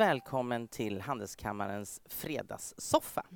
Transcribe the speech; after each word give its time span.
Välkommen 0.00 0.68
till 0.68 1.00
Handelskammarens 1.00 2.00
fredagssoffa. 2.06 3.26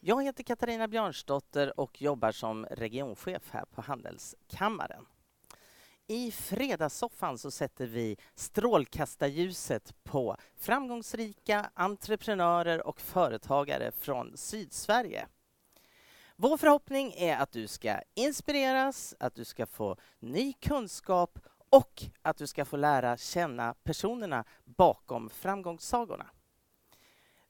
Jag 0.00 0.24
heter 0.24 0.42
Katarina 0.42 0.88
Björnsdotter 0.88 1.80
och 1.80 2.02
jobbar 2.02 2.32
som 2.32 2.66
regionchef 2.66 3.50
här 3.50 3.64
på 3.64 3.82
Handelskammaren. 3.82 5.06
I 6.06 6.30
fredagssoffan 6.30 7.38
så 7.38 7.50
sätter 7.50 7.86
vi 7.86 8.16
strålkastarljuset 8.34 9.94
på 10.04 10.36
framgångsrika 10.56 11.70
entreprenörer 11.74 12.86
och 12.86 13.00
företagare 13.00 13.92
från 13.92 14.36
Sydsverige. 14.36 15.26
Vår 16.36 16.56
förhoppning 16.56 17.12
är 17.12 17.36
att 17.36 17.52
du 17.52 17.66
ska 17.66 18.00
inspireras, 18.14 19.14
att 19.20 19.34
du 19.34 19.44
ska 19.44 19.66
få 19.66 19.96
ny 20.18 20.52
kunskap 20.52 21.38
och 21.74 22.02
att 22.22 22.36
du 22.36 22.46
ska 22.46 22.64
få 22.64 22.76
lära 22.76 23.16
känna 23.16 23.74
personerna 23.82 24.44
bakom 24.64 25.30
framgångssagorna. 25.30 26.26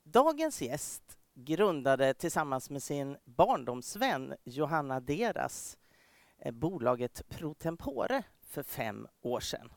Dagens 0.03 0.63
gäst 0.63 1.19
grundade 1.35 2.15
tillsammans 2.15 2.71
med 2.71 2.83
sin 2.83 3.17
barndomsvän 3.25 4.35
Johanna 4.45 5.01
Deras 5.01 5.79
eh, 6.39 6.53
bolaget 6.53 7.29
Protempore 7.29 8.23
för 8.41 8.63
fem 8.63 9.09
år 9.23 9.41
sedan. 9.41 9.73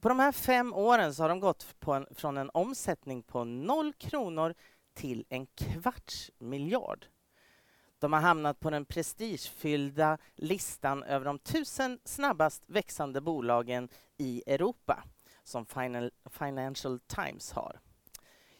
På 0.00 0.08
de 0.08 0.18
här 0.18 0.32
fem 0.32 0.74
åren 0.74 1.14
så 1.14 1.22
har 1.22 1.28
de 1.28 1.40
gått 1.40 1.74
en, 1.86 2.06
från 2.10 2.36
en 2.36 2.50
omsättning 2.54 3.22
på 3.22 3.44
noll 3.44 3.92
kronor 3.92 4.54
till 4.94 5.24
en 5.28 5.46
kvarts 5.46 6.30
miljard. 6.38 7.06
De 7.98 8.12
har 8.12 8.20
hamnat 8.20 8.60
på 8.60 8.70
den 8.70 8.84
prestigefyllda 8.84 10.18
listan 10.34 11.02
över 11.02 11.24
de 11.24 11.38
tusen 11.38 12.00
snabbast 12.04 12.62
växande 12.66 13.20
bolagen 13.20 13.88
i 14.16 14.42
Europa 14.46 15.04
som 15.42 15.66
Financial 16.30 17.00
Times 17.00 17.52
har. 17.52 17.80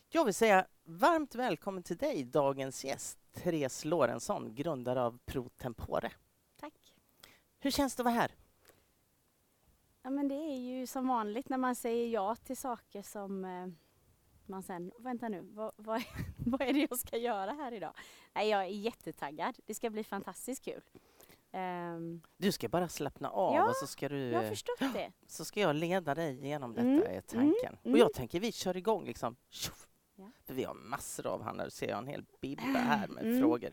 Jag 0.08 0.24
vill 0.24 0.34
säga 0.34 0.66
varmt 0.84 1.34
välkommen 1.34 1.82
till 1.82 1.96
dig, 1.96 2.24
dagens 2.24 2.84
gäst, 2.84 3.18
Therese 3.32 3.84
Lorentzon, 3.84 4.54
grundare 4.54 5.02
av 5.02 5.18
ProTempore. 5.24 6.12
Tack. 6.60 6.94
Hur 7.58 7.70
känns 7.70 7.94
det 7.94 8.00
att 8.00 8.04
vara 8.04 8.14
här? 8.14 8.34
Ja, 10.02 10.10
men 10.10 10.28
det 10.28 10.34
är 10.34 10.56
ju 10.56 10.86
som 10.86 11.08
vanligt 11.08 11.48
när 11.48 11.58
man 11.58 11.74
säger 11.74 12.08
ja 12.08 12.34
till 12.34 12.56
saker 12.56 13.02
som 13.02 13.44
eh, 14.48 14.50
man 14.50 14.62
sen, 14.62 14.92
vänta 14.98 15.28
nu, 15.28 15.40
vad, 15.40 15.72
vad, 15.76 16.02
vad, 16.46 16.62
är 16.62 16.72
det 16.72 16.86
jag 16.90 16.98
ska 16.98 17.16
göra 17.16 17.52
här 17.52 17.72
idag? 17.72 17.92
Nej, 18.34 18.48
jag 18.48 18.62
är 18.62 18.68
jättetaggad. 18.68 19.58
Det 19.66 19.74
ska 19.74 19.90
bli 19.90 20.04
fantastiskt 20.04 20.64
kul. 20.64 20.82
Um, 21.52 22.22
du 22.36 22.52
ska 22.52 22.68
bara 22.68 22.88
slappna 22.88 23.30
av 23.30 23.54
ja, 23.54 23.68
och 23.68 23.76
så 23.76 23.86
ska 23.86 24.08
du... 24.08 24.18
Jag 24.18 24.42
har 24.42 24.48
förstått 24.48 24.78
det. 24.78 25.12
Så 25.26 25.44
ska 25.44 25.60
jag 25.60 25.76
leda 25.76 26.14
dig 26.14 26.46
genom 26.46 26.74
detta, 26.74 26.88
mm, 26.88 27.02
är 27.02 27.20
tanken. 27.20 27.76
Mm, 27.84 27.94
och 27.94 27.98
jag 27.98 28.14
tänker 28.14 28.40
vi 28.40 28.52
kör 28.52 28.76
igång 28.76 29.04
liksom. 29.04 29.36
Ja. 30.16 30.30
För 30.44 30.54
vi 30.54 30.64
har 30.64 30.74
massor 30.74 31.26
av 31.26 31.42
handlar, 31.42 31.64
du 31.64 31.70
ser 31.70 31.88
jag 31.88 31.98
en 31.98 32.06
hel 32.06 32.24
bibba 32.40 32.62
här 32.62 33.08
med 33.08 33.24
mm. 33.24 33.40
frågor. 33.40 33.72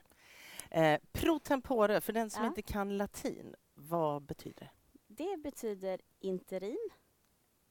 Eh, 0.72 1.00
pro 1.12 1.40
tempore, 1.40 2.02
för 2.02 2.14
den 2.14 2.30
som 2.30 2.44
ja. 2.44 2.48
inte 2.48 2.62
kan 2.62 2.98
latin, 2.98 3.56
vad 3.74 4.22
betyder 4.22 4.60
det? 4.60 4.72
Det 5.08 5.38
betyder 5.38 6.02
interim 6.20 6.90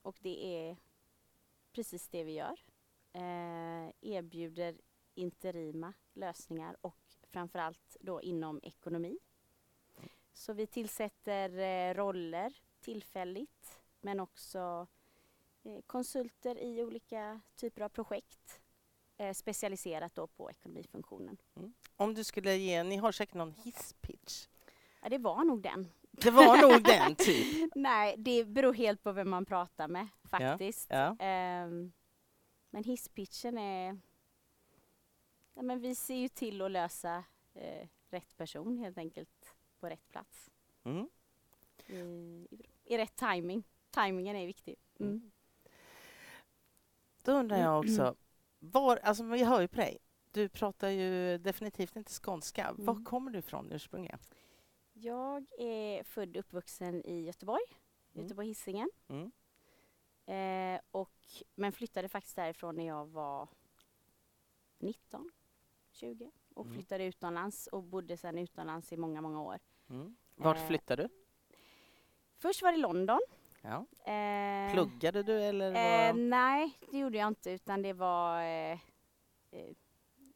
och 0.03 0.17
det 0.21 0.47
är 0.47 0.77
precis 1.73 2.09
det 2.09 2.25
vi 2.25 2.33
gör. 2.33 2.65
Eh, 3.15 3.91
erbjuder 4.01 4.81
interima 5.15 5.93
lösningar 6.13 6.77
och 6.81 6.99
framförallt 7.23 7.97
då 8.01 8.23
inom 8.23 8.61
ekonomi. 8.63 9.19
Så 10.33 10.53
vi 10.53 10.67
tillsätter 10.67 11.59
eh, 11.59 11.95
roller 11.95 12.57
tillfälligt 12.81 13.81
men 14.01 14.21
också 14.21 14.87
eh, 15.63 15.81
konsulter 15.87 16.59
i 16.59 16.85
olika 16.85 17.41
typer 17.57 17.83
av 17.83 17.89
projekt 17.89 18.61
eh, 19.17 19.33
specialiserat 19.33 20.15
då 20.15 20.27
på 20.27 20.51
ekonomifunktionen. 20.51 21.37
Mm. 21.57 21.75
Om 21.97 22.15
du 22.15 22.25
skulle 22.25 22.57
ge, 22.57 22.83
ni 22.83 22.97
har 22.97 23.13
säkert 23.13 23.35
någon 23.35 23.53
hisspitch? 23.53 24.47
Ja, 25.03 25.09
det 25.09 25.19
var 25.19 25.45
nog 25.45 25.63
den. 25.63 25.89
Det 26.11 26.31
var 26.31 26.57
nog 26.57 26.83
den, 26.83 27.15
typ? 27.19 27.73
Nej, 27.75 28.15
det 28.19 28.45
beror 28.45 28.73
helt 28.73 29.03
på 29.03 29.13
vem 29.13 29.31
man 29.31 29.45
pratar 29.45 29.89
med 29.89 30.09
faktiskt. 30.25 30.87
Ja, 30.91 31.17
ja. 31.19 31.65
Um, 31.65 31.93
men 32.75 32.85
hisspitchen 32.85 33.59
är... 33.59 33.99
Ja, 35.55 35.63
men 35.63 35.81
vi 35.81 35.95
ser 35.95 36.15
ju 36.15 36.29
till 36.29 36.63
att 36.63 36.71
lösa 36.71 37.25
eh, 37.55 37.89
rätt 38.11 38.37
person 38.37 38.79
helt 38.79 38.99
enkelt 38.99 39.55
på 39.81 39.89
rätt 39.89 40.09
plats. 40.09 40.51
Mm. 40.85 41.09
I, 41.87 41.97
i, 42.51 42.67
I, 42.85 42.99
rätt 42.99 43.17
timing. 43.17 43.65
Timingen 43.91 44.37
är 44.37 44.47
viktig. 44.47 44.77
Mm. 44.99 45.13
mm. 45.13 45.31
Då 47.23 47.33
undrar 47.33 47.59
jag 47.59 47.79
också, 47.79 48.15
var, 48.59 48.97
alltså 48.97 49.25
vi 49.25 49.45
hör 49.45 49.61
ju 49.61 49.69
på 49.69 49.77
dig, 49.77 49.99
du 50.33 50.49
pratar 50.49 50.89
ju 50.89 51.39
definitivt 51.39 51.97
inte 51.97 52.13
skånska. 52.13 52.65
Mm. 52.65 52.85
Var 52.85 53.05
kommer 53.05 53.31
du 53.31 53.39
ifrån 53.39 53.73
ursprungligen? 53.73 54.19
Jag 54.93 55.47
är 55.59 56.03
född 56.03 56.37
och 56.37 56.41
uppvuxen 56.41 57.07
i 57.07 57.25
Göteborg, 57.25 57.65
mm. 58.13 58.25
Göteborg 58.25 58.49
Hisingen. 58.49 58.91
Mm. 59.09 59.33
Eh, 60.27 60.81
och, 60.91 61.13
men 61.55 61.73
flyttade 61.73 62.09
faktiskt 62.09 62.37
därifrån 62.37 62.77
när 62.77 62.87
jag 62.87 63.07
var 63.07 63.49
19, 64.79 65.31
20 65.91 66.31
och 66.55 66.65
mm. 66.65 66.75
flyttade 66.75 67.05
utomlands 67.05 67.67
och 67.67 67.83
bodde 67.83 68.17
sedan 68.17 68.39
utomlands 68.39 68.93
i 68.93 68.97
många, 68.97 69.21
många 69.21 69.43
år. 69.43 69.59
Mm. 69.91 70.17
Vart 70.35 70.57
eh, 70.57 70.67
flyttade 70.67 71.03
du? 71.03 71.09
Först 72.37 72.63
var 72.63 72.73
det 72.73 72.79
London. 72.79 73.21
Ja. 73.63 73.87
Eh, 74.13 74.73
Pluggade 74.73 75.23
du 75.23 75.43
eller? 75.43 76.09
Eh, 76.09 76.15
nej, 76.15 76.79
det 76.91 76.99
gjorde 76.99 77.19
jag 77.19 77.29
inte 77.29 77.51
utan 77.51 77.83
det 77.83 77.93
var 77.93 78.43
eh, 78.43 78.79
eh, 79.51 79.73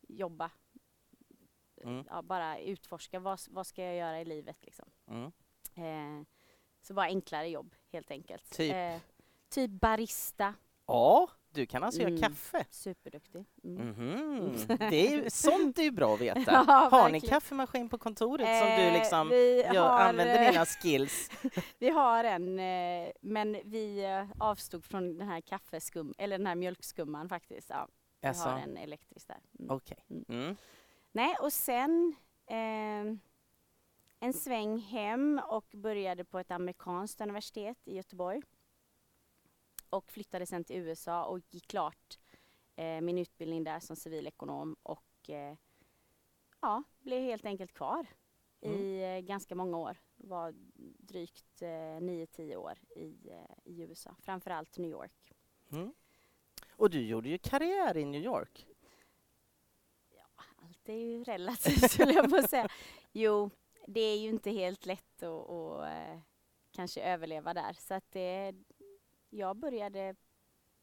jobba. 0.08 0.50
Mm. 1.82 2.04
Ja, 2.10 2.22
bara 2.22 2.58
utforska 2.58 3.20
vad, 3.20 3.40
vad 3.48 3.66
ska 3.66 3.84
jag 3.84 3.96
göra 3.96 4.20
i 4.20 4.24
livet 4.24 4.64
liksom. 4.64 4.90
Mm. 5.06 6.26
så 6.82 6.94
bara 6.94 7.06
enklare 7.06 7.48
jobb 7.48 7.74
helt 7.92 8.10
enkelt. 8.10 8.50
Typ? 8.50 8.74
Typ 9.48 9.70
barista. 9.70 10.54
Ja, 10.86 11.28
du 11.50 11.66
kan 11.66 11.82
alltså 11.82 12.00
mm. 12.00 12.16
göra 12.16 12.28
kaffe. 12.28 12.64
Superduktig. 12.70 13.44
Mm. 13.64 13.94
Mm-hmm. 13.94 14.90
Det 14.90 15.14
är, 15.14 15.30
sånt 15.30 15.78
är 15.78 15.82
ju 15.82 15.90
bra 15.90 16.14
att 16.14 16.20
veta. 16.20 16.40
ja, 16.46 16.62
har 16.62 16.90
verkligen. 16.90 17.12
ni 17.12 17.20
kaffemaskin 17.20 17.88
på 17.88 17.98
kontoret 17.98 18.48
eh, 18.48 18.58
som 18.58 18.68
du 18.68 18.82
eh, 18.82 18.92
liksom 18.92 19.30
gör, 19.74 19.88
har, 19.88 20.00
använder 20.00 20.50
dina 20.50 20.66
skills? 20.66 21.30
vi 21.78 21.90
har 21.90 22.24
en, 22.24 22.58
eh, 22.58 23.10
men 23.20 23.56
vi 23.64 24.04
eh, 24.04 24.26
avstod 24.38 24.84
från 24.84 25.18
den 25.18 25.28
här 25.28 25.40
kaffeskum, 25.40 26.14
eller 26.18 26.38
den 26.38 26.46
här 26.46 26.54
mjölkskumman 26.54 27.28
faktiskt. 27.28 27.70
Ja, 27.70 27.88
vi 28.20 28.28
alltså. 28.28 28.48
har 28.48 28.58
en 28.58 28.76
elektrisk 28.76 29.28
där. 29.28 29.40
Mm. 29.58 29.76
Okej. 29.76 30.04
Okay. 30.08 30.16
Mm. 30.16 30.44
mm. 30.44 30.56
Nej, 31.12 31.36
och 31.40 31.52
sen 31.52 32.14
eh, 32.46 33.16
en 34.20 34.32
sväng 34.32 34.78
hem 34.78 35.40
och 35.48 35.66
började 35.72 36.24
på 36.24 36.38
ett 36.38 36.50
amerikanskt 36.50 37.20
universitet 37.20 37.78
i 37.84 37.96
Göteborg 37.96 38.42
och 39.90 40.10
flyttade 40.10 40.46
sen 40.46 40.64
till 40.64 40.76
USA 40.76 41.24
och 41.24 41.40
gick 41.50 41.66
klart 41.66 42.18
eh, 42.76 43.00
min 43.00 43.18
utbildning 43.18 43.64
där 43.64 43.80
som 43.80 43.96
civilekonom 43.96 44.76
och 44.82 45.30
eh, 45.30 45.56
ja, 46.60 46.82
blev 46.98 47.22
helt 47.22 47.44
enkelt 47.44 47.72
kvar 47.72 48.06
mm. 48.60 48.78
i 48.78 49.16
eh, 49.16 49.20
ganska 49.20 49.54
många 49.54 49.76
år. 49.76 49.96
Var 50.16 50.54
drygt 50.98 51.62
9-10 51.62 52.52
eh, 52.52 52.60
år 52.60 52.78
i, 52.96 53.30
eh, 53.30 53.72
i 53.72 53.82
USA, 53.82 54.14
framförallt 54.22 54.78
New 54.78 54.90
York. 54.90 55.32
Mm. 55.72 55.92
Och 56.70 56.90
du 56.90 57.06
gjorde 57.06 57.28
ju 57.28 57.38
karriär 57.38 57.96
i 57.96 58.04
New 58.04 58.22
York. 58.22 58.66
Ja, 60.10 60.44
allt 60.56 60.88
är 60.88 60.94
ju 60.94 61.24
relativt 61.24 61.90
skulle 61.90 62.12
jag 62.12 62.30
på 62.30 62.48
säga. 62.48 62.68
Jo, 63.12 63.50
det 63.86 64.00
är 64.00 64.18
ju 64.18 64.28
inte 64.28 64.50
helt 64.50 64.86
lätt 64.86 65.22
att, 65.22 65.50
att 65.50 66.22
kanske 66.70 67.02
överleva 67.02 67.54
där. 67.54 67.72
Så 67.72 67.94
att 67.94 68.10
det, 68.10 68.54
jag 69.30 69.56
började 69.56 70.16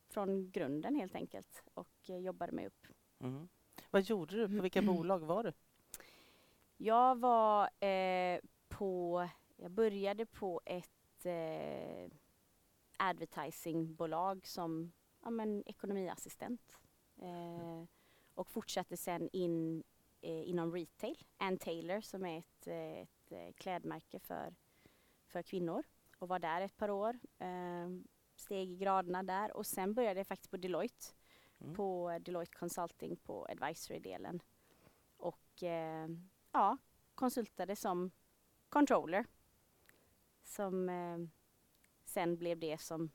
från 0.09 0.51
grunden 0.51 0.95
helt 0.95 1.15
enkelt 1.15 1.63
och 1.73 2.09
eh, 2.09 2.17
jobbade 2.17 2.51
mig 2.51 2.67
upp. 2.67 2.87
Mm. 3.19 3.47
Vad 3.91 4.01
gjorde 4.01 4.35
du? 4.35 4.57
På 4.57 4.61
vilka 4.61 4.81
bolag 4.81 5.19
var 5.19 5.43
du? 5.43 5.53
Jag 6.77 7.19
var 7.19 7.83
eh, 7.85 8.39
på, 8.67 9.27
jag 9.55 9.71
började 9.71 10.25
på 10.25 10.61
ett 10.65 11.25
eh, 11.25 12.11
advertisingbolag 12.97 14.47
som 14.47 14.91
ja, 15.23 15.29
men, 15.29 15.63
ekonomiassistent 15.65 16.77
eh, 17.21 17.83
och 18.33 18.47
fortsatte 18.47 18.97
sen 18.97 19.29
in 19.33 19.83
eh, 20.21 20.49
inom 20.49 20.71
retail, 20.71 21.25
Ann 21.37 21.57
Taylor 21.57 22.01
som 22.01 22.25
är 22.25 22.39
ett, 22.39 22.67
eh, 22.67 23.01
ett, 23.01 23.31
ett 23.31 23.55
klädmärke 23.55 24.19
för, 24.19 24.55
för 25.27 25.43
kvinnor 25.43 25.83
och 26.19 26.27
var 26.27 26.39
där 26.39 26.61
ett 26.61 26.77
par 26.77 26.89
år 26.89 27.19
steg 28.45 28.71
i 28.71 28.75
graderna 28.75 29.23
där 29.23 29.57
och 29.57 29.65
sen 29.65 29.93
började 29.93 30.19
jag 30.19 30.27
faktiskt 30.27 30.51
på 30.51 30.57
Deloitte. 30.57 31.05
Mm. 31.59 31.75
På 31.75 32.17
Deloitte 32.21 32.57
Consulting 32.57 33.15
på 33.17 33.45
advisory-delen. 33.49 34.39
Och 35.17 35.63
eh, 35.63 36.07
ja, 36.51 36.77
konsultade 37.15 37.75
som 37.75 38.11
controller. 38.69 39.25
Som 40.43 40.89
eh, 40.89 41.17
sen 42.05 42.37
blev 42.37 42.59
det 42.59 42.81
som 42.81 43.11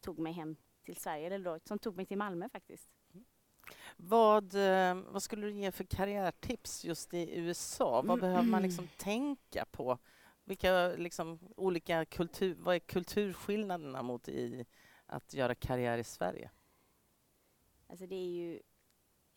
tog 0.00 0.18
mig 0.18 0.32
hem 0.32 0.56
till 0.84 0.96
Sverige, 0.96 1.26
eller 1.26 1.38
då, 1.38 1.58
som 1.64 1.78
tog 1.78 1.96
mig 1.96 2.06
till 2.06 2.18
Malmö 2.18 2.48
faktiskt. 2.48 2.90
Vad, 3.96 4.54
eh, 4.54 4.94
vad 4.94 5.22
skulle 5.22 5.46
du 5.46 5.52
ge 5.52 5.72
för 5.72 5.84
karriärtips 5.84 6.84
just 6.84 7.14
i 7.14 7.38
USA? 7.38 7.90
Vad 7.94 8.04
Mm. 8.04 8.20
behöver 8.20 8.42
man 8.50 8.62
liksom 8.62 8.88
tänka 8.98 9.64
på? 9.64 9.98
Vilka 10.48 10.88
liksom, 10.88 11.38
olika 11.56 12.04
kultur, 12.04 12.54
vad 12.54 12.74
är 12.74 12.78
kulturskillnaderna 12.78 14.02
mot 14.02 14.28
i 14.28 14.66
att 15.06 15.34
göra 15.34 15.54
karriär 15.54 15.98
i 15.98 16.04
Sverige? 16.04 16.50
Alltså 17.86 18.06
det 18.06 18.14
är 18.14 18.28
ju 18.28 18.60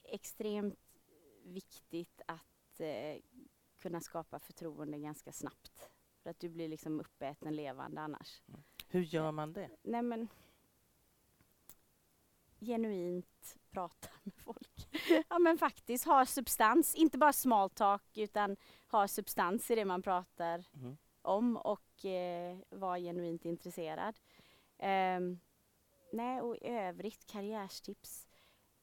extremt 0.04 1.00
viktigt 1.44 2.22
att 2.26 2.80
eh, 2.80 3.22
kunna 3.78 4.02
skapa 4.02 4.40
förtroende 4.40 5.00
ganska 5.00 5.32
snabbt. 5.32 5.92
För 6.24 6.30
att 6.30 6.40
du 6.40 6.50
blir 6.50 6.68
liksom 6.68 7.00
uppäten 7.00 7.56
levande 7.56 8.02
annars. 8.02 8.42
Hur 8.88 9.02
gör 9.02 9.32
man 9.32 9.54
det? 9.54 9.70
Nej 9.82 10.02
men 10.02 10.28
genuint 12.60 13.58
prata 13.72 14.10
med 14.24 14.34
folk. 14.34 14.71
ja 15.30 15.40
men 15.40 15.58
faktiskt 15.58 16.06
ha 16.06 16.26
substans, 16.26 16.96
inte 16.96 17.18
bara 17.18 17.34
small 17.34 17.70
talk 17.70 18.18
utan 18.18 18.58
ha 18.88 19.08
substans 19.08 19.72
i 19.72 19.76
det 19.76 19.86
man 19.86 20.02
pratar 20.02 20.66
Mm. 20.74 20.98
om 21.22 21.58
och 21.58 22.06
eh, 22.06 22.58
vara 22.70 23.00
genuint 23.00 23.46
intresserad. 23.46 24.20
Ehm, 24.78 25.40
nej 26.12 26.42
och 26.42 26.56
i 26.56 26.60
övrigt 26.68 27.26
karriärstips. 27.26 28.28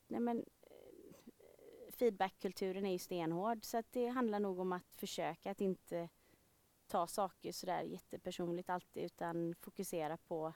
Nej 0.09 0.21
men 0.21 0.39
eh, 0.39 1.93
feedbackkulturen 1.93 2.87
är 2.87 2.93
ju 2.93 2.99
stenhård 2.99 3.65
så 3.65 3.79
att 3.79 3.93
det 3.93 4.07
handlar 4.07 4.41
nog 4.41 4.59
om 4.59 4.73
att 4.73 4.95
försöka 4.97 5.51
att 5.51 5.61
inte 5.61 6.09
ta 6.87 7.07
saker 7.07 7.53
sådär 7.53 7.83
jättepersonligt 7.83 8.71
alltid 8.71 9.05
utan 9.05 9.55
fokusera 9.61 10.17
på 10.17 10.53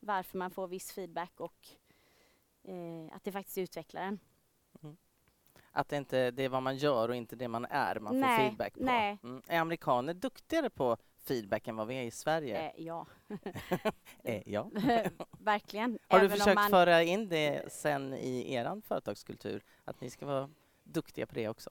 varför 0.00 0.38
man 0.38 0.50
får 0.50 0.68
viss 0.68 0.92
feedback 0.92 1.40
och 1.40 1.68
eh, 2.62 3.16
att 3.16 3.24
det 3.24 3.32
faktiskt 3.32 3.58
utvecklar 3.58 4.02
en. 4.02 4.20
Att 5.72 5.88
det 5.88 5.96
inte 5.96 6.30
det 6.30 6.42
är 6.44 6.48
vad 6.48 6.62
man 6.62 6.76
gör 6.76 7.08
och 7.08 7.14
inte 7.16 7.36
det 7.36 7.48
man 7.48 7.64
är 7.64 8.00
man 8.00 8.12
får 8.12 8.20
Nej, 8.20 8.38
feedback 8.48 8.74
på? 8.74 8.84
nej. 8.84 9.18
Mm. 9.24 9.42
Är 9.48 9.58
amerikaner 9.60 10.14
duktigare 10.14 10.70
på 10.70 10.96
feedback 11.24 11.68
än 11.68 11.76
vad 11.76 11.86
vi 11.86 11.94
är 11.94 12.02
i 12.02 12.10
Sverige? 12.10 12.68
Eh, 12.70 12.72
ja, 12.84 13.06
Eh, 14.24 14.42
ja. 14.46 14.70
verkligen. 15.38 15.98
Har 16.08 16.18
du 16.18 16.24
Även 16.26 16.38
försökt 16.38 16.54
man- 16.54 16.70
föra 16.70 17.02
in 17.02 17.28
det 17.28 17.72
sen 17.72 18.14
i 18.14 18.54
er 18.54 18.80
företagskultur? 18.80 19.62
Att 19.84 20.00
ni 20.00 20.10
ska 20.10 20.26
vara 20.26 20.50
duktiga 20.82 21.26
på 21.26 21.34
det 21.34 21.48
också? 21.48 21.70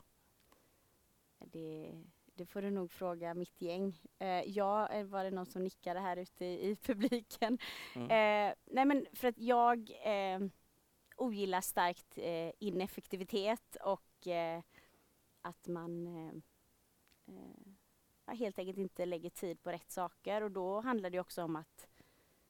Det, 1.40 1.92
det 2.36 2.46
får 2.46 2.62
du 2.62 2.70
nog 2.72 2.92
fråga 2.92 3.34
mitt 3.34 3.62
gäng. 3.62 4.02
Eh, 4.20 4.28
ja, 4.28 4.88
eh, 4.90 5.04
var 5.06 5.24
det 5.24 5.32
någon 5.32 5.46
som 5.46 5.64
nickade 5.64 6.00
här 6.00 6.18
ute 6.18 6.46
i, 6.46 6.70
i 6.70 6.76
publiken? 6.76 7.58
Mm. 7.96 8.06
Eh, 8.50 8.54
nej 8.66 8.86
men 8.86 9.06
för 9.14 9.28
att 9.28 9.38
jag 9.38 9.92
eh, 10.04 10.40
ogillar 11.20 11.62
starkt 11.62 12.18
eh, 12.18 12.52
ineffektivitet 12.60 13.78
och 13.82 14.28
eh, 14.28 14.62
att 15.42 15.68
man 15.68 16.08
eh, 16.08 16.34
eh, 17.28 18.36
helt 18.36 18.60
enkelt 18.60 18.78
inte 18.78 19.06
lägger 19.06 19.30
tid 19.30 19.64
på 19.64 19.72
rätt 19.72 19.92
saker 19.92 20.42
och 20.42 20.52
då 20.52 20.82
handlar 20.82 21.10
det 21.10 21.20
också 21.20 21.44
om 21.44 21.56
att 21.56 21.88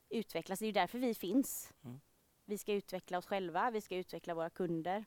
utvecklas. 0.10 0.60
Det 0.60 0.66
är 0.66 0.68
ju 0.68 0.74
därför 0.74 1.00
vi 1.00 1.16
finns. 1.16 1.74
Mm. 1.84 2.00
Vi 2.46 2.58
ska 2.58 2.74
utveckla 2.74 3.18
oss 3.18 3.26
själva, 3.26 3.72
vi 3.72 3.82
ska 3.82 3.96
utveckla 3.96 4.34
våra 4.34 4.50
kunder. 4.50 5.06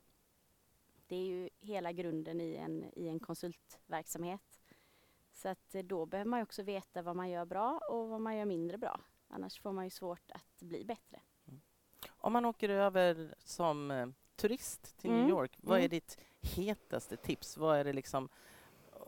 Det 1.06 1.16
är 1.16 1.26
ju 1.26 1.50
hela 1.60 1.92
grunden 1.92 2.40
i 2.40 2.54
en, 2.54 2.84
i 2.96 3.08
en 3.08 3.20
konsultverksamhet. 3.20 4.60
Så 5.32 5.48
att 5.48 5.74
eh, 5.74 5.82
då 5.82 6.06
behöver 6.06 6.30
man 6.30 6.42
också 6.42 6.62
veta 6.62 7.02
vad 7.02 7.16
man 7.16 7.30
gör 7.30 7.44
bra 7.44 7.78
och 7.78 8.08
vad 8.08 8.20
man 8.20 8.36
gör 8.36 8.44
mindre 8.44 8.78
bra. 8.78 9.00
Annars 9.28 9.60
får 9.60 9.72
man 9.72 9.84
ju 9.84 9.90
svårt 9.90 10.30
att 10.30 10.62
bli 10.62 10.84
bättre. 10.84 11.20
Om 12.22 12.32
man 12.32 12.44
åker 12.44 12.68
över 12.68 13.34
som 13.38 13.90
eh, 13.90 14.06
turist 14.36 14.98
till 14.98 15.10
New 15.10 15.18
Mm. 15.20 15.30
York, 15.30 15.56
vad 15.62 15.76
är 15.76 15.80
Mm. 15.80 15.90
ditt 15.90 16.18
hetaste 16.40 17.16
tips? 17.16 17.56
Vad 17.56 17.76
är 17.78 17.84
det 17.84 17.92
liksom, 17.92 18.28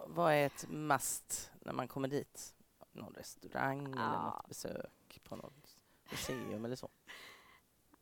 vad 0.06 0.32
är 0.32 0.46
ett 0.46 0.69
must 0.69 1.50
när 1.61 1.72
man 1.72 1.88
kommer 1.88 2.08
dit? 2.08 2.55
Någon 2.93 3.14
restaurang 3.14 3.87
eller 3.87 4.02
Ja. 4.14 4.22
något 4.37 4.49
besök 4.49 5.20
på 5.25 5.37
något 5.37 5.76
museum 6.11 6.64
eller 6.64 6.76
så? 6.76 6.88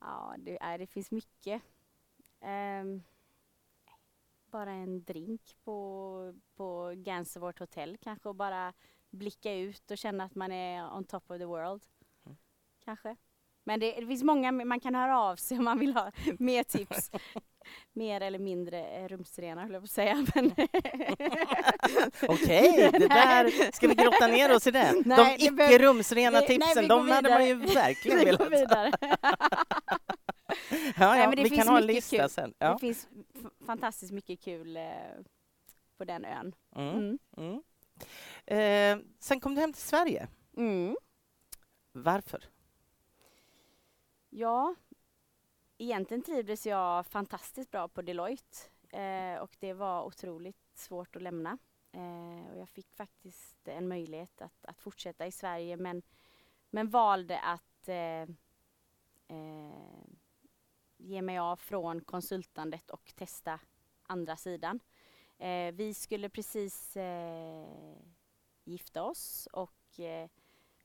Ja, 0.01 0.35
det, 0.39 0.63
är, 0.63 0.79
det 0.79 0.87
finns 0.87 1.11
mycket. 1.11 1.63
Ehm, 2.41 3.03
bara 4.47 4.71
en 4.73 5.05
drink 5.05 5.57
på, 5.65 6.35
på 6.55 6.93
Gansevoort 6.97 7.59
Hotel 7.59 7.97
kanske 7.97 8.29
och 8.29 8.35
bara 8.35 8.73
blicka 9.11 9.55
ut 9.55 9.91
och 9.91 9.99
känna 9.99 10.25
att 10.25 10.35
man 10.35 10.53
är 10.53 10.93
on 10.97 11.05
top 11.05 11.31
of 11.31 11.39
the 11.39 11.45
world. 11.45 11.87
Mm. 12.25 12.37
Kanske. 12.85 13.17
Men 13.65 13.81
det, 13.81 13.93
det 14.01 14.07
finns 14.07 14.23
många, 14.23 14.53
man 14.53 14.81
kan 14.81 14.95
höra 14.95 15.21
av 15.21 15.37
sig 15.37 15.59
om 15.59 15.65
man 15.65 15.79
vill 15.79 15.93
ha 15.95 16.13
mer 16.39 16.63
tips. 16.63 17.11
mer 17.93 18.21
eller 18.21 18.39
mindre 18.39 18.87
eh, 18.87 19.09
rumsrena 19.09 19.63
höll 19.63 19.73
jag 19.73 19.83
på 19.83 19.85
att 19.85 19.91
säga. 19.91 20.27
Men 20.35 20.47
Okej, 22.29 22.89
det 22.93 22.99
där, 23.09 23.73
ska 23.73 23.89
vi 23.89 23.95
grotta 23.95 24.27
ner 24.27 24.55
oss 24.57 24.67
i 24.67 24.71
det? 24.71 24.93
Nej, 25.05 25.37
de 25.39 25.51
det 25.57 25.65
icke 25.65 25.79
rumsrena 25.79 26.41
vi- 26.41 26.47
nej, 26.49 26.59
tipsen, 26.59 26.89
går 26.89 26.97
de 26.97 27.11
hade 27.11 27.29
man 27.31 27.47
ju 27.47 27.55
verkligen 27.55 28.19
vi 28.19 28.25
velat 28.25 28.53
vidare. 28.53 28.93
Ja, 30.97 31.09
Nej, 31.11 31.21
ja, 31.21 31.31
det 31.31 31.43
vi 31.43 31.49
finns 31.49 31.59
kan 31.65 31.69
ha 31.69 31.79
en 31.79 31.87
lista 31.87 32.17
kul. 32.17 32.29
sen. 32.31 32.51
Det 32.59 32.65
Ja. 32.67 32.79
finns 32.79 33.09
f- 33.35 33.51
fantastiskt 33.67 34.13
mycket 34.13 34.41
kul 34.41 34.77
eh, 34.77 34.83
på 35.99 36.05
den 36.05 36.25
ön. 36.25 36.55
Mm, 36.77 36.89
Mm. 36.97 37.19
mm. 37.37 37.63
Eh, 38.47 39.05
sen 39.21 39.41
kom 39.41 39.55
du 39.55 39.61
hem 39.61 39.73
till 39.73 39.83
Sverige. 39.83 40.29
Mm. 40.57 40.97
Varför? 41.93 42.45
Ja, 44.35 44.75
egentligen 45.79 46.23
trivdes 46.23 46.67
jag 46.67 47.07
fantastiskt 47.07 47.71
bra 47.71 47.89
på 47.89 48.03
Deloitte 48.03 48.59
eh, 48.99 49.39
och 49.43 49.57
det 49.61 49.73
var 49.73 50.05
otroligt 50.05 50.57
svårt 50.75 51.17
att 51.17 51.23
lämna. 51.23 51.59
Eh, 51.93 52.51
och 52.51 52.59
jag 52.59 52.69
fick 52.69 52.93
faktiskt 52.95 53.69
en 53.69 53.89
möjlighet 53.89 54.43
att, 54.43 54.65
att 54.65 54.81
fortsätta 54.81 55.27
i 55.27 55.33
Sverige 55.33 55.77
men, 55.77 56.03
men 56.71 56.91
valde 56.91 57.41
att 57.41 57.89
eh, 57.89 58.23
eh, 59.29 60.05
ge 60.97 61.23
mig 61.23 61.39
av 61.39 61.57
från 61.57 62.01
konsultandet 62.01 62.91
och 62.91 63.13
testa 63.17 63.61
andra 64.03 64.37
sidan. 64.37 64.81
Eh, 65.39 65.75
vi 65.75 65.95
skulle 65.95 66.29
precis 66.29 66.97
eh, 66.97 67.97
gifta 68.65 69.03
oss 69.03 69.49
och 69.53 70.01
eh, 70.01 70.29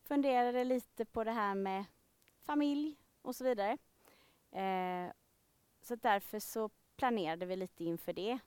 funderade 0.04 0.64
lite 0.64 1.06
på 1.06 1.24
det 1.24 1.32
här 1.32 1.56
med 1.56 1.86
familj 2.40 2.98
och 3.28 3.36
så 3.36 3.44
vidare. 3.44 3.78
Eh, 4.52 5.12
så 5.82 5.96
därför 5.96 6.40
så 6.40 6.70
planerade 6.96 7.46
vi 7.46 7.56
lite 7.56 7.84
inför 7.84 8.14
det. 8.14 8.40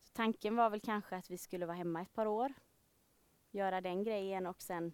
Så 0.00 0.12
tanken 0.12 0.56
var 0.56 0.70
väl 0.70 0.80
kanske 0.80 1.16
att 1.16 1.30
vi 1.30 1.38
skulle 1.38 1.66
vara 1.66 1.76
hemma 1.76 2.02
ett 2.02 2.12
par 2.12 2.26
år, 2.26 2.52
göra 3.50 3.80
den 3.80 4.04
grejen 4.04 4.46
och 4.46 4.62
sen 4.62 4.92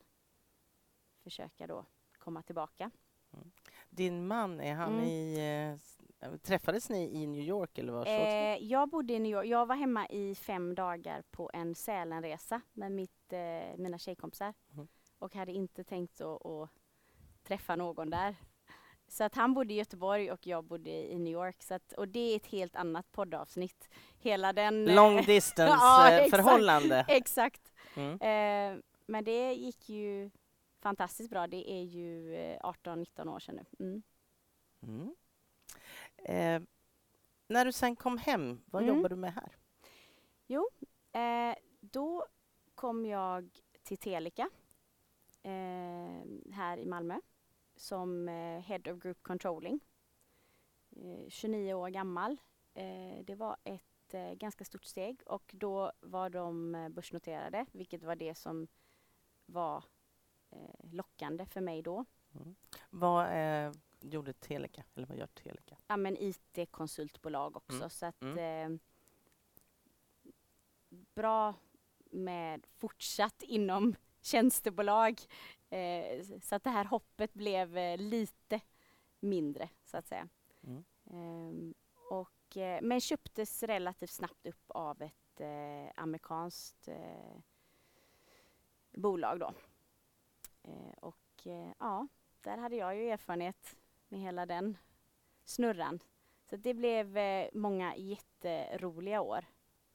försöka 1.22 1.66
då 1.66 1.84
komma 2.18 2.42
tillbaka. 2.42 2.90
Din 3.90 4.26
man, 4.26 4.60
är 4.60 4.74
han 4.74 4.92
Mm. 4.92 5.04
i... 5.04 5.78
Eh, 6.20 6.36
träffades 6.36 6.90
ni 6.90 7.22
i 7.22 7.26
New 7.26 7.40
York 7.42 7.78
eller 7.78 7.92
var? 7.92 8.06
Eh, 8.06 8.56
jag 8.56 8.88
bodde 8.88 9.12
i 9.12 9.18
New 9.18 9.32
York. 9.32 9.46
Jag 9.46 9.66
var 9.66 9.76
hemma 9.76 10.08
i 10.08 10.34
fem 10.34 10.74
dagar 10.74 11.22
på 11.30 11.50
en 11.54 11.74
Sälenresa 11.74 12.60
med 12.72 12.92
mitt, 12.92 13.32
eh, 13.32 13.76
mina 13.76 13.98
tjejkompisar 13.98 14.54
Mhm. 14.68 14.88
och 15.18 15.34
hade 15.34 15.52
inte 15.52 15.84
tänkt 15.84 16.20
att, 16.20 16.46
att 16.46 16.70
träffa 17.42 17.76
någon 17.76 18.10
där. 18.10 18.36
Så 19.08 19.24
att 19.24 19.34
han 19.34 19.54
bodde 19.54 19.74
i 19.74 19.76
Göteborg 19.76 20.32
och 20.32 20.46
jag 20.46 20.64
bodde 20.64 20.90
i 20.90 21.18
New 21.18 21.32
York. 21.32 21.62
Så 21.62 21.74
att, 21.74 21.92
och 21.92 22.08
det 22.08 22.20
är 22.32 22.36
ett 22.36 22.46
helt 22.46 22.76
annat 22.76 23.12
poddavsnitt. 23.12 23.88
Hela 24.18 24.52
den... 24.52 24.88
eh, 24.88 24.94
Long 24.94 25.22
distance 25.26 25.76
Ja, 25.80 26.10
eh, 26.10 26.16
exakt. 26.18 26.30
Exakt. 27.08 27.72
Mm. 27.96 28.12
Eh, 28.20 28.82
men 29.06 29.24
det 29.24 29.52
gick 29.52 29.88
ju 29.88 30.30
fantastiskt 30.80 31.30
bra. 31.30 31.46
Det 31.46 31.70
är 31.72 31.82
ju 31.82 32.34
eh, 32.36 32.58
18-19 32.60 33.34
år 33.34 33.38
sedan 33.40 33.58
nu. 33.78 33.84
Mm. 33.86 34.02
Mm. 34.82 35.14
Eh, 36.24 36.68
när 37.48 37.64
du 37.64 37.72
sen 37.72 37.96
kom 37.96 38.18
hem, 38.18 38.60
vad 38.66 38.82
Mm. 38.82 38.96
jobbar 38.96 39.08
du 39.08 39.16
med 39.16 39.34
här? 39.34 39.56
Eh, 41.12 41.56
då 41.80 42.26
kom 42.74 43.06
jag 43.06 43.48
till 43.82 43.98
Telika 43.98 44.48
eh, 45.42 46.52
här 46.52 46.76
i 46.78 46.86
Malmö 46.86 47.20
som 47.76 48.28
eh, 48.28 48.60
Head 48.60 48.92
of 48.92 48.98
Group 49.02 49.22
Controlling. 49.22 49.80
Eh, 50.96 51.28
29 51.28 51.74
år 51.74 51.88
gammal. 51.88 52.40
Eh, 52.74 53.24
det 53.24 53.34
var 53.34 53.56
ett 53.64 54.14
eh, 54.14 54.32
ganska 54.32 54.64
stort 54.64 54.84
steg 54.84 55.22
och 55.26 55.54
då 55.54 55.92
var 56.00 56.30
de 56.30 56.74
eh, 56.74 56.88
börsnoterade 56.88 57.66
vilket 57.72 58.02
var 58.02 58.16
det 58.16 58.34
som 58.34 58.68
var 59.46 59.84
eh, 60.50 60.90
lockande 60.92 61.46
för 61.46 61.60
mig 61.60 61.82
då. 61.82 62.04
Vad 62.90 63.26
eh, 63.32 63.72
gjorde 64.00 64.32
Teleka? 64.32 64.84
Eller 64.94 65.06
vad 65.06 65.16
gör 65.18 65.26
Teleka? 65.26 65.76
Ja 65.86 65.96
men 65.96 66.16
IT-konsultbolag 66.20 67.56
också 67.56 67.76
Mm, 67.76 67.90
så 67.90 68.06
att 68.06 68.22
eh, 68.22 68.68
bra 71.14 71.54
med 72.10 72.66
fortsatt 72.76 73.42
inom 73.42 73.94
tjänstebolag. 74.20 75.20
Eh, 75.74 76.22
så 76.40 76.54
att 76.54 76.64
det 76.64 76.70
här 76.70 76.84
hoppet 76.84 77.34
blev 77.34 77.78
eh, 77.78 77.98
lite 77.98 78.60
mindre 79.20 79.68
så 79.84 79.96
att 79.96 80.06
säga. 80.06 80.28
Mm. 80.62 80.84
Ehm, 81.10 81.74
och, 82.10 82.56
eh, 82.56 82.82
men 82.82 83.00
köptes 83.00 83.62
relativt 83.62 84.10
snabbt 84.10 84.46
upp 84.46 84.64
av 84.66 85.02
ett 85.02 85.40
eh, 85.40 85.92
amerikanskt 85.96 86.88
eh, 86.88 87.36
bolag 88.92 89.40
då. 89.40 89.54
Och 90.96 91.46
ja, 91.78 92.08
där 92.40 92.58
hade 92.58 92.76
jag 92.76 92.96
ju 92.96 93.10
erfarenhet 93.10 93.76
med 94.08 94.20
hela 94.20 94.46
den 94.46 94.76
snurran. 95.44 96.00
Så 96.44 96.56
det 96.56 96.74
blev 96.74 97.18
många 97.52 97.96
jätteroliga 97.96 99.20
år 99.20 99.44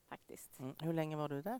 faktiskt. 0.07 0.59
Mm. 0.59 0.75
Hur 0.79 0.93
länge 0.93 1.15
var 1.15 1.29
du 1.29 1.41
där? 1.41 1.59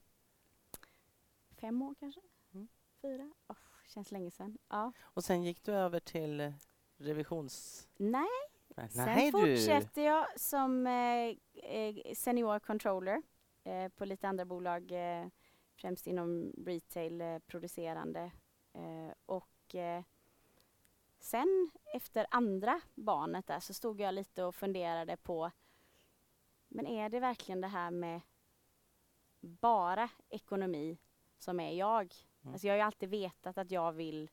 Fem 1.52 1.82
år 1.82 1.96
kanske? 2.00 2.22
Mm. 2.54 2.68
Fyra? 3.02 3.32
Oh, 3.48 3.69
känns 3.90 4.12
länge 4.12 4.32
sedan. 4.32 4.58
Ja. 4.70 4.92
Och 5.02 5.24
sen 5.24 5.44
gick 5.44 5.64
du 5.64 5.72
över 5.72 6.00
till 6.00 6.42
eh, 6.42 6.52
revisions... 6.98 7.88
Nej, 7.98 8.28
Nej, 8.68 8.90
sen 8.90 9.32
fortsätter 9.32 10.02
jag 10.02 10.40
som 10.40 10.88
eh, 10.88 11.36
eh, 11.54 12.14
senior 12.16 12.60
controller 12.60 13.22
eh, 13.64 13.90
på 13.90 14.06
lite 14.06 14.28
andra 14.28 14.46
bolag, 14.46 14.92
eh, 14.92 15.28
främst 15.76 16.08
inom 16.08 16.54
retail, 16.66 17.22
eh, 17.22 17.40
producerande. 17.40 18.32
Och 19.26 19.76
sen 21.20 21.72
efter 21.94 22.28
andra 22.32 22.82
barnet 22.96 23.48
där 23.48 23.60
så 23.60 23.74
stod 23.74 24.02
jag 24.02 24.14
lite 24.14 24.44
och 24.44 24.56
funderade 24.56 25.18
på, 25.18 25.52
men 26.68 26.88
är 26.88 27.10
det 27.10 27.20
verkligen 27.20 27.62
det 27.62 27.68
här 27.68 27.92
med 27.92 28.22
bara 29.42 30.10
ekonomi 30.30 30.98
som 31.38 31.60
är 31.60 31.72
jag? 31.72 32.16
Mm. 32.50 32.54
Alltså 32.54 32.68
jag 32.68 32.74
har 32.74 32.78
ju 32.78 32.84
alltid 32.84 33.10
vetat 33.10 33.58
att 33.58 33.72
jag 33.72 33.92
vill 33.92 34.30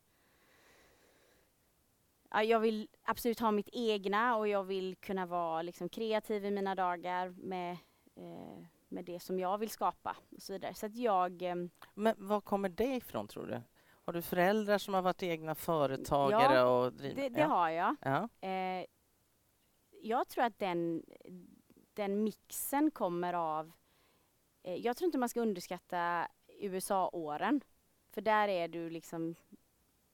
Ja, 2.30 2.42
jag 2.42 2.60
vill 2.60 2.88
absolut 3.02 3.40
ha 3.40 3.50
mitt 3.50 3.68
egna 3.72 4.36
och 4.36 4.48
jag 4.48 4.64
vill 4.64 4.96
kunna 4.96 5.26
vara 5.26 5.62
liksom 5.62 5.88
kreativ 5.88 6.44
i 6.44 6.50
mina 6.50 6.74
dagar 6.74 7.28
med, 7.28 7.72
eh, 8.16 8.64
med 8.88 9.04
det 9.04 9.20
som 9.20 9.38
jag 9.38 9.58
vill 9.58 9.70
skapa 9.70 10.16
och 10.36 10.42
så 10.42 10.52
vidare. 10.52 10.74
Så 10.74 10.86
att 10.86 10.96
jag, 10.96 11.42
eh, 11.42 11.54
Men 11.94 12.14
var 12.16 12.40
kommer 12.40 12.68
det 12.68 12.94
ifrån, 12.94 13.28
tror 13.28 13.46
du? 13.46 13.62
Har 14.04 14.12
du 14.12 14.22
föräldrar 14.22 14.78
som 14.78 14.94
har 14.94 15.02
varit 15.02 15.22
egna 15.22 15.54
företagare 15.54 16.62
och 16.62 16.92
drivit? 16.92 17.16
det, 17.16 17.28
det 17.28 17.40
ja. 17.40 17.46
har 17.46 17.70
jag. 17.70 17.96
Ja. 18.00 18.48
Eh, 18.48 18.86
jag 20.02 20.28
tror 20.28 20.44
att 20.44 20.58
den, 20.58 21.02
den 21.94 22.24
mixen 22.24 22.90
kommer 22.90 23.34
av... 23.34 23.72
Eh, 24.62 24.74
jag 24.74 24.96
tror 24.96 25.06
inte 25.06 25.18
man 25.18 25.28
ska 25.28 25.40
underskatta 25.40 26.28
USA-åren. 26.60 27.60
För 28.16 28.20
där 28.20 28.48
är 28.48 28.68
du 28.68 28.90
liksom, 28.90 29.34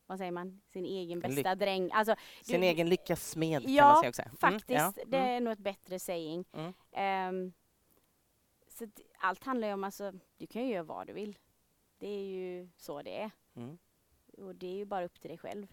vad 0.06 0.18
säger 0.18 0.30
man, 0.32 0.60
sin 0.72 0.84
egen 0.84 1.20
bästa 1.20 1.54
dräng. 1.54 1.90
Alltså, 1.92 2.14
Sin 2.42 2.60
du- 2.60 2.66
egen 2.66 2.88
lyckas 2.88 3.30
smed 3.30 3.62
kan 3.62 3.74
Ja, 3.74 3.84
man 3.92 3.96
säga 4.00 4.08
också. 4.08 4.22
Mm, 4.22 4.36
faktiskt. 4.36 4.70
ja, 4.80 4.92
Det 5.06 5.16
mm, 5.18 5.28
är 5.36 5.40
nog 5.40 5.52
ett 5.52 5.58
bättre 5.58 5.98
saying. 5.98 6.44
Mm. 6.52 6.72
Ehm, 6.92 7.52
så 8.68 8.86
allt 9.18 9.44
handlar 9.44 9.68
ju 9.68 9.74
om, 9.74 9.84
alltså, 9.84 10.12
du 10.36 10.46
kan 10.46 10.62
ju 10.66 10.72
göra 10.72 10.82
vad 10.82 11.06
du 11.06 11.12
vill. 11.12 11.38
Det 11.98 12.06
är 12.08 12.24
ju 12.24 12.68
så 12.76 13.02
det 13.02 13.20
är. 13.20 13.30
mm. 13.56 13.78
Och 14.38 14.54
det 14.54 14.66
är 14.66 14.76
ju 14.76 14.84
bara 14.84 15.04
upp 15.04 15.20
till 15.20 15.28
dig 15.28 15.38
själv. 15.38 15.66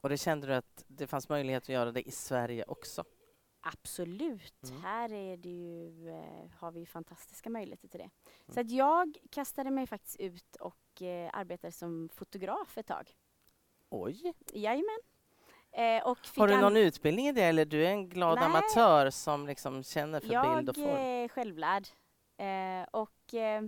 Och 0.00 0.08
det 0.08 0.18
kände 0.18 0.46
du 0.46 0.54
att 0.54 0.84
det 0.86 1.06
fanns 1.06 1.28
möjlighet 1.28 1.62
att 1.62 1.68
göra 1.68 1.92
det 1.92 2.08
i 2.08 2.10
Sverige 2.10 2.64
också? 2.68 3.04
Absolut. 3.64 4.62
Mm. 4.70 4.82
Här 4.82 5.12
är 5.12 5.36
det 5.36 5.48
ju, 5.48 6.08
eh, 6.10 6.50
har 6.58 6.70
vi 6.72 6.86
fantastiska 6.86 7.50
möjligheter 7.50 7.88
till 7.88 8.00
det. 8.00 8.10
Så 8.46 8.60
Mm. 8.60 8.66
att 8.66 8.72
jag 8.72 9.16
kastade 9.30 9.70
mig 9.70 9.86
faktiskt 9.86 10.20
ut 10.20 10.56
och 10.56 11.02
eh, 11.02 11.30
arbetade 11.34 11.72
som 11.72 12.08
fotograf 12.14 12.78
ett 12.78 12.86
tag. 12.86 13.10
Oj! 13.90 14.32
Jajamän. 14.52 14.98
Eh, 15.72 16.06
och 16.06 16.18
Har 16.36 16.48
du 16.48 16.60
någon 16.60 16.76
utbildning 16.76 17.26
i 17.28 17.32
det 17.32 17.42
eller 17.42 17.64
du 17.64 17.86
är 17.86 17.90
en 17.90 18.08
glad 18.08 18.34
Nej. 18.38 18.44
amatör 18.44 19.10
som 19.10 19.46
liksom 19.46 19.82
känner 19.82 20.20
för 20.20 20.32
jag 20.32 20.56
bild 20.56 20.68
och 20.68 20.76
form? 20.76 20.84
är 20.88 21.28
självlärd. 21.28 21.88
Eh, 22.36 22.88
och 22.90 23.34
eh, 23.34 23.62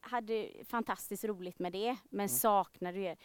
hade 0.00 0.50
fantastiskt 0.64 1.24
roligt 1.24 1.58
med 1.58 1.72
det, 1.72 1.96
men 2.10 2.20
Mm. 2.20 2.28
saknade 2.28 2.98
ju... 2.98 3.16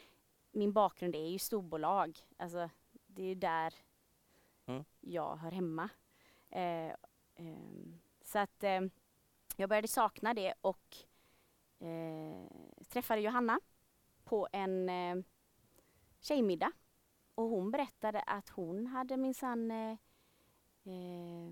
Min 0.52 0.74
bakgrund 0.74 1.16
är 1.16 1.28
ju 1.28 1.40
storbolag. 1.40 2.20
Alltså, 2.38 2.70
det 3.08 3.22
är 3.24 3.28
ju 3.28 3.36
där 3.36 3.74
jag 5.10 5.36
hör 5.36 5.52
hemma. 5.52 5.90
Eh, 6.50 6.90
eh, 7.36 7.96
så 8.22 8.40
att 8.40 8.64
eh, 8.64 8.82
jag 9.56 9.70
började 9.70 9.88
sakna 9.88 10.34
det 10.34 10.54
och 10.62 10.98
eh, 11.80 12.48
träffade 12.90 13.22
Johanna 13.22 13.60
på 14.24 14.48
en 14.52 14.90
eh, 14.90 15.16
tjejmiddag. 16.20 16.72
Och 17.36 17.50
hon 17.50 17.72
berättade 17.72 18.22
att 18.22 18.50
hon 18.50 18.88
hade 18.88 19.18
minsann 19.18 19.72
eh, 19.72 19.98
eh, 20.84 21.52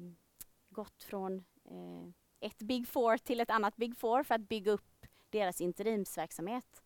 gått 0.70 1.04
från 1.04 1.46
eh, 1.66 2.10
ett 2.40 2.60
Big 2.60 2.88
Four 2.88 3.18
till 3.18 3.40
ett 3.40 3.50
annat 3.50 3.76
Big 3.76 3.98
Four 3.98 4.24
för 4.24 4.36
att 4.36 4.50
bygga 4.50 4.72
upp 4.72 5.06
deras 5.30 5.62
interimsverksamhet. 5.62 6.84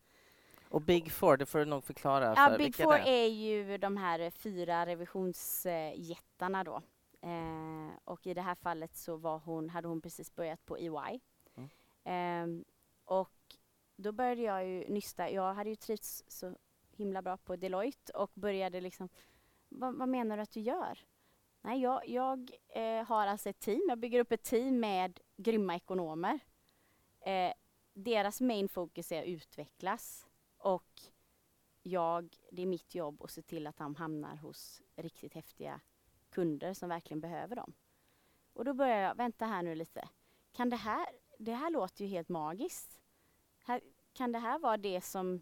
Och 0.71 0.81
Big 0.81 1.11
Four, 1.11 1.37
det 1.37 1.45
får 1.45 1.59
du 1.59 1.65
nog 1.65 1.83
förklara 1.83 2.25
Ja, 2.25 2.49
för 2.49 2.57
Big 2.57 2.65
vilka 2.65 2.83
Four 2.83 2.93
är. 2.93 3.07
är 3.07 3.27
ju 3.27 3.77
de 3.77 3.97
här 3.97 4.29
fyra 4.29 4.85
revisionsjättarna 4.85 6.63
då. 6.63 6.81
Eh, 7.21 7.97
och 8.03 8.27
i 8.27 8.33
det 8.33 8.41
här 8.41 8.55
fallet 8.55 8.95
så 8.95 9.17
var 9.17 9.39
hon, 9.39 9.69
hade 9.69 9.87
hon 9.87 10.01
precis 10.01 10.35
börjat 10.35 10.65
på 10.65 10.77
EY. 10.77 11.19
Mm. 11.55 11.69
Ehm, 12.03 12.65
och 13.05 13.57
då 13.95 14.11
började 14.11 14.41
jag 14.41 14.67
ju 14.67 14.87
nysta. 14.87 15.29
Jag 15.29 15.53
hade 15.53 15.69
ju 15.69 15.75
trivts 15.75 16.23
så 16.27 16.55
himla 16.91 17.21
bra 17.21 17.37
på 17.37 17.55
Deloitte 17.55 18.13
och 18.13 18.31
började 18.33 18.81
liksom, 18.81 19.09
vad, 19.69 20.09
menar 20.09 20.37
du 20.37 20.43
att 20.43 20.51
du 20.51 20.59
gör? 20.59 20.99
Nej, 21.61 21.81
jag, 21.81 22.09
jag 22.09 22.51
eh, 22.69 23.05
har 23.05 23.27
alltså 23.27 23.49
ett 23.49 23.59
team. 23.59 23.81
Jag 23.89 23.97
bygger 23.97 24.19
upp 24.19 24.31
ett 24.31 24.43
team 24.43 24.79
med 24.79 25.19
grymma 25.37 25.75
ekonomer. 25.75 26.39
Eh, 27.21 27.53
deras 27.93 28.41
main 28.41 28.69
focus 28.69 29.11
är 29.11 29.21
att 29.21 29.27
utvecklas 29.27 30.27
och 30.61 31.01
jag, 31.83 32.37
det 32.51 32.61
är 32.61 32.65
mitt 32.65 32.95
jobb 32.95 33.23
att 33.23 33.31
se 33.31 33.41
till 33.41 33.67
att 33.67 33.77
de 33.77 33.95
hamnar 33.95 34.35
hos 34.35 34.81
riktigt 34.95 35.33
häftiga 35.33 35.81
kunder 36.29 36.73
som 36.73 36.89
verkligen 36.89 37.21
behöver 37.21 37.55
dem. 37.55 37.73
Och 38.53 38.65
då 38.65 38.73
börjar 38.73 38.97
jag, 38.97 39.15
vänta 39.15 39.45
här 39.45 39.63
nu 39.63 39.75
lite. 39.75 40.09
Kan 40.51 40.69
det 40.69 40.75
här, 40.75 41.05
det 41.37 41.53
här 41.53 41.69
låter 41.69 42.05
ju 42.05 42.11
helt 42.11 42.29
magiskt. 42.29 42.99
Här, 43.63 43.81
kan 44.13 44.31
det 44.31 44.39
här 44.39 44.59
vara 44.59 44.77
det 44.77 45.01
som, 45.01 45.41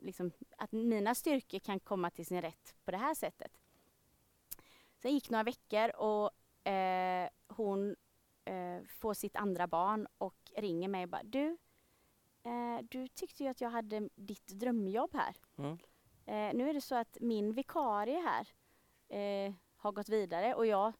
liksom, 0.00 0.30
att 0.56 0.72
mina 0.72 1.14
styrkor 1.14 1.58
kan 1.58 1.80
komma 1.80 2.10
till 2.10 2.26
sin 2.26 2.42
rätt 2.42 2.74
på 2.84 2.90
det 2.90 2.96
här 2.96 3.14
sättet? 3.14 3.60
Sen 4.96 5.12
gick 5.12 5.30
några 5.30 5.44
veckor 5.44 5.96
och 5.96 6.30
eh, 6.70 7.28
hon 7.48 7.96
eh, 8.44 8.82
får 8.88 9.14
sitt 9.14 9.36
andra 9.36 9.66
barn 9.66 10.06
och 10.18 10.52
ringer 10.56 10.88
mig 10.88 11.02
och 11.02 11.08
bara, 11.08 11.22
du, 11.22 11.56
eh, 12.48 12.84
du 12.88 13.08
tyckte 13.08 13.44
ju 13.44 13.50
att 13.50 13.60
jag 13.60 13.70
hade 13.70 14.08
ditt 14.16 14.48
drömjobb 14.48 15.14
här. 15.14 15.36
Mm. 15.58 15.78
Eh, 16.26 16.54
nu 16.54 16.70
är 16.70 16.74
det 16.74 16.80
så 16.80 16.94
att 16.94 17.16
min 17.20 17.52
vikarie 17.52 18.18
här 18.18 18.48
eh, 19.18 19.54
har 19.76 19.92
gått 19.92 20.08
vidare 20.08 20.54
och 20.54 20.66
jag 20.66 20.92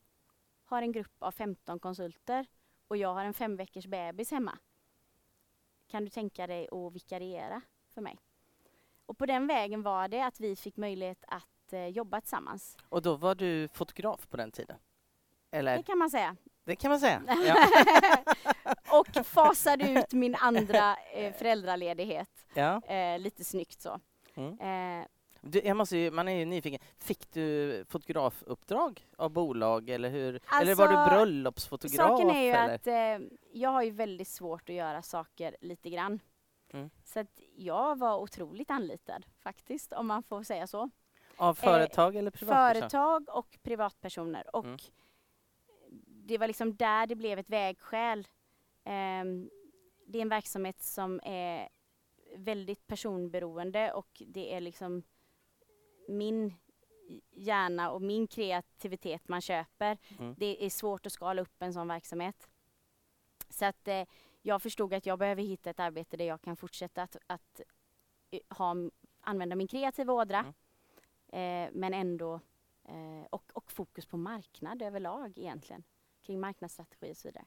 har 0.64 0.82
en 0.82 0.92
grupp 0.92 1.22
av 1.22 1.32
15 1.32 1.78
konsulter 1.78 2.46
och 2.88 2.96
jag 2.96 3.14
har 3.14 3.24
en 3.24 3.34
fem 3.34 3.56
veckors 3.56 3.86
bebis 3.86 4.30
hemma. 4.30 4.58
Kan 5.86 6.04
du 6.04 6.10
tänka 6.10 6.46
dig 6.46 6.68
att 6.72 6.94
vikariera 6.94 7.62
för 7.94 8.00
mig? 8.00 8.18
Och 9.06 9.18
på 9.18 9.26
den 9.26 9.46
vägen 9.46 9.82
var 9.82 10.08
det 10.08 10.24
att 10.24 10.40
vi 10.40 10.56
fick 10.56 10.76
möjlighet 10.76 11.24
att 11.28 11.72
eh, 11.72 11.86
jobba 11.86 12.20
tillsammans. 12.20 12.76
Och 12.88 13.02
då 13.02 13.16
var 13.16 13.34
du 13.34 13.68
fotograf 13.68 14.28
på 14.28 14.36
den 14.36 14.50
tiden? 14.50 14.78
Eller? 15.50 15.76
Det 15.76 15.82
kan 15.82 15.98
man 15.98 16.10
säga. 16.10 16.36
Det 16.64 16.76
kan 16.76 16.90
man 16.90 17.00
säga. 17.00 17.22
Ja. 17.26 17.56
och 18.92 19.26
fasade 19.26 19.90
ut 19.90 20.12
min 20.12 20.34
andra 20.34 20.96
eh, 21.14 21.32
föräldraledighet. 21.32 22.46
ja. 22.54 22.80
Eh, 22.86 23.18
lite 23.18 23.44
snyggt 23.44 23.80
så. 23.80 24.00
Mm. 24.34 24.60
Eh, 25.00 25.06
Du, 25.40 25.60
jag 25.64 25.76
måste 25.76 25.96
ju, 25.96 26.10
man 26.10 26.28
är 26.28 26.32
ju 26.38 26.44
nyfiken. 26.44 26.80
Fick 26.98 27.32
du 27.32 27.84
fotografuppdrag 27.88 29.06
av 29.16 29.30
bolag 29.30 29.90
eller 29.90 30.10
hur? 30.10 30.40
eller 30.60 30.74
var 30.74 30.88
du 30.88 30.94
Alltså, 30.94 31.14
bröllopsfotograf? 31.16 31.96
Saken 32.08 32.30
är 32.30 32.42
ju 32.42 32.50
eller? 32.50 32.74
att 32.74 32.86
eh, 33.20 33.28
jag 33.52 33.70
har 33.70 33.82
ju 33.82 33.90
väldigt 33.90 34.28
svårt 34.28 34.68
att 34.68 34.74
göra 34.74 35.02
saker 35.02 35.56
lite 35.60 35.90
grann. 35.90 36.20
Mm. 36.72 36.90
Så 37.04 37.20
att 37.20 37.40
jag 37.56 37.98
var 37.98 38.18
otroligt 38.18 38.70
anlitad 38.70 39.26
faktiskt, 39.42 39.92
om 39.92 40.06
man 40.06 40.22
får 40.22 40.42
säga 40.42 40.66
så. 40.66 40.90
Av 41.36 41.54
företag 41.54 42.16
eller 42.16 42.30
privatperson? 42.30 42.80
Företag 42.80 43.28
och 43.28 43.58
privatpersoner. 43.62 44.56
Och 44.56 44.64
Mm. 44.64 44.78
det 46.06 46.38
var 46.38 46.46
liksom 46.46 46.76
där 46.76 47.06
det 47.06 47.14
blev 47.14 47.38
ett 47.38 47.50
vägskäl. 47.50 48.28
Ehm, 48.88 49.50
det 50.06 50.18
är 50.18 50.22
en 50.22 50.28
verksamhet 50.28 50.82
som 50.82 51.20
är 51.24 51.68
väldigt 52.36 52.86
personberoende 52.86 53.92
och 53.92 54.22
det 54.26 54.54
är 54.54 54.60
liksom 54.60 55.02
min 56.08 56.54
hjärna 57.30 57.90
och 57.90 58.02
min 58.02 58.26
kreativitet 58.26 59.28
man 59.28 59.40
köper. 59.40 59.98
Mm. 60.18 60.34
Det 60.38 60.64
är 60.64 60.70
svårt 60.70 61.06
att 61.06 61.12
skala 61.12 61.42
upp 61.42 61.62
en 61.62 61.72
sån 61.72 61.88
verksamhet. 61.88 62.48
Så 63.48 63.64
att 63.64 63.88
eh, 63.88 64.04
jag 64.42 64.62
förstod 64.62 64.94
att 64.94 65.06
jag 65.06 65.18
behöver 65.18 65.42
hitta 65.42 65.70
ett 65.70 65.80
arbete 65.80 66.16
där 66.16 66.24
jag 66.24 66.42
kan 66.42 66.56
fortsätta 66.56 67.02
att, 67.02 67.16
att 67.26 67.60
eh, 68.30 68.40
ha, 68.48 68.74
använda 69.20 69.56
min 69.56 69.68
kreativa 69.68 70.12
ådra 70.12 70.54
Mm. 71.32 71.66
eh, 71.68 71.70
men 71.80 71.94
ändå 71.94 72.40
Eh, 72.88 73.26
och, 73.30 73.50
och 73.54 73.72
fokus 73.72 74.06
på 74.06 74.16
marknad 74.16 74.82
överlag 74.82 75.38
egentligen. 75.38 75.84
Kring 76.22 76.40
marknadsstrategi 76.40 77.12
och 77.12 77.16
så 77.16 77.28
vidare. 77.28 77.44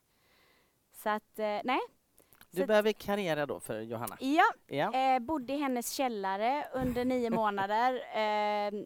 Så 1.03 1.09
att, 1.09 1.39
eh, 1.39 1.59
nej. 1.63 1.79
Du 2.51 2.65
börjar 2.65 2.83
vikariera 2.83 3.45
då 3.45 3.59
för 3.59 3.79
Johanna? 3.81 4.17
Ja, 4.19 4.43
Ja. 4.67 4.93
eh, 5.15 5.19
bodde 5.19 5.53
i 5.53 5.57
hennes 5.57 5.91
källare 5.91 6.67
under 6.73 7.05
nio 7.05 7.29
månader. 7.41 7.93
Eh, 8.17 8.83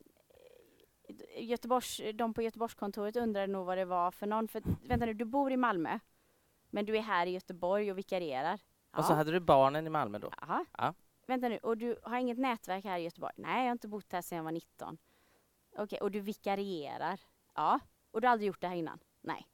Göteborgs, 1.37 2.01
de 2.13 2.33
på 2.33 2.41
Göteborgskontoret 2.41 3.15
undrade 3.15 3.47
nog 3.47 3.65
vad 3.65 3.77
det 3.77 3.85
var 3.85 4.11
för 4.11 4.27
någon. 4.27 4.47
För, 4.47 4.61
vänta 4.87 5.05
nu, 5.05 5.13
du 5.13 5.25
bor 5.25 5.51
i 5.51 5.57
Malmö, 5.57 5.99
men 6.69 6.85
du 6.85 6.97
är 6.97 7.01
här 7.01 7.27
i 7.27 7.29
Göteborg 7.29 7.91
och 7.91 7.97
vikarierar. 7.97 8.59
Och 8.97 9.05
så 9.05 9.13
hade 9.13 9.31
du 9.31 9.39
barnen 9.39 9.87
i 9.87 9.89
Malmö 9.89 10.19
då? 10.19 10.31
Jaha. 10.41 10.65
Ja. 10.77 10.93
Vänta 11.27 11.49
nu, 11.49 11.57
och 11.57 11.77
du 11.77 11.99
har 12.03 12.17
inget 12.17 12.37
nätverk 12.37 12.85
här 12.85 12.97
i 12.99 13.03
Göteborg? 13.03 13.33
Nej, 13.37 13.57
jag 13.59 13.65
har 13.65 13.71
inte 13.71 13.87
bott 13.87 14.11
här 14.11 14.21
sedan 14.21 14.35
jag 14.37 14.43
var 14.43 14.51
19. 14.51 14.97
Okej, 15.77 15.99
och 16.01 16.11
du 16.11 16.19
vikarierar? 16.19 17.19
Ja. 17.55 17.79
Och 18.11 18.21
du 18.21 18.27
har 18.27 18.31
aldrig 18.31 18.47
gjort 18.47 18.61
det 18.61 18.67
här 18.67 18.75
innan? 18.75 18.99
Nej. 19.21 19.47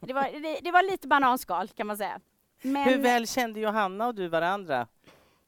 Det 0.00 0.12
var, 0.12 0.40
det, 0.42 0.60
det 0.62 0.70
var 0.70 0.90
lite 0.90 1.08
bananskal 1.08 1.68
kan 1.68 1.86
man 1.86 1.96
säga. 1.96 2.20
Men 2.62 2.84
Hur 2.88 2.98
väl 2.98 3.26
kände 3.26 3.60
Johanna 3.60 4.06
och 4.06 4.14
du 4.14 4.28
varandra? 4.28 4.86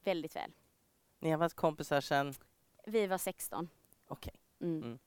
väldigt 0.04 0.36
väl. 0.36 0.52
Ni 1.18 1.30
har 1.30 1.38
varit 1.38 1.54
kompisar 1.54 2.00
sedan... 2.00 2.34
Vi 2.86 3.06
var 3.06 3.18
16. 3.18 3.68
Okej. 4.06 4.34
Mm. 4.60 4.82
Mm. 4.82 4.98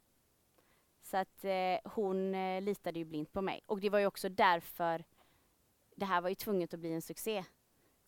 Så 1.01 1.17
att 1.17 1.45
eh, 1.45 1.91
hon 1.91 2.35
eh, 2.35 2.61
litade 2.61 2.99
ju 2.99 3.05
blint 3.05 3.33
på 3.33 3.41
mig. 3.41 3.61
Och 3.65 3.79
det 3.79 3.89
var 3.89 3.99
ju 3.99 4.05
också 4.05 4.29
därför 4.29 5.03
det 5.95 6.05
här 6.05 6.21
var 6.21 6.29
ju 6.29 6.35
tvunget 6.35 6.73
att 6.73 6.79
bli 6.79 6.93
en 6.93 7.01
succé. 7.01 7.45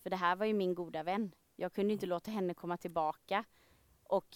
För 0.04 0.10
det 0.10 0.16
här 0.16 0.36
var 0.36 0.46
ju 0.46 0.54
min 0.54 0.76
goda 0.76 1.04
vän. 1.04 1.32
Jag 1.56 1.74
kunde 1.74 1.94
inte 1.94 2.06
låta 2.06 2.32
henne 2.32 2.54
komma 2.54 2.78
tillbaka 2.78 3.44
och 4.04 4.36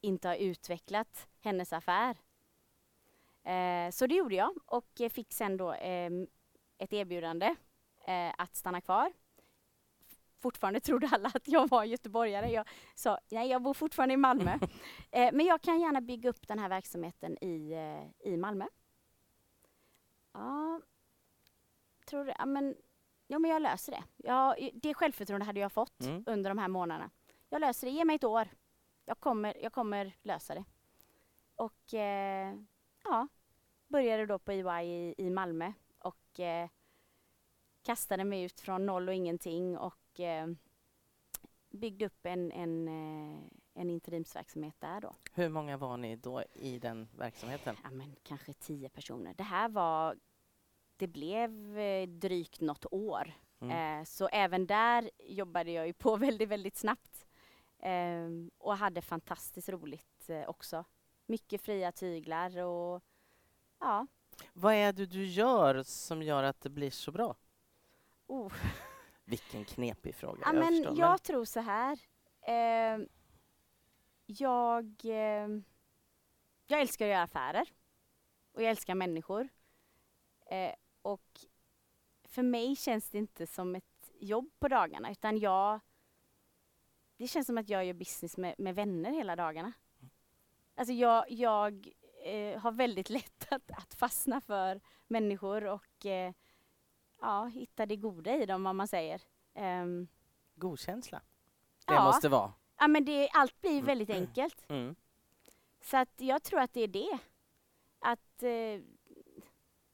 inte 0.00 0.28
ha 0.28 0.36
utvecklat 0.36 1.28
hennes 1.40 1.72
affär. 1.72 2.16
Eh, 3.46 3.90
så 3.90 4.06
det 4.06 4.14
gjorde 4.14 4.34
jag 4.34 4.50
och 4.66 5.00
fick 5.10 5.32
sen 5.32 5.56
då 5.56 5.72
eh, 5.72 6.10
ett 6.78 6.92
erbjudande 6.92 7.54
eh, 8.06 8.32
att 8.38 8.56
stanna 8.56 8.80
kvar. 8.80 9.12
Fortfarande 10.38 10.80
trodde 10.80 11.08
alla 11.12 11.28
att 11.34 11.48
jag 11.48 11.68
var 11.68 11.84
göteborgare. 11.84 12.50
Jag 12.50 12.68
sa 12.94 13.18
nej, 13.30 13.48
jag 13.48 13.62
bor 13.62 13.74
fortfarande 13.74 14.14
i 14.14 14.16
Malmö. 14.16 14.58
Eh, 15.10 15.32
men 15.32 15.46
jag 15.46 15.62
kan 15.62 15.80
gärna 15.80 16.00
bygga 16.00 16.30
upp 16.30 16.48
den 16.48 16.58
här 16.58 16.68
verksamheten 16.68 17.44
i, 17.44 17.74
i 18.20 18.36
Malmö. 18.36 18.66
Ja, 20.32 20.80
tror 22.06 22.24
du, 22.24 22.32
ja, 22.38 22.46
men, 22.46 22.76
ja, 23.26 23.38
men 23.38 23.50
jag 23.50 23.62
löser 23.62 23.92
det. 23.92 24.04
Ja, 24.16 24.56
det 24.72 24.94
självförtroende 24.94 25.46
hade 25.46 25.60
jag 25.60 25.72
fått 25.72 26.00
Mm. 26.00 26.24
under 26.26 26.50
de 26.50 26.58
här 26.58 26.68
månaderna. 26.68 27.10
Jag 27.48 27.60
löser 27.60 27.86
det, 27.86 27.92
ge 27.92 28.04
mig 28.04 28.16
ett 28.16 28.24
år. 28.24 28.48
Jag 29.04 29.20
kommer, 29.20 29.56
jag 29.62 29.72
kommer 29.72 30.12
lösa 30.22 30.54
det. 30.54 30.64
Och 31.54 31.94
eh, 31.94 32.54
ja, 33.08 33.28
började 33.88 34.26
då 34.26 34.38
på 34.38 34.52
EY 34.52 34.86
i, 34.86 35.14
i 35.18 35.30
Malmö 35.30 35.72
och 35.98 36.40
eh, 36.40 36.68
kastade 37.82 38.24
mig 38.24 38.42
ut 38.42 38.60
från 38.60 38.86
noll 38.86 39.08
och 39.08 39.14
ingenting 39.14 39.78
och 39.78 40.20
eh, 40.20 40.46
byggde 41.70 42.06
upp 42.06 42.26
en, 42.26 42.52
en, 42.52 42.88
eh, 42.88 43.40
en 43.74 43.90
interimsverksamhet 43.90 44.74
där 44.78 45.00
då. 45.00 45.14
Hur 45.32 45.48
många 45.48 45.76
var 45.76 45.96
ni 45.96 46.16
då 46.16 46.42
i 46.52 46.78
den 46.78 47.08
verksamheten? 47.18 47.76
Ja, 47.84 47.90
men 47.90 48.16
kanske 48.22 48.52
tio 48.52 48.88
personer. 48.88 49.34
Det 49.34 49.42
här 49.42 49.68
var, 49.68 50.16
det 50.96 51.06
blev 51.06 51.78
eh, 51.78 52.08
drygt 52.08 52.60
något 52.60 52.86
år. 52.90 53.32
Mm. 53.60 54.00
Eh, 54.00 54.04
så 54.04 54.28
även 54.28 54.66
där 54.66 55.10
jobbade 55.18 55.70
jag 55.70 55.86
ju 55.86 55.92
på 55.92 56.16
väldigt, 56.26 56.48
väldigt 56.48 56.76
snabbt. 56.76 57.26
Och 58.58 58.76
hade 58.76 59.02
fantastiskt 59.02 59.68
roligt 59.68 60.28
eh, 60.28 60.48
också. 60.48 60.84
Mycket 61.26 61.60
fria 61.60 61.92
tyglar 61.92 62.58
och 62.58 63.02
ja, 63.80 64.06
Vad 64.52 64.74
är 64.74 64.92
det 64.92 65.06
du 65.06 65.26
gör 65.26 65.82
som 65.82 66.22
gör 66.22 66.42
att 66.42 66.60
det 66.60 66.70
blir 66.70 66.90
så 66.90 67.12
bra? 67.12 67.36
oh. 68.26 68.52
Vilken 69.24 69.64
knepig 69.64 70.14
fråga. 70.14 70.40
Ja, 70.44 70.46
jag 70.46 70.54
men 70.54 70.84
förstår, 70.84 70.98
jag 70.98 71.22
tror 71.22 71.44
så 71.44 71.60
här. 71.60 71.98
Ehm, 72.42 73.08
jag, 74.26 75.00
ehm, 75.04 75.64
jag 76.66 76.80
älskar 76.80 77.04
att 77.04 77.10
göra 77.10 77.22
affärer. 77.22 77.68
Och 78.52 78.62
jag 78.62 78.70
älskar 78.70 78.94
människor. 78.94 79.48
Eh, 80.46 80.74
och 81.02 81.40
för 82.24 82.42
mig 82.42 82.76
känns 82.76 83.10
det 83.10 83.18
inte 83.18 83.46
som 83.46 83.74
ett 83.74 84.12
jobb 84.20 84.50
på 84.58 84.68
dagarna. 84.68 85.10
Utan 85.10 85.38
jag... 85.38 85.80
Det 87.16 87.28
känns 87.28 87.46
som 87.46 87.58
att 87.58 87.68
jag 87.68 87.84
gör 87.84 87.94
business 87.94 88.36
med, 88.36 88.54
med 88.58 88.74
vänner 88.74 89.10
hela 89.10 89.36
dagarna. 89.36 89.72
Alltså 90.78 90.92
jag, 90.92 91.30
jag 91.30 91.88
eh, 92.24 92.58
har 92.60 92.72
väldigt 92.72 93.10
lätt 93.16 93.52
att, 93.52 93.70
att 93.70 93.94
fastna 93.94 94.40
för 94.40 94.80
människor 95.06 95.64
och 95.64 96.06
eh, 96.06 96.32
ja, 97.20 97.44
hitta 97.44 97.86
det 97.86 97.96
goda 97.96 98.34
i 98.36 98.46
dem, 98.46 98.66
om 98.66 98.76
man 98.76 98.88
säger. 98.88 99.22
Ehm, 99.54 100.08
God 100.54 100.78
känsla. 100.78 101.22
Det 101.86 101.94
Ja. 101.94 102.04
måste 102.04 102.28
vara. 102.28 102.52
Ja, 102.78 102.88
men 102.88 103.04
det, 103.04 103.28
allt 103.32 103.60
blir 103.60 103.82
väldigt 103.82 104.10
enkelt. 104.10 104.70
Mm. 104.70 104.96
Så 105.80 105.96
att 105.96 106.20
jag 106.20 106.42
tror 106.42 106.60
att 106.60 106.72
det 106.72 106.80
är 106.80 106.88
det. 106.88 107.18
Att 107.98 108.42
eh, 108.42 108.80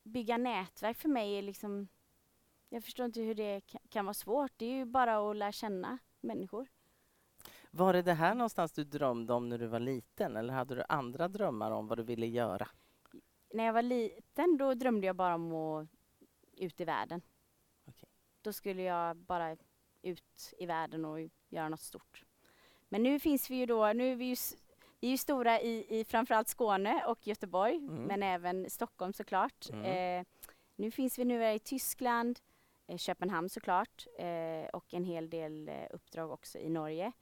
bygga 0.02 0.36
nätverk 0.36 0.96
för 0.98 1.08
mig 1.08 1.38
är 1.38 1.42
liksom... 1.42 1.88
Jag 2.68 2.84
förstår 2.84 3.06
inte 3.06 3.20
hur 3.20 3.34
det 3.34 3.58
ka- 3.60 3.88
kan 3.88 4.04
vara 4.04 4.14
svårt. 4.14 4.52
Det 4.56 4.66
är 4.66 4.70
ju 4.74 4.84
bara 4.84 5.30
att 5.30 5.36
lära 5.36 5.52
känna 5.52 5.98
människor. 6.20 6.68
Var 7.74 7.92
det 7.92 8.02
det 8.02 8.12
här 8.12 8.34
någonstans 8.34 8.72
du 8.72 8.84
drömde 8.84 9.32
om 9.32 9.48
när 9.48 9.58
du 9.58 9.66
var 9.66 9.80
liten 9.80 10.36
eller 10.36 10.54
hade 10.54 10.74
du 10.74 10.82
andra 10.88 11.28
drömmar 11.28 11.70
om 11.70 11.86
vad 11.86 11.98
du 11.98 12.02
ville 12.02 12.26
göra? 12.26 12.68
När 13.54 13.64
jag 13.64 13.72
var 13.72 13.82
liten 13.82 14.56
då 14.56 14.74
drömde 14.74 15.06
jag 15.06 15.16
bara 15.16 15.34
om 15.34 15.52
att 15.54 15.88
ut 16.56 16.80
i 16.80 16.84
världen. 16.84 17.22
Okej. 17.86 18.08
Då 18.42 18.52
skulle 18.52 18.82
jag 18.82 19.16
bara 19.16 19.56
ut 20.02 20.54
i 20.58 20.66
världen 20.66 21.04
och 21.04 21.18
göra 21.48 21.68
något 21.68 21.80
stort. 21.80 22.24
Men 22.88 23.02
nu 23.02 23.20
finns 23.20 23.50
vi 23.50 23.56
ju 23.56 23.66
då, 23.66 23.92
nu 23.92 24.12
är 24.12 24.16
vi 24.16 24.24
ju, 24.24 24.36
vi 25.00 25.06
är 25.06 25.10
ju 25.10 25.16
stora 25.18 25.60
i, 25.60 26.00
i 26.00 26.04
framförallt 26.04 26.48
Skåne 26.48 27.04
och 27.06 27.26
Göteborg, 27.26 27.76
Mm. 27.76 28.02
men 28.02 28.22
även 28.22 28.70
Stockholm 28.70 29.12
såklart. 29.12 29.70
Mm. 29.72 29.84
Eh, 30.20 30.26
nu 30.76 30.90
finns 30.90 31.18
vi 31.18 31.24
nu 31.24 31.52
i 31.52 31.58
Tyskland, 31.58 32.40
eh, 32.86 32.96
Köpenhamn 32.96 33.48
såklart 33.48 34.06
eh, 34.18 34.68
och 34.72 34.94
en 34.94 35.04
hel 35.04 35.30
del 35.30 35.68
eh, 35.68 35.74
uppdrag 35.90 36.30
också 36.30 36.58
i 36.58 36.68
Norge. 36.68 37.12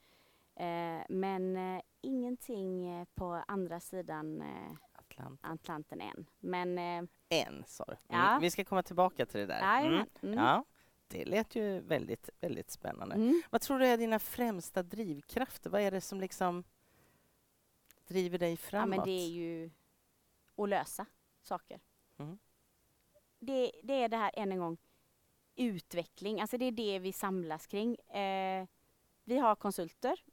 Eh, 0.61 1.03
men 1.09 1.57
eh, 1.57 1.81
ingenting 2.01 2.87
eh, 2.87 3.07
på 3.15 3.43
andra 3.47 3.79
sidan 3.79 4.41
eh, 4.41 4.71
Atlant. 4.93 5.39
Atlanten 5.43 6.01
än. 6.01 6.25
Men 6.39 6.77
En, 7.29 7.63
sa 7.67 7.85
du. 7.85 7.91
Mm. 8.15 8.25
Ja. 8.25 8.37
Vi 8.41 8.51
ska 8.51 8.63
komma 8.63 8.83
tillbaka 8.83 9.25
till 9.25 9.39
det 9.39 9.45
där. 9.45 9.59
jajamän. 9.59 10.09
Mm. 10.21 10.37
Ja, 10.39 10.65
det 11.07 11.25
lät 11.25 11.55
ju 11.55 11.79
väldigt, 11.79 12.29
väldigt 12.39 12.71
spännande. 12.71 13.15
Mm. 13.15 13.41
Vad 13.49 13.61
tror 13.61 13.79
du 13.79 13.85
är 13.85 13.97
dina 13.97 14.19
främsta 14.19 14.83
drivkrafter? 14.83 15.69
Vad 15.69 15.81
är 15.81 15.91
det 15.91 16.01
som 16.01 16.19
liksom 16.21 16.63
driver 18.07 18.37
dig 18.37 18.51
Ja, 18.51 18.57
framåt? 18.57 18.89
men 18.89 19.05
det 19.05 19.11
är 19.11 19.29
ju 19.29 19.71
att 20.57 20.69
lösa 20.69 21.05
saker. 21.41 21.79
Mm. 22.17 22.39
Det, 23.39 23.71
det 23.83 23.93
är 23.93 24.09
det 24.09 24.17
här, 24.17 24.31
än 24.33 24.51
en 24.51 24.59
gång, 24.59 24.77
utveckling. 25.55 26.41
Alltså 26.41 26.57
det 26.57 26.65
är 26.65 26.71
det 26.71 26.99
vi 26.99 27.13
samlas 27.13 27.67
kring. 27.67 27.95
Eh, 27.95 28.67
vi 29.23 29.37
har 29.37 29.55
konsulter 29.55 30.23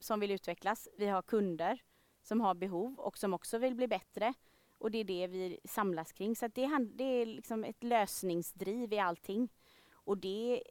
som 0.00 0.20
vill 0.20 0.30
utvecklas. 0.30 0.88
Vi 0.98 1.06
har 1.06 1.22
kunder 1.22 1.82
som 2.22 2.40
har 2.40 2.54
behov 2.54 2.98
och 2.98 3.18
som 3.18 3.34
också 3.34 3.58
vill 3.58 3.74
bli 3.74 3.88
bättre. 3.88 4.34
Och 4.78 4.90
det 4.90 4.98
är 4.98 5.04
det 5.04 5.26
vi 5.26 5.60
samlas 5.64 6.12
kring. 6.12 6.36
Så 6.36 6.46
att 6.46 6.54
det, 6.54 6.88
det 6.94 7.04
är 7.04 7.26
liksom 7.26 7.64
ett 7.64 7.82
lösningsdriv 7.82 8.92
i 8.92 8.98
allting. 8.98 9.48
Och 9.92 10.18
det 10.18 10.62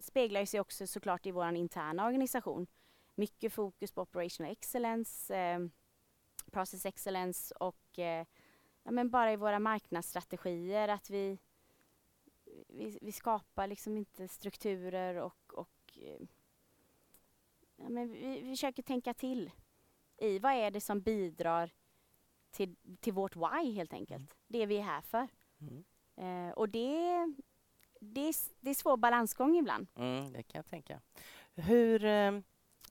speglar 0.00 0.44
sig 0.44 0.60
också 0.60 0.86
såklart 0.86 1.26
i 1.26 1.30
vår 1.30 1.54
interna 1.54 2.06
organisation. 2.06 2.66
Mycket 3.14 3.52
fokus 3.52 3.92
på 3.92 4.02
operational 4.02 4.52
excellence, 4.52 5.36
eh, 5.36 5.60
process 6.52 6.86
excellence 6.86 7.54
och 7.54 7.98
eh, 7.98 8.26
ja, 8.82 8.90
men 8.90 9.10
bara 9.10 9.32
i 9.32 9.36
våra 9.36 9.58
marknadsstrategier 9.58 10.88
att 10.88 11.10
vi, 11.10 11.38
vi, 12.68 12.98
vi 13.02 13.12
skapar 13.12 13.66
liksom 13.66 13.96
inte 13.96 14.28
strukturer 14.28 15.14
och, 15.14 15.54
och 15.54 15.98
eh, 15.98 16.26
ja, 17.82 17.88
men 17.88 18.12
vi, 18.12 18.40
vi 18.40 18.50
försöker 18.50 18.82
tänka 18.82 19.14
till 19.14 19.50
i 20.18 20.38
vad 20.38 20.52
är 20.52 20.70
det 20.70 20.80
som 20.80 21.00
bidrar 21.00 21.70
till, 22.50 22.76
till 23.00 23.12
vårt 23.12 23.36
why 23.36 23.72
helt 23.74 23.92
enkelt. 23.92 24.34
Det 24.46 24.66
vi 24.66 24.76
är 24.78 24.82
här 24.82 25.00
för. 25.00 25.28
Mm. 25.60 25.84
Eh, 26.16 26.52
och 26.52 26.68
det, 26.68 26.98
det, 28.00 28.20
är, 28.28 28.34
det 28.60 28.70
är 28.70 28.74
svår 28.74 28.96
balansgång 28.96 29.56
ibland. 29.56 29.86
Mm, 29.96 30.32
det 30.32 30.42
kan 30.42 30.58
jag 30.58 30.66
tänka. 30.66 31.00
Hur, 31.54 32.04
eh, 32.04 32.34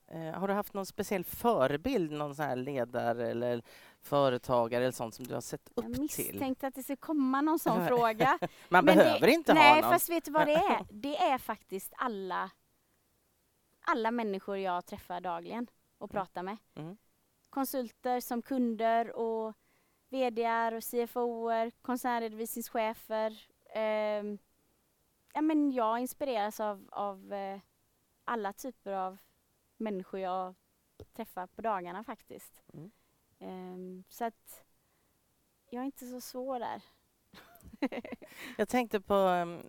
eh, 0.08 0.32
har 0.34 0.48
du 0.48 0.54
haft 0.54 0.74
någon 0.74 0.86
speciell 0.86 1.24
förebild, 1.24 2.12
någon 2.12 2.34
sån 2.34 2.44
här 2.44 2.56
ledare 2.56 3.30
eller 3.30 3.62
företagare 4.00 4.82
eller 4.84 4.92
sånt 4.92 5.14
som 5.14 5.26
du 5.26 5.34
har 5.34 5.40
sett 5.40 5.68
upp 5.74 5.84
Jag 5.84 5.92
till? 5.94 6.00
misstänkte 6.02 6.66
att 6.66 6.74
det 6.74 6.82
skulle 6.82 6.96
komma 6.96 7.40
någon 7.40 7.58
sån 7.58 7.86
fråga. 7.86 8.38
Man 8.68 8.84
Men 8.84 8.96
behöver 8.96 9.26
det, 9.26 9.32
inte 9.32 9.54
nej, 9.54 9.74
ha 9.74 9.80
någon. 9.80 9.90
fast 9.92 10.08
vet 10.08 10.24
du 10.24 10.30
vad 10.30 10.46
det 10.46 10.54
är? 10.54 10.86
Det 10.90 11.16
är 11.16 11.38
faktiskt 11.38 11.92
alla, 11.96 12.50
alla 13.84 14.10
människor 14.10 14.56
jag 14.56 14.86
träffar 14.86 15.20
dagligen 15.20 15.66
och 15.98 16.10
Mm. 16.14 16.20
pratar 16.24 16.42
med. 16.42 16.56
Mm. 16.74 16.96
Konsulter 17.50 18.20
som 18.20 18.42
kunder 18.42 19.12
och 19.16 19.54
VDR 20.08 20.72
och 20.74 20.82
CFOer, 20.84 21.70
koncernredovisningschefer. 21.82 23.46
Eh, 23.74 24.24
ja, 25.34 25.40
men 25.42 25.72
jag 25.72 25.98
inspireras 26.00 26.60
av, 26.60 26.88
av 26.92 27.32
eh, 27.32 27.60
alla 28.24 28.52
typer 28.52 28.92
av 28.92 29.18
människor 29.76 30.20
jag 30.20 30.54
träffar 31.12 31.46
på 31.46 31.62
dagarna 31.62 32.04
faktiskt. 32.04 32.62
Mm. 32.74 32.90
Eh, 33.38 34.04
så 34.08 34.24
att 34.24 34.64
jag 35.70 35.80
är 35.80 35.86
inte 35.86 36.06
så 36.06 36.20
svår 36.20 36.58
där. 36.58 36.82
Jag 38.56 38.68
tänkte 38.68 39.00
på, 39.00 39.14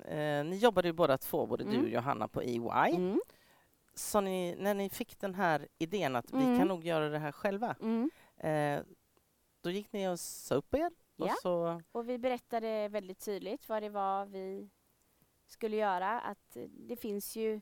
eh, 0.06 0.44
ni 0.46 0.58
jobbade 0.58 0.88
ju 0.88 0.94
båda 0.94 1.18
två, 1.18 1.46
både 1.48 1.64
Mm. 1.64 1.76
du 1.76 1.82
och 1.84 1.90
Johanna, 1.90 2.28
på 2.28 2.42
EY. 2.42 2.96
Mm. 2.96 3.22
Så 3.96 4.22
ni, 4.22 4.56
när 4.60 4.74
ni 4.74 4.90
fick 4.90 5.20
den 5.20 5.36
här 5.36 5.68
idén 5.78 6.16
att 6.16 6.32
vi 6.34 6.44
Mm. 6.44 6.58
kan 6.58 6.68
nog 6.68 6.84
göra 6.84 7.10
det 7.10 7.20
här 7.20 7.32
själva, 7.32 7.76
Mm. 7.82 8.10
eh, 8.38 8.84
då 9.62 9.70
gick 9.70 9.94
ni 9.94 10.08
och 10.08 10.20
sa 10.20 10.56
upp 10.56 10.74
er 10.74 10.92
och 11.18 11.28
Ja. 11.28 11.36
så... 11.42 11.82
Och 11.92 12.10
vi 12.10 12.18
berättade 12.18 12.88
väldigt 12.88 13.20
tydligt 13.26 13.70
vad 13.70 13.84
det 13.84 13.90
var 13.90 14.26
vi 14.26 14.70
skulle 15.46 15.76
göra. 15.76 16.20
Att 16.22 16.58
det 16.70 16.96
finns 16.96 17.36
ju 17.36 17.54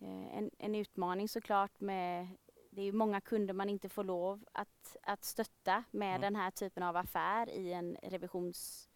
eh, 0.00 0.36
en, 0.36 0.50
en 0.58 0.74
utmaning 0.74 1.28
såklart 1.28 1.80
med 1.80 2.28
det 2.70 2.80
är 2.80 2.84
ju 2.84 2.92
många 2.92 3.20
kunder 3.20 3.54
man 3.54 3.68
inte 3.68 3.88
får 3.88 4.04
lov 4.04 4.44
att, 4.52 4.96
att 5.02 5.24
stötta 5.24 5.84
med 5.90 6.08
Mm. 6.08 6.20
den 6.20 6.36
här 6.36 6.50
typen 6.50 6.82
av 6.82 6.96
affär 6.96 7.48
i 7.50 7.72
en 7.72 7.96
revisionsbyrå. 8.02 8.88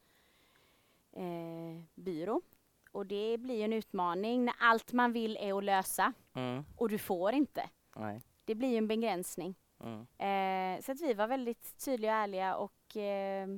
Eh. 2.37 2.42
Och 2.97 3.07
det 3.07 3.39
blir 3.39 3.65
en 3.65 3.73
utmaning 3.73 4.45
när 4.45 4.55
allt 4.59 4.93
man 4.93 5.13
vill 5.13 5.37
är 5.37 5.59
att 5.59 5.65
lösa 5.65 6.13
Mm, 6.35 6.65
och 6.77 6.89
du 6.89 6.99
får 6.99 7.33
inte. 7.33 7.71
nej. 7.97 8.23
Det 8.45 8.55
blir 8.55 8.69
ju 8.69 8.77
en 8.77 8.89
begränsning. 8.89 9.55
Mm. 9.81 10.01
Eh, 10.19 10.83
så 10.83 10.93
att 10.93 11.01
vi 11.01 11.15
var 11.15 11.27
väldigt 11.27 11.85
tydliga 11.85 12.13
och 12.17 12.23
ärliga 12.23 12.57
och 12.57 12.97
eh, 12.97 13.49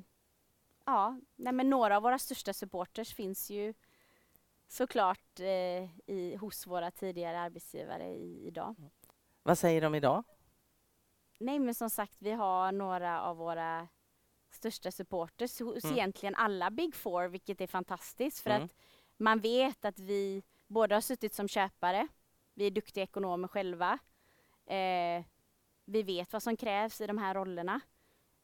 ja, 0.87 1.21
nej 1.37 1.53
men 1.53 1.71
några 1.71 1.97
av 1.97 2.03
våra 2.03 2.19
största 2.19 2.53
supporters 2.53 3.15
finns 3.15 3.51
ju 3.51 3.75
såklart 4.69 5.41
eh, 5.41 6.11
i, 6.11 6.37
hos 6.41 6.67
våra 6.67 6.91
tidigare 6.91 7.41
arbetsgivare 7.41 8.09
i, 8.09 8.47
idag. 8.47 8.75
Vad 9.43 9.59
säger 9.59 9.81
de 9.81 9.95
idag? 9.95 10.25
Nej 11.39 11.59
men 11.59 11.75
som 11.75 11.91
sagt, 11.91 12.17
vi 12.19 12.31
har 12.31 12.73
några 12.73 13.21
av 13.23 13.37
våra 13.37 13.89
största 14.51 14.91
supporters 14.91 15.61
hos 15.61 15.85
Mm. 15.85 15.97
egentligen 15.97 16.35
alla 16.35 16.71
Big 16.71 16.95
Four, 16.95 17.29
vilket 17.29 17.61
är 17.61 17.67
fantastiskt 17.67 18.39
för 18.43 18.51
Mm. 18.51 18.63
att 18.65 18.71
man 19.19 19.41
vet 19.41 19.85
att 19.85 19.99
vi 19.99 20.43
både 20.67 20.95
har 20.95 21.01
suttit 21.01 21.35
som 21.35 21.49
köpare, 21.49 22.09
vi 22.55 22.67
är 22.67 22.71
duktiga 22.71 23.05
ekonomer 23.05 23.49
själva, 23.49 23.99
eh, 24.67 25.25
vi 25.85 26.03
vet 26.03 26.33
vad 26.33 26.43
som 26.43 26.57
krävs 26.57 27.01
i 27.01 27.07
de 27.07 27.19
här 27.19 27.35
rollerna 27.35 27.81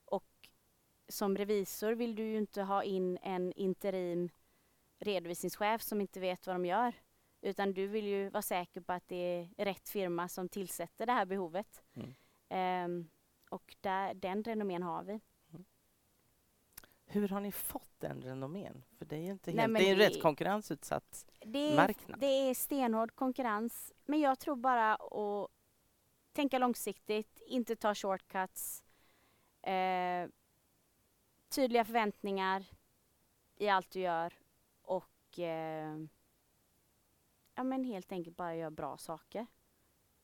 och 0.04 0.48
som 1.08 1.36
revisor 1.36 1.92
vill 1.92 2.14
du 2.14 2.22
ju 2.22 2.38
inte 2.38 2.62
ha 2.62 2.82
in 2.82 3.18
en 3.22 3.52
interim 3.52 4.30
redovisningschef 4.98 5.82
som 5.82 6.00
inte 6.00 6.20
vet 6.20 6.46
vad 6.46 6.56
de 6.56 6.66
gör 6.66 6.94
utan 7.44 7.72
du 7.72 7.86
vill 7.86 8.06
ju 8.06 8.28
vara 8.28 8.42
säker 8.42 8.80
på 8.80 8.92
att 8.92 9.08
det 9.08 9.48
är 9.56 9.64
rätt 9.64 9.88
firma 9.88 10.28
som 10.28 10.48
tillsätter 10.48 11.06
det 11.06 11.12
här 11.12 11.26
behovet. 11.26 11.82
Mm. 11.94 12.14
Ehm, 12.48 13.08
och 13.50 13.76
där, 13.80 14.14
den 14.14 14.44
renommén 14.44 14.82
har 14.82 15.02
vi. 15.02 15.20
Hur 17.14 17.28
har 17.28 17.40
ni 17.40 17.52
fått 17.52 18.00
den 18.00 18.22
renommén? 18.22 18.84
För 18.98 19.04
det 19.04 19.16
är 19.16 19.30
inte 19.30 19.50
Nej, 19.50 19.60
helt, 19.60 19.72
men 19.72 19.82
det 19.82 19.88
är 19.88 19.92
en 19.92 19.98
det- 19.98 20.06
rätt 20.08 20.22
konkurrensutsatt 20.22 21.26
Det 21.40 21.58
är, 21.72 21.76
marknad. 21.76 22.20
det 22.20 22.26
är 22.26 22.54
stenhård 22.54 23.14
konkurrens, 23.14 23.92
men 24.04 24.20
jag 24.20 24.38
tror 24.38 24.56
bara 24.56 24.94
att 24.94 25.50
tänka 26.32 26.58
långsiktigt, 26.58 27.42
inte 27.46 27.76
ta 27.76 27.94
shortcuts, 27.94 28.84
eh, 29.62 30.28
tydliga 31.48 31.84
förväntningar 31.84 32.64
i 33.56 33.68
allt 33.68 33.90
du 33.90 34.00
gör 34.00 34.32
och 34.82 35.38
eh, 35.38 35.96
ja, 37.54 37.62
men 37.64 37.84
helt 37.84 38.12
enkelt 38.12 38.36
bara 38.36 38.56
göra 38.56 38.70
bra 38.70 38.96
saker. 38.98 39.46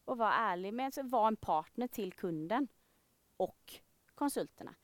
Och 0.05 0.19
vara 0.19 0.35
ärlig 0.35 0.75
med, 0.75 0.87
alltså, 0.87 1.03
vara 1.03 1.29
en 1.29 1.37
partner 1.37 1.89
till 1.89 2.13
kunden 2.13 2.69
och 3.37 3.75
konsulterna. 4.15 4.75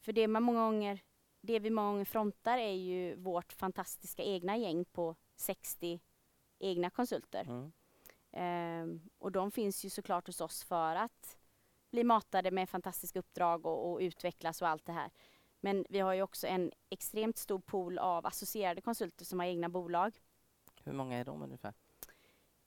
För 0.00 0.12
det 0.12 0.28
man 0.28 0.42
många 0.42 0.60
gånger 0.60 1.00
det 1.42 1.58
vi 1.58 1.70
många 1.70 2.04
frontar 2.04 2.58
är 2.58 2.72
ju 2.72 3.16
vårt 3.16 3.52
fantastiska 3.52 4.22
egna 4.22 4.56
gäng 4.56 4.84
på 4.84 5.16
60 5.36 6.00
egna 6.58 6.90
konsulter. 6.90 7.44
Mm. 7.44 7.72
Ehm, 8.30 9.00
och 9.18 9.32
de 9.32 9.50
finns 9.50 9.84
ju 9.84 9.90
såklart 9.90 10.26
hos 10.26 10.40
oss 10.40 10.64
för 10.64 10.96
att 10.96 11.36
bli 11.90 12.04
matade 12.04 12.50
med 12.50 12.68
fantastiska 12.68 13.18
uppdrag 13.18 13.66
och, 13.66 13.92
och 13.92 13.98
utvecklas 14.00 14.62
och 14.62 14.68
allt 14.68 14.84
det 14.84 14.92
här. 14.92 15.10
Men 15.60 15.86
vi 15.88 15.98
har 15.98 16.12
ju 16.12 16.22
också 16.22 16.46
en 16.46 16.72
extremt 16.90 17.38
stor 17.38 17.58
pool 17.58 17.98
av 17.98 18.26
associerade 18.26 18.80
konsulter 18.80 19.24
som 19.24 19.38
har 19.38 19.46
egna 19.46 19.68
bolag. 19.68 20.20
Hur 20.84 20.92
många 20.92 21.16
är 21.16 21.24
de 21.24 21.42
ungefär? 21.42 21.74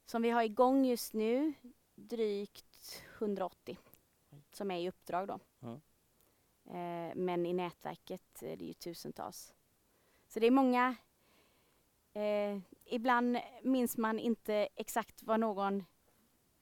Som 0.06 0.22
vi 0.22 0.30
har 0.30 0.44
igång 0.44 0.86
just 0.86 1.14
nu, 1.14 1.54
drygt 1.96 3.04
180 3.18 3.78
som 4.52 4.72
är 4.72 4.80
i 4.80 4.90
uppdrag 4.90 5.28
då. 5.28 5.40
Eh, 6.70 7.16
men 7.16 7.46
i 7.46 7.54
nätverket 7.54 8.42
är 8.42 8.58
det 8.58 8.66
ju 8.66 8.74
tusentals. 8.74 9.54
Så 10.28 10.40
det 10.40 10.48
är 10.48 10.52
många. 10.52 10.96
Eh, 12.14 12.60
ibland 12.86 13.38
minns 13.64 13.98
man 13.98 14.20
inte 14.20 14.68
exakt 14.76 15.24
vad 15.24 15.40
någon 15.40 15.84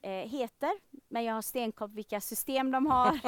eh, 0.01 0.11
heter, 0.11 0.71
men 1.07 1.23
jag 1.23 1.33
har 1.33 1.41
stenkoll 1.41 1.89
på 1.89 1.95
vilka 1.95 2.21
system 2.21 2.71
de 2.71 2.85
har, 2.85 3.19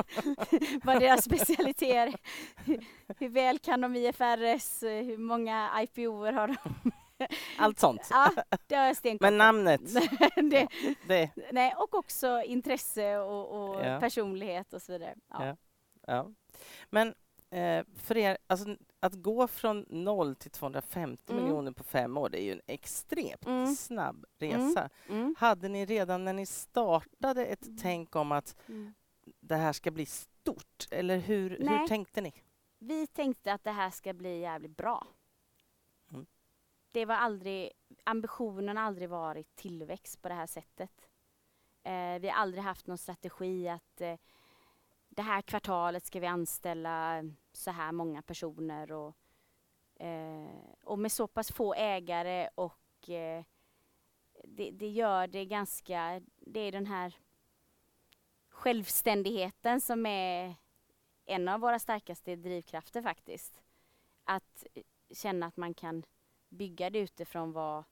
vad 0.85 0.99
deras 0.99 1.23
specialiteter 1.23 2.07
är, 2.07 2.15
hur, 2.65 2.85
hur 3.19 3.29
väl 3.29 3.59
kan 3.59 3.81
de 3.81 3.95
IFRS, 3.95 4.83
eh, 4.83 5.05
hur 5.05 5.17
många 5.17 5.83
IPOer 5.83 6.33
har 6.33 6.47
de? 6.47 6.91
Allt 7.57 7.79
sånt. 7.79 8.07
Ja, 8.09 8.31
det 8.67 8.75
har 8.75 8.85
jag 8.85 8.97
stenkoll 8.97 9.25
Men 9.25 9.37
namnet, 9.37 9.81
det, 10.35 10.67
det... 11.07 11.31
nej, 11.51 11.73
och 11.77 11.93
också 11.95 12.41
intresse 12.45 13.17
och, 13.17 13.69
och 13.69 13.85
Ja. 13.85 13.99
personlighet 13.99 14.73
och 14.73 14.81
så 14.81 14.91
vidare. 14.91 15.15
Ja. 15.29 15.57
Ja. 16.07 16.31
Men 16.89 17.13
eh, 17.49 17.85
för 17.95 18.17
er, 18.17 18.37
alltså, 18.47 18.77
att 18.99 19.13
gå 19.13 19.47
från 19.47 19.85
0 19.89 20.35
till 20.35 20.51
250 20.51 21.31
Mm. 21.31 21.43
miljoner 21.43 21.71
på 21.71 21.83
fem 21.83 22.17
år, 22.17 22.29
det 22.29 22.41
är 22.41 22.43
ju 22.43 22.51
en 22.51 22.61
extremt 22.67 23.45
Mm. 23.45 23.75
snabb 23.75 24.25
resa. 24.39 24.89
Mm. 25.09 25.35
Hade 25.37 25.69
ni 25.69 25.85
redan 25.85 26.25
när 26.25 26.33
ni 26.33 26.45
startade 26.45 27.45
ett 27.45 27.65
Mm. 27.65 27.77
tänk 27.77 28.15
om 28.15 28.31
att 28.31 28.55
Mm. 28.69 28.93
det 29.39 29.55
här 29.55 29.73
ska 29.73 29.91
bli 29.91 30.05
stort? 30.05 30.87
Eller 30.91 31.17
hur, 31.17 31.49
hur 31.49 31.87
tänkte 31.87 32.21
ni? 32.21 32.33
Vi 32.79 33.07
tänkte 33.07 33.53
att 33.53 33.63
det 33.63 33.71
här 33.71 33.89
ska 33.89 34.13
bli 34.13 34.39
jävligt 34.39 34.77
bra. 34.77 35.07
Mm. 36.11 36.25
Det 36.91 37.05
var 37.05 37.15
aldrig, 37.15 37.71
ambitionen 38.03 38.77
har 38.77 38.83
aldrig 38.83 39.09
varit 39.09 39.55
tillväxt 39.55 40.21
på 40.21 40.29
det 40.29 40.35
här 40.35 40.47
sättet. 40.47 41.09
Eh, 41.83 42.19
vi 42.19 42.29
har 42.29 42.35
aldrig 42.41 42.63
haft 42.63 42.87
någon 42.87 42.97
strategi 42.97 43.67
att 43.69 44.01
eh, 44.01 44.15
det 45.15 45.21
här 45.21 45.41
kvartalet 45.41 46.05
ska 46.05 46.19
vi 46.19 46.27
anställa 46.27 47.23
så 47.53 47.71
här 47.71 47.91
många 47.91 48.21
personer 48.21 48.91
och, 48.91 49.15
eh, 50.05 50.75
och 50.83 50.99
med 50.99 51.11
så 51.11 51.27
pass 51.27 51.51
få 51.51 51.73
ägare 51.73 52.49
och 52.55 53.09
eh, 53.09 53.43
det, 54.43 54.71
det 54.71 54.87
gör 54.87 55.27
det 55.27 55.45
ganska, 55.45 56.21
det 56.35 56.59
är 56.59 56.71
den 56.71 56.85
här 56.85 57.17
självständigheten 58.49 59.81
som 59.81 60.05
är 60.05 60.55
en 61.25 61.47
av 61.47 61.59
våra 61.59 61.79
starkaste 61.79 62.35
drivkrafter 62.35 63.01
faktiskt. 63.01 63.61
Att 64.23 64.65
känna 65.11 65.45
att 65.45 65.57
man 65.57 65.73
kan 65.73 66.03
bygga 66.49 66.89
det 66.89 66.99
utifrån 66.99 67.51
vad 67.51 67.83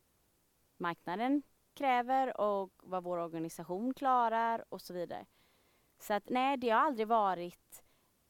marknaden 0.77 1.41
kräver 1.73 2.41
och 2.41 2.71
vad 2.83 3.03
vår 3.03 3.17
organisation 3.17 3.93
klarar 3.93 4.65
och 4.69 4.81
så 4.81 4.93
vidare. 4.93 5.25
Så 6.03 6.13
att 6.13 6.29
nej, 6.29 6.57
det 6.57 6.69
har 6.69 6.79
aldrig 6.79 7.07
varit, 7.07 7.83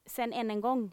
sen 0.06 0.34
än 0.34 0.52
en 0.52 0.62
gång, 0.62 0.92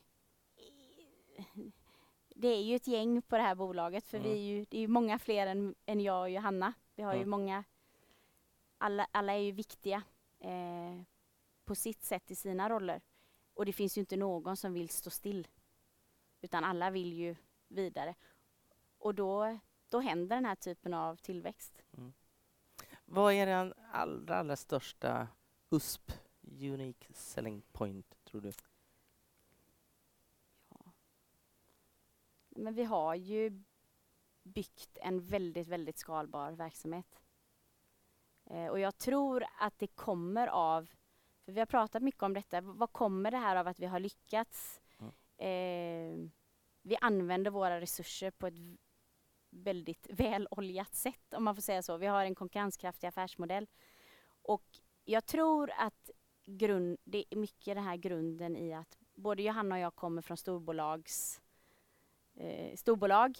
det 2.34 2.48
är 2.48 2.62
ju 2.62 2.76
ett 2.76 2.86
gäng 2.86 3.22
på 3.22 3.36
det 3.36 3.42
här 3.42 3.54
bolaget 3.54 4.06
för 4.08 4.18
vi 4.18 4.24
Mm. 4.28 4.38
är 4.38 4.42
ju, 4.42 4.64
det 4.64 4.76
är 4.76 4.80
ju 4.80 4.88
många 4.88 5.18
fler 5.18 5.46
än, 5.46 5.74
än 5.86 6.00
jag 6.00 6.20
och 6.20 6.30
Johanna. 6.30 6.72
Vi 6.94 7.02
har 7.02 7.12
ju 7.12 7.18
Mm. 7.18 7.30
många, 7.30 7.64
alla, 8.78 9.06
alla 9.12 9.32
är 9.32 9.38
ju 9.38 9.52
viktiga 9.52 10.02
eh, 10.38 11.02
på 11.64 11.74
sitt 11.74 12.02
sätt 12.02 12.30
i 12.30 12.34
sina 12.34 12.68
roller. 12.68 13.00
Och 13.54 13.66
det 13.66 13.72
finns 13.72 13.96
ju 13.96 14.00
inte 14.00 14.16
någon 14.16 14.56
som 14.56 14.72
vill 14.72 14.88
stå 14.88 15.10
still. 15.10 15.48
Utan 16.40 16.64
alla 16.64 16.90
vill 16.90 17.12
ju 17.12 17.36
vidare. 17.68 18.14
Och 18.98 19.14
då, 19.14 19.58
då 19.88 20.00
händer 20.00 20.36
den 20.36 20.44
här 20.44 20.54
typen 20.54 20.94
av 20.94 21.16
tillväxt. 21.16 21.82
Vad 23.04 23.32
är 23.32 23.46
den 23.46 23.74
allra, 23.92 24.36
allra 24.36 24.56
största 24.56 25.28
USP, 25.70 26.12
Unique 26.42 27.14
Selling 27.14 27.62
Point, 27.72 28.24
tror 28.24 28.40
du? 28.40 28.52
Men 32.48 32.74
vi 32.74 32.84
har 32.84 33.14
ju 33.14 33.62
byggt 34.42 34.98
en 35.00 35.20
väldigt, 35.26 35.68
väldigt 35.68 35.98
skalbar 35.98 36.52
verksamhet. 36.52 37.20
Eh, 38.44 38.66
och 38.66 38.80
jag 38.80 38.98
tror 38.98 39.44
att 39.58 39.78
det 39.78 39.86
kommer 39.86 40.46
av, 40.46 40.90
för 41.44 41.52
vi 41.52 41.58
har 41.58 41.66
pratat 41.66 42.02
mycket 42.02 42.22
om 42.22 42.34
detta, 42.34 42.60
vad 42.60 42.92
kommer 42.92 43.30
det 43.30 43.36
här 43.36 43.56
av 43.56 43.68
att 43.68 43.78
vi 43.80 43.86
har 43.86 44.00
lyckats 44.00 44.80
Mm. 44.98 45.12
eh, 45.36 46.30
vi 46.82 46.96
använder 47.00 47.50
våra 47.50 47.80
resurser 47.80 48.30
på 48.30 48.46
ett 48.46 48.54
väldigt 49.50 50.06
väloljat 50.10 50.94
sätt 50.94 51.34
om 51.34 51.44
man 51.44 51.54
får 51.54 51.62
säga 51.62 51.82
så. 51.82 51.96
Vi 51.96 52.06
har 52.06 52.24
en 52.24 52.34
konkurrenskraftig 52.34 53.06
affärsmodell. 53.06 53.66
Och 54.42 54.78
jag 55.04 55.26
tror 55.26 55.70
att 55.70 56.10
grund, 56.58 56.98
det 57.04 57.24
är 57.30 57.36
mycket 57.36 57.74
den 57.74 57.84
här 57.84 57.96
grunden 57.96 58.56
i 58.56 58.72
att 58.72 58.98
både 59.14 59.42
Johanna 59.42 59.74
och 59.74 59.80
jag 59.80 59.94
kommer 59.94 60.22
från 60.22 60.36
storbolags, 60.36 61.40
eh, 62.34 62.76
storbolag 62.76 63.38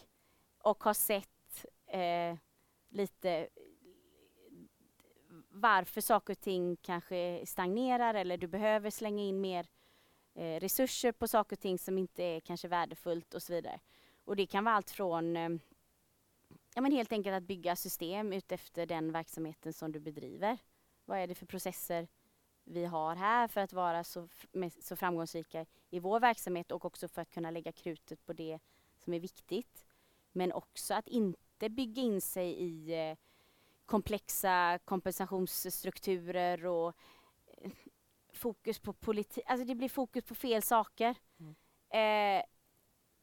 och 0.59 0.85
har 0.85 0.94
sett 0.94 1.66
eh, 1.87 2.37
lite 2.88 3.49
varför 5.49 6.01
saker 6.01 6.33
och 6.33 6.40
ting 6.40 6.77
kanske 6.77 7.46
stagnerar 7.46 8.14
eller 8.14 8.37
du 8.37 8.46
behöver 8.46 8.90
slänga 8.90 9.23
in 9.23 9.40
mer 9.40 9.66
eh, 10.35 10.61
resurser 10.61 11.12
på 11.12 11.29
saker 11.29 11.57
och 11.57 11.61
ting 11.61 11.79
som 11.79 11.99
inte 11.99 12.23
är 12.23 12.40
kanske 12.40 12.68
värdefullt 12.68 13.35
och 13.35 13.42
så 13.42 13.53
vidare. 13.53 13.81
Och 14.25 14.37
det 14.37 14.46
kan 14.46 14.64
vara 14.64 14.75
allt 14.75 14.90
från 14.90 15.37
eh, 15.37 15.49
ja, 16.75 16.81
men 16.81 16.92
helt 16.92 17.12
enkelt 17.12 17.35
att 17.35 17.42
bygga 17.42 17.77
system 17.77 18.33
utefter 18.33 18.87
den 18.87 19.12
verksamheten 19.12 19.73
som 19.73 19.92
du 19.92 20.01
bedriver. 20.01 20.59
Vad 21.05 21.18
är 21.18 21.27
det 21.27 21.35
för 21.35 21.46
processer 21.46 22.09
vi 22.71 22.85
har 22.85 23.17
här 23.17 23.49
för 23.49 23.61
att 23.61 23.73
vara 23.73 24.05
så, 24.05 24.29
så 24.81 24.97
framgångsrika 24.97 25.67
i 25.91 25.99
vår 25.99 26.21
verksamhet 26.21 26.73
och 26.73 26.85
också 26.85 27.09
för 27.09 27.23
att 27.23 27.31
kunna 27.31 27.51
lägga 27.51 27.73
krutet 27.73 28.27
på 28.27 28.33
det 28.33 28.59
som 28.99 29.15
är 29.15 29.21
viktigt. 29.21 29.87
Men 30.33 30.53
också 30.53 30.95
att 30.95 31.09
inte 31.09 31.69
bygga 31.69 32.03
in 32.03 32.21
sig 32.21 32.53
i 32.53 33.09
eh, 33.11 33.17
komplexa 33.87 34.79
kompensationsstrukturer 34.85 36.67
och 36.67 36.95
eh, 37.47 37.71
fokus 38.33 38.79
på 38.79 38.93
politik. 38.93 39.45
Alltså 39.47 39.67
det 39.67 39.75
blir 39.75 39.89
fokus 39.89 40.25
på 40.25 40.35
fel 40.35 40.63
saker. 40.63 41.15
Eh, 41.89 42.43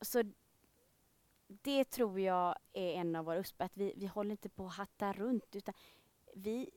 så 0.01 0.23
det 1.47 1.83
tror 1.83 2.19
jag 2.19 2.55
är 2.73 2.93
en 2.93 3.15
av 3.15 3.25
våra 3.25 3.39
USP, 3.39 3.61
att 3.61 3.77
vi, 3.77 3.93
vi 3.97 4.05
håller 4.05 4.31
inte 4.31 4.49
på 4.49 4.65
att 4.65 4.75
hatta 4.75 5.13
runt 5.13 5.55
utan 5.55 5.73
vi, 6.35 6.69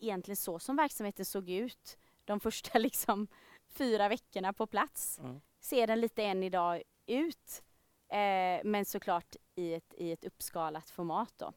egentligen 0.00 0.36
så 0.36 0.58
som 0.58 0.76
verksamheten 0.76 1.24
såg 1.24 1.50
ut 1.50 1.98
de 2.24 2.40
första 2.40 2.78
liksom 2.78 3.26
fyra 3.68 4.08
veckorna 4.08 4.52
på 4.52 4.66
plats, 4.66 5.18
Mm. 5.18 5.40
ser 5.60 5.86
den 5.86 6.00
lite 6.00 6.22
än 6.22 6.42
idag 6.42 6.82
ut. 7.06 7.62
Eh, 8.08 8.60
men 8.64 8.84
såklart 8.84 9.36
i 9.54 9.74
ett, 9.74 9.94
i 9.98 10.12
ett 10.12 10.24
uppskalat 10.24 10.90
format 10.90 11.32
då. 11.36 11.52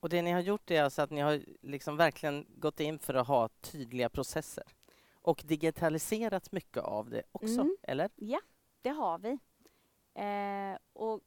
Och 0.00 0.08
det 0.08 0.22
ni 0.22 0.30
har 0.30 0.40
gjort 0.40 0.70
är 0.70 0.82
alltså 0.82 1.02
att 1.02 1.10
ni 1.10 1.20
har 1.20 1.42
liksom 1.60 1.96
verkligen 1.96 2.46
gått 2.48 2.80
in 2.80 2.98
för 2.98 3.14
att 3.14 3.26
ha 3.26 3.48
tydliga 3.48 4.08
processer 4.08 4.64
och 5.14 5.42
digitaliserat 5.46 6.52
mycket 6.52 6.82
av 6.82 7.10
det 7.10 7.22
också, 7.32 7.60
Mm. 7.60 7.76
eller? 7.82 8.10
Ja, 8.16 8.40
det 8.82 8.90
har 8.90 9.18
vi. 9.18 9.38
Eh, 10.14 10.78
och 10.92 11.20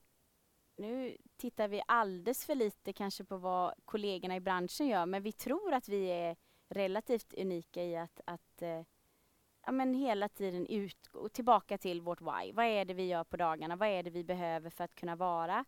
nu 0.78 1.18
tittar 1.38 1.68
vi 1.68 1.82
alldeles 1.88 2.46
för 2.46 2.56
lite 2.56 2.94
kanske 2.94 3.24
på 3.24 3.38
vad 3.38 3.74
kollegorna 3.86 4.36
i 4.36 4.40
branschen 4.40 4.88
gör, 4.88 5.06
men 5.06 5.24
vi 5.24 5.32
tror 5.32 5.74
att 5.74 5.90
vi 5.90 6.06
är 6.08 6.36
relativt 6.76 7.34
unika 7.34 7.84
i 7.84 7.96
att, 7.96 8.22
att 8.26 8.62
eh, 8.62 8.82
ja, 9.66 9.72
men 9.72 9.94
hela 9.94 10.30
tiden 10.30 10.68
utgå 10.68 11.30
tillbaka 11.30 11.78
till 11.78 12.02
vårt 12.02 12.22
why. 12.22 12.52
Vad 12.54 12.66
är 12.66 12.86
det 12.86 12.94
vi 12.94 13.08
gör 13.08 13.24
på 13.24 13.38
dagarna? 13.38 13.76
Vad 13.76 13.90
är 13.90 14.04
det 14.04 14.10
vi 14.10 14.24
behöver 14.24 14.70
för 14.70 14.84
att 14.84 14.96
kunna 14.96 15.16
vara 15.16 15.66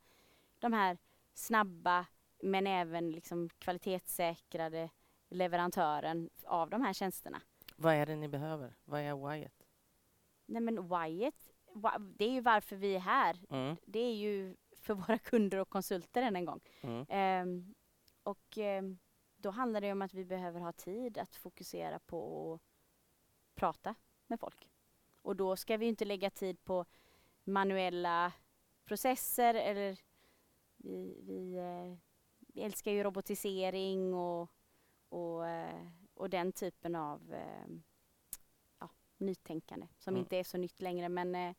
de 0.59 0.73
här 0.73 0.97
snabba 1.33 2.05
men 2.43 2.67
även 2.67 3.11
liksom 3.11 3.49
kvalitetssäkrade 3.49 4.89
leverantören 5.29 6.29
av 6.45 6.69
de 6.69 6.81
här 6.81 6.93
tjänsterna? 6.93 7.41
Vad 7.75 7.93
är 7.93 8.05
det 8.05 8.15
ni 8.15 8.27
behöver? 8.27 8.75
Vad 8.85 9.01
är 9.01 9.29
whyet? 9.29 9.67
Nej 10.45 10.61
men 10.61 10.87
whyet, 10.87 11.49
det 11.99 12.25
är 12.25 12.31
ju 12.31 12.41
varför 12.41 12.75
vi 12.75 12.95
är 12.95 12.99
här. 12.99 13.39
Mm. 13.49 13.75
Det 13.85 13.99
är 13.99 14.15
ju 14.15 14.55
för 14.81 14.93
våra 14.93 15.17
kunder 15.17 15.57
och 15.57 15.69
konsulter 15.69 16.21
än 16.21 16.35
en 16.35 16.45
gång. 16.45 16.59
Mm. 16.81 17.05
Ehm, 17.09 17.75
och 18.23 18.57
ehm, 18.57 18.97
då 19.37 19.49
handlar 19.49 19.81
det 19.81 19.91
om 19.91 20.01
att 20.01 20.13
vi 20.13 20.25
behöver 20.25 20.59
ha 20.59 20.71
tid 20.71 21.17
att 21.17 21.35
fokusera 21.35 21.99
på 21.99 22.53
att 22.53 22.61
prata 23.55 23.95
med 24.27 24.39
folk. 24.39 24.69
Och 25.21 25.35
då 25.35 25.55
ska 25.55 25.77
vi 25.77 25.85
inte 25.85 26.05
lägga 26.05 26.29
tid 26.29 26.63
på 26.63 26.85
manuella 27.43 28.33
processer 28.85 29.53
eller 29.53 29.99
vi, 30.77 31.21
vi, 31.23 31.55
eh, 31.57 31.97
vi 32.39 32.61
älskar 32.61 32.91
ju 32.91 33.03
robotisering 33.03 34.13
och, 34.13 34.51
och, 35.09 35.47
eh, 35.47 35.87
och 36.13 36.29
den 36.29 36.51
typen 36.51 36.95
av 36.95 37.33
eh, 37.33 37.67
ja, 38.79 38.89
nytänkande 39.17 39.87
som 39.97 40.13
Mm. 40.13 40.19
inte 40.19 40.37
är 40.37 40.43
så 40.43 40.57
nytt 40.57 40.81
längre 40.81 41.09
men 41.09 41.55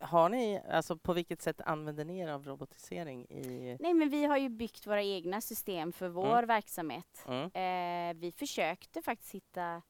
Har 0.00 0.28
ni, 0.28 0.60
alltså 0.70 0.96
på 0.96 1.12
vilket 1.12 1.42
sätt 1.42 1.60
använder 1.60 2.04
ni 2.04 2.18
er 2.18 2.28
av 2.28 2.44
robotisering 2.46 3.26
i... 3.30 3.76
Nej 3.80 3.94
men 3.94 4.08
vi 4.10 4.24
har 4.24 4.36
ju 4.36 4.48
byggt 4.48 4.86
våra 4.86 5.02
egna 5.02 5.40
system 5.40 5.92
för 5.92 6.08
vår 6.08 6.42
verksamhet. 6.42 7.24
Mm. 7.26 7.44
Eh, 7.44 8.20
vi 8.20 8.32
försökte 8.32 9.02
faktiskt 9.02 9.34
hitta 9.34 9.82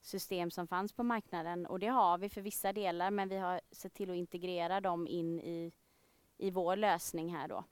system 0.00 0.50
som 0.50 0.66
fanns 0.66 0.92
på 0.92 1.02
marknaden 1.02 1.66
och 1.66 1.78
det 1.78 1.86
har 1.86 2.18
vi 2.18 2.28
för 2.28 2.40
vissa 2.40 2.72
delar 2.72 3.10
men 3.10 3.28
vi 3.28 3.36
har 3.36 3.60
sett 3.70 3.94
till 3.94 4.10
att 4.10 4.16
integrera 4.16 4.80
dem 4.80 5.06
in 5.06 5.40
i, 5.40 5.72
i 6.36 6.50
vår 6.50 6.76
lösning 6.76 7.34
här 7.34 7.48
då. 7.48 7.64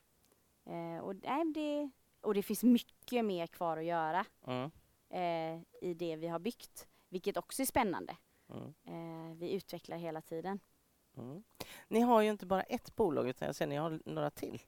Eh, 0.72 0.98
och, 0.98 1.14
nej, 1.22 1.52
det, 1.54 1.90
och 2.20 2.34
det 2.34 2.42
finns 2.42 2.62
mycket 2.62 3.24
mer 3.24 3.46
kvar 3.46 3.76
att 3.76 3.84
göra 3.84 4.24
Mm. 4.46 4.70
eh, 5.10 5.62
i 5.80 5.94
det 5.94 6.16
vi 6.16 6.28
har 6.28 6.38
byggt, 6.38 6.88
vilket 7.08 7.36
också 7.36 7.62
är 7.62 7.66
spännande. 7.66 8.16
Mm. 8.48 8.74
Eh, 8.84 9.36
vi 9.36 9.52
utvecklar 9.52 9.96
hela 9.96 10.20
tiden. 10.20 10.60
Mm. 11.16 11.42
Ni 11.88 12.00
har 12.00 12.20
ju 12.20 12.30
inte 12.30 12.46
bara 12.46 12.62
ett 12.62 12.96
bolag 12.96 13.28
utan 13.28 13.46
jag 13.46 13.54
ser 13.56 13.66
ni 13.66 13.76
har 13.76 14.00
några 14.04 14.30
till. 14.30 14.62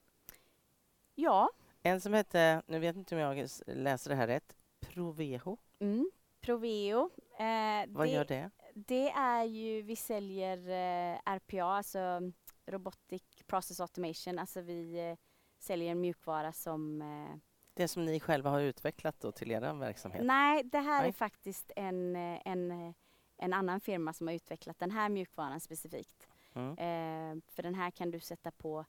Ja, 1.14 1.50
En 1.82 2.00
som 2.00 2.14
heter, 2.14 2.62
nu 2.66 2.78
vet 2.78 2.96
inte 2.96 3.14
om 3.14 3.20
jag 3.20 3.48
läser 3.66 4.10
det 4.10 4.16
här 4.16 4.26
rätt, 4.26 4.56
Proveho. 4.80 5.56
mm, 5.78 6.10
Proveo. 6.40 7.10
Eh, 7.38 7.84
Vad 7.88 8.08
gör 8.08 8.24
det? 8.24 8.50
Det 8.74 9.10
är 9.10 9.44
ju, 9.44 9.82
vi 9.82 9.96
säljer 9.96 10.58
eh, 10.58 11.18
RPA, 11.36 11.64
alltså 11.64 12.20
Robotic 12.66 13.22
Process 13.46 13.80
Automation. 13.80 14.38
Alltså 14.38 14.60
vi 14.60 15.08
eh, 15.10 15.16
säljer 15.58 15.94
mjukvara 15.94 16.52
som... 16.52 17.02
Eh, 17.02 17.38
Det 17.74 17.88
som 17.88 18.04
ni 18.04 18.20
själva 18.20 18.50
har 18.50 18.60
utvecklat 18.60 19.20
då 19.20 19.32
till 19.32 19.50
er 19.50 19.74
verksamhet? 19.74 20.24
nej, 20.24 20.62
det 20.64 20.78
här 20.78 21.00
Nej. 21.00 21.08
är 21.08 21.12
faktiskt 21.12 21.72
en, 21.76 22.16
eh, 22.16 22.40
en, 22.44 22.70
eh, 22.70 22.94
en 23.36 23.52
annan 23.52 23.80
firma 23.80 24.12
som 24.12 24.26
har 24.26 24.34
utvecklat 24.34 24.78
den 24.78 24.90
här 24.90 25.08
mjukvaran 25.08 25.60
specifikt. 25.60 26.28
Mm. 26.54 26.70
Eh, 26.70 27.42
för 27.48 27.62
den 27.62 27.74
här 27.74 27.90
kan 27.90 28.10
du 28.10 28.20
sätta 28.20 28.50
på, 28.50 28.84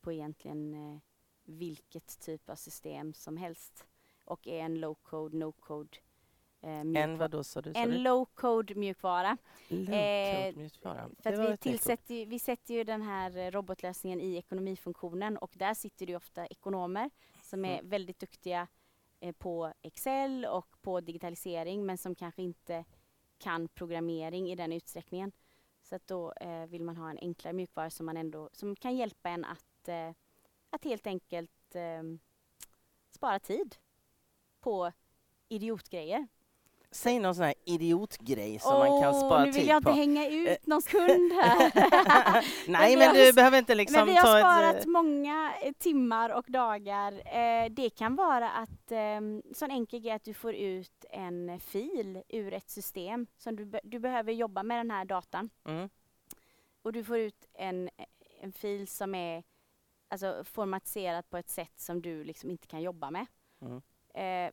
på 0.00 0.12
egentligen 0.12 0.74
eh, 0.74 0.98
vilket 1.44 2.20
typ 2.20 2.48
av 2.50 2.56
system 2.56 3.14
som 3.14 3.36
helst. 3.36 3.86
Och 4.24 4.46
är 4.48 4.60
en 4.64 4.76
low-code, 4.84 5.34
no-code 5.34 5.98
eh, 6.60 7.02
En 7.02 7.18
vad 7.18 7.30
då 7.30 7.44
sa 7.44 7.62
du? 7.62 7.72
En 7.76 7.92
low-code 7.92 8.74
mjukvara. 8.74 9.36
Eh, 9.68 10.56
mjukvara. 10.56 11.10
För 11.18 11.30
Det 11.30 11.36
att 11.38 11.44
var 11.44 11.50
vi, 11.50 11.56
tillsätter, 11.56 12.14
ju- 12.14 12.38
sätter 12.38 12.74
ju 12.74 12.84
den 12.84 13.02
här 13.02 13.36
eh, 13.36 13.50
robotlösningen 13.50 14.20
i 14.20 14.36
ekonomifunktionen 14.36 15.36
och 15.38 15.52
där 15.56 15.74
sitter 15.74 16.06
det 16.06 16.16
ofta 16.16 16.46
ekonomer 16.46 17.10
som 17.42 17.64
är 17.64 17.78
Mm. 17.78 17.88
väldigt 17.88 18.18
duktiga 18.18 18.68
på 19.38 19.72
Excel 19.82 20.44
och 20.46 20.76
på 20.82 21.00
digitalisering 21.00 21.86
men 21.86 21.98
som 21.98 22.14
kanske 22.14 22.42
inte 22.42 22.84
kan 23.38 23.68
programmering 23.68 24.50
i 24.50 24.54
den 24.54 24.72
utsträckningen. 24.72 25.32
Så 25.84 25.94
att 25.94 26.06
då 26.06 26.32
eh, 26.32 26.66
vill 26.66 26.82
man 26.82 26.96
ha 26.96 27.10
en 27.10 27.18
enklare 27.18 27.52
mjukvara 27.52 27.90
som, 27.90 28.06
man 28.06 28.16
ändå, 28.16 28.50
som 28.52 28.76
kan 28.76 28.96
hjälpa 28.96 29.28
en 29.30 29.44
att, 29.44 29.88
eh, 29.88 30.10
att 30.70 30.84
helt 30.84 31.06
enkelt 31.06 31.74
eh, 31.74 32.02
spara 33.10 33.38
tid 33.38 33.76
på 34.60 34.92
idiotgrejer. 35.48 36.26
Säg 36.94 37.18
någon 37.18 37.34
sån 37.34 37.44
här 37.44 37.54
idiotgrej 37.64 38.58
som 38.58 38.78
man 38.78 39.02
kan 39.02 39.14
spara 39.14 39.38
nu 39.38 39.44
vill 39.44 39.54
tid 39.54 39.66
jag 39.66 39.76
inte 39.76 39.90
på. 39.90 39.96
hänga 39.96 40.26
Eh. 40.26 40.34
ut 40.34 40.66
någon 40.66 40.82
kund 40.82 41.32
här. 41.32 41.72
Nej, 42.70 42.96
men 42.96 43.06
har 43.08 43.14
du 43.14 43.28
s- 43.28 43.34
behöver 43.34 43.58
inte 43.58 43.74
liksom 43.74 43.96
Men 43.96 44.06
vi 44.08 44.14
har 44.14 44.22
ta 44.22 44.38
sparat 44.38 44.76
ett... 44.76 44.86
många 44.86 45.52
eh, 45.62 45.72
timmar 45.72 46.30
och 46.30 46.44
dagar. 46.48 47.12
Eh, 47.38 47.70
det 47.70 47.90
kan 47.90 48.16
vara 48.16 48.50
att 48.50 48.92
eh, 48.92 49.20
sån 49.54 49.70
enkel 49.70 50.00
grej 50.00 50.12
att 50.12 50.24
du 50.24 50.34
får 50.34 50.54
ut 50.54 51.04
en 51.10 51.60
fil 51.60 52.22
ur 52.28 52.52
ett 52.52 52.70
system 52.70 53.26
som 53.36 53.56
du, 53.56 53.64
be- 53.64 53.80
du 53.84 53.98
behöver 53.98 54.32
jobba 54.32 54.62
med 54.62 54.78
den 54.78 54.90
här 54.90 55.04
datan 55.04 55.50
Mm. 55.64 55.88
och 56.82 56.92
du 56.92 57.04
får 57.04 57.18
ut 57.18 57.44
en, 57.54 57.90
en 58.40 58.52
fil 58.52 58.88
som 58.88 59.14
är 59.14 59.42
alltså, 60.08 60.44
formatiserad 60.44 61.30
på 61.30 61.36
ett 61.36 61.48
sätt 61.50 61.72
som 61.80 62.02
du 62.02 62.24
liksom 62.24 62.50
inte 62.50 62.66
kan 62.66 62.82
jobba 62.82 63.10
med. 63.10 63.26
Mm. 63.62 63.82
Eh, 64.14 64.52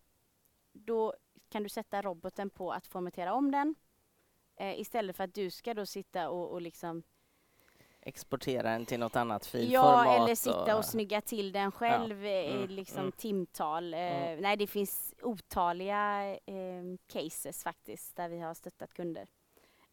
då 0.73 1.13
kan 1.51 1.63
du 1.63 1.69
sätta 1.69 2.01
roboten 2.01 2.49
på 2.49 2.71
att 2.71 2.87
formatera 2.87 3.33
om 3.33 3.51
den 3.51 3.75
eh, 4.55 4.79
istället 4.79 5.15
för 5.15 5.23
att 5.23 5.33
du 5.33 5.49
ska 5.49 5.73
då 5.73 5.85
sitta 5.85 6.29
och, 6.29 6.51
och 6.51 6.61
liksom 6.61 7.03
Exportera 8.03 8.63
den 8.71 8.85
till 8.85 8.99
något 8.99 9.15
annat 9.15 9.45
filformat. 9.45 10.05
Ja, 10.05 10.23
eller 10.23 10.35
sitta 10.35 10.77
och 10.77 10.85
snygga 10.85 11.21
till 11.21 11.51
den 11.51 11.71
själv 11.71 12.25
i 12.25 12.47
Mm, 12.51 12.69
liksom 12.69 12.99
mm. 12.99 13.11
timtal. 13.11 13.93
Eh, 13.93 13.99
Mm. 13.99 14.39
Nej, 14.41 14.57
det 14.57 14.67
finns 14.67 15.13
otaliga 15.21 16.35
eh, 16.45 16.83
cases 17.07 17.63
faktiskt 17.63 18.15
där 18.15 18.29
vi 18.29 18.39
har 18.39 18.53
stöttat 18.53 18.93
kunder. 18.93 19.27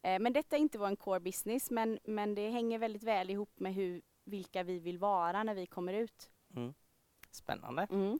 Eh, 0.01 0.19
men 0.19 0.33
detta 0.33 0.55
är 0.55 0.59
inte 0.59 0.77
vår 0.77 0.95
core 0.95 1.19
business 1.19 1.71
men, 1.71 1.99
men 2.03 2.35
det 2.35 2.49
hänger 2.49 2.79
väldigt 2.79 3.03
väl 3.03 3.29
ihop 3.29 3.59
med 3.59 3.73
hur, 3.73 4.01
vilka 4.23 4.63
vi 4.63 4.79
vill 4.79 4.97
vara 4.97 5.43
när 5.43 5.55
vi 5.55 5.65
kommer 5.65 5.93
ut. 5.93 6.29
Mm. 6.55 6.73
Spännande. 7.31 7.87
Mm. 7.91 8.19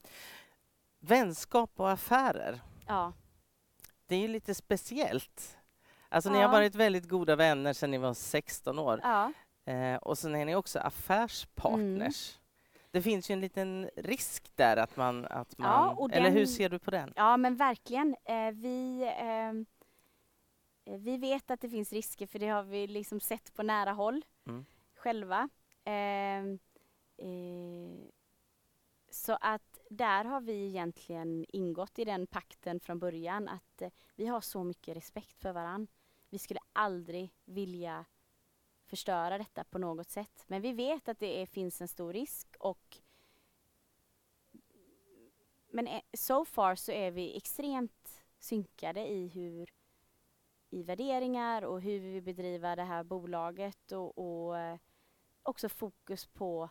Vänskap 0.99 1.71
och 1.79 1.91
affärer. 1.91 2.61
Ja. 2.87 3.13
Det 4.09 4.15
är 4.15 4.19
ju 4.19 4.27
lite 4.27 4.55
speciellt. 4.55 5.57
Alltså, 6.09 6.29
ni 6.31 6.37
Ja. 6.37 6.45
har 6.47 6.51
varit 6.51 6.75
väldigt 6.75 7.09
goda 7.09 7.35
vänner 7.35 7.73
sedan 7.73 7.91
ni 7.91 7.97
var 7.97 8.13
16 8.13 8.79
år. 8.79 8.99
ja. 9.03 9.31
Eh, 9.65 9.95
och 9.95 10.17
sen 10.17 10.35
är 10.35 10.45
ni 10.45 10.55
också 10.55 10.79
affärspartners. 10.79 12.35
Mm. 12.37 12.45
Det 12.91 13.01
finns 13.01 13.29
ju 13.29 13.33
en 13.33 13.39
liten 13.39 13.89
risk 13.95 14.51
där 14.55 14.77
att 14.77 14.95
man... 14.97 15.25
Att 15.25 15.57
man 15.57 15.95
Ja, 15.97 16.09
Eller 16.11 16.29
hur 16.31 16.45
ser 16.45 16.69
du 16.69 16.79
på 16.79 16.91
den? 16.91 17.13
Ja 17.15 17.37
men 17.37 17.55
verkligen. 17.55 18.15
Eh, 18.25 18.51
vi, 18.51 19.11
ehm, 19.17 19.65
eh, 20.85 20.97
vi 20.97 21.17
vet 21.17 21.51
att 21.51 21.61
det 21.61 21.69
finns 21.69 21.93
risker 21.93 22.27
för 22.27 22.39
det 22.39 22.47
har 22.47 22.63
vi 22.63 22.87
liksom 22.87 23.19
sett 23.19 23.53
på 23.53 23.63
nära 23.63 23.91
håll 23.91 24.25
Mm. 24.47 24.65
själva. 24.95 25.49
Ehm, 25.85 26.59
eh, 27.17 28.07
så 29.11 29.37
att 29.41 29.68
där 29.89 30.25
har 30.25 30.41
vi 30.41 30.67
egentligen 30.67 31.45
ingått 31.49 31.99
i 31.99 32.05
den 32.05 32.27
pakten 32.27 32.79
från 32.79 32.99
början 32.99 33.47
att 33.47 33.81
eh, 33.81 33.89
vi 34.15 34.25
har 34.25 34.41
så 34.41 34.63
mycket 34.63 34.97
respekt 34.97 35.41
för 35.41 35.53
varann. 35.53 35.87
Vi 36.29 36.39
skulle 36.39 36.59
aldrig 36.73 37.33
vilja 37.45 38.05
förstöra 38.85 39.37
detta 39.37 39.63
på 39.63 39.77
något 39.77 40.09
sätt. 40.09 40.43
Men 40.47 40.61
vi 40.61 40.73
vet 40.73 41.09
att 41.09 41.19
det 41.19 41.41
är, 41.41 41.45
finns 41.45 41.81
en 41.81 41.87
stor 41.87 42.13
risk 42.13 42.55
och 42.59 42.97
men 45.71 45.87
eh, 45.87 46.01
so 46.13 46.45
far 46.45 46.75
så 46.75 46.91
är 46.91 47.11
vi 47.11 47.37
extremt 47.37 48.21
synkade 48.39 49.07
i 49.07 49.27
hur 49.27 49.73
i 50.69 50.83
värderingar 50.83 51.61
och 51.61 51.81
hur 51.81 51.99
vi 51.99 52.11
vill 52.11 52.23
bedriva 52.23 52.75
det 52.75 52.83
här 52.83 53.03
bolaget 53.03 53.91
och, 53.91 54.17
och 54.17 54.57
eh, 54.57 54.79
också 55.43 55.69
fokus 55.69 56.25
på 56.25 56.69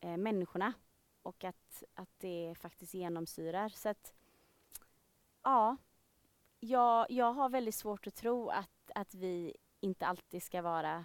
eh, 0.00 0.16
människorna 0.16 0.72
och 1.26 1.44
att, 1.44 1.82
att 1.94 2.10
det 2.18 2.54
faktiskt 2.58 2.94
genomsyrar. 2.94 3.68
Så 3.68 3.88
att 3.88 4.14
ja, 5.42 5.76
jag, 6.60 7.10
jag 7.10 7.32
har 7.32 7.48
väldigt 7.48 7.74
svårt 7.74 8.06
att 8.06 8.14
tro 8.14 8.48
att, 8.48 8.90
att 8.94 9.14
vi 9.14 9.56
inte 9.80 10.06
alltid 10.06 10.42
ska 10.42 10.62
vara 10.62 11.04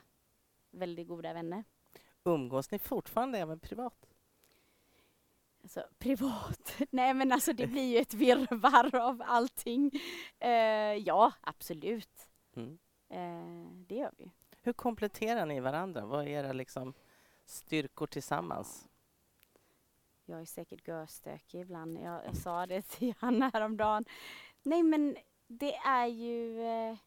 väldigt 0.72 1.08
goda 1.08 1.34
vänner. 1.34 1.64
Umgås 2.24 2.72
ni 2.72 2.80
fortfarande 2.80 3.40
även 3.40 3.60
privat? 3.60 4.08
Alltså 5.64 5.84
privat. 5.98 6.76
Nej 6.90 7.14
men 7.14 7.32
alltså 7.32 7.54
det 7.54 7.68
blir 7.68 7.94
ju 7.94 7.98
ett 7.98 8.14
virrvarr 8.14 8.96
av 8.96 9.22
allting. 9.26 9.92
Eh, 10.40 10.52
ja, 10.96 11.34
absolut. 11.42 12.30
Mm. 12.56 12.78
Eh, 13.10 13.72
det 13.88 13.96
gör 13.96 14.12
vi. 14.18 14.32
Hur 14.62 14.74
kompletterar 14.74 15.46
ni 15.46 15.60
varandra? 15.60 16.06
Vad 16.06 16.24
är 16.24 16.28
era 16.28 16.54
liksom, 16.54 16.94
styrkor 17.46 18.08
tillsammans? 18.08 18.91
Jag 20.26 20.42
är 20.42 20.46
säkert 20.46 20.88
görstökig 20.88 21.60
ibland. 21.60 21.98
Jag, 21.98 22.26
jag 22.26 22.38
sa 22.38 22.66
det 22.66 22.82
till 22.88 23.14
Hanna 23.18 23.52
häromdagen. 23.54 24.06
Nej 24.64 24.84
men 24.84 25.18
det 25.48 25.76
är 25.76 26.08
ju... 26.08 26.62
Eh, 26.62 26.98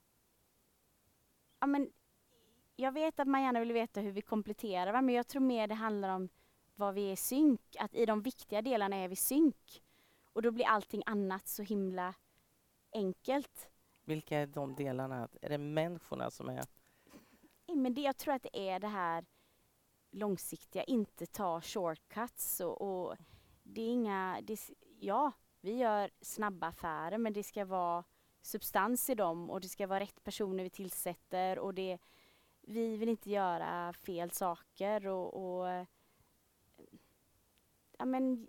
ja 1.61 1.67
men 1.67 1.91
jag 2.77 2.93
vet 2.93 3.21
att 3.21 3.29
man 3.29 3.43
gärna 3.43 3.61
vill 3.61 3.73
veta 3.73 4.01
hur 4.01 4.13
vi 4.13 4.23
kompletterar 4.23 4.93
va? 4.93 5.03
men 5.03 5.15
jag 5.15 5.27
tror 5.27 5.43
mer 5.43 5.67
det 5.67 5.75
handlar 5.75 6.09
om 6.09 6.29
vad 6.75 6.95
vi 6.95 7.09
är 7.09 7.13
i 7.13 7.17
synk. 7.17 7.77
Att 7.79 7.95
i 7.95 8.07
de 8.07 8.23
viktiga 8.23 8.63
delarna 8.63 8.97
är 8.97 9.09
vi 9.09 9.17
synk. 9.17 9.83
Och 10.33 10.43
då 10.43 10.51
blir 10.51 10.67
allting 10.67 11.03
annat 11.07 11.49
så 11.49 11.63
himla 11.63 12.15
enkelt. 12.93 13.69
Vilka 14.05 14.39
är 14.39 14.47
de 14.47 14.75
delarna? 14.75 15.29
Är 15.43 15.49
det 15.49 15.59
människorna 15.59 16.31
som 16.31 16.49
är... 16.49 16.65
Nej, 17.67 17.77
men 17.77 17.95
det, 17.95 18.01
jag 18.01 18.17
tror 18.17 18.35
att 18.35 18.43
det 18.43 18.69
är 18.69 18.81
det 18.81 18.89
här 18.89 19.25
långsiktiga, 20.15 20.85
inte 20.85 21.27
ta 21.27 21.61
shortcuts 21.61 22.61
och, 22.61 22.81
och 22.83 23.17
det 23.63 23.81
är 23.81 23.89
inga, 23.89 24.41
det, 24.43 24.71
ja, 25.01 25.33
vi 25.61 25.77
gör 25.77 26.11
snabba 26.21 26.67
affärer 26.67 27.19
men 27.19 27.33
det 27.33 27.43
ska 27.43 27.65
vara 27.65 28.05
substans 28.43 29.11
i 29.11 29.15
dem 29.15 29.51
och 29.51 29.61
det 29.61 29.69
ska 29.69 29.87
vara 29.87 30.01
rätt 30.01 30.25
personer 30.25 30.65
vi 30.65 30.71
tillsätter 30.71 31.59
och 31.59 31.75
det, 31.75 31.99
vi 32.61 32.97
vill 32.97 33.09
inte 33.09 33.31
göra 33.31 33.93
fel 33.93 34.31
saker 34.31 35.07
och, 35.07 35.35
och 35.35 35.87
ja 37.99 38.05
men 38.05 38.47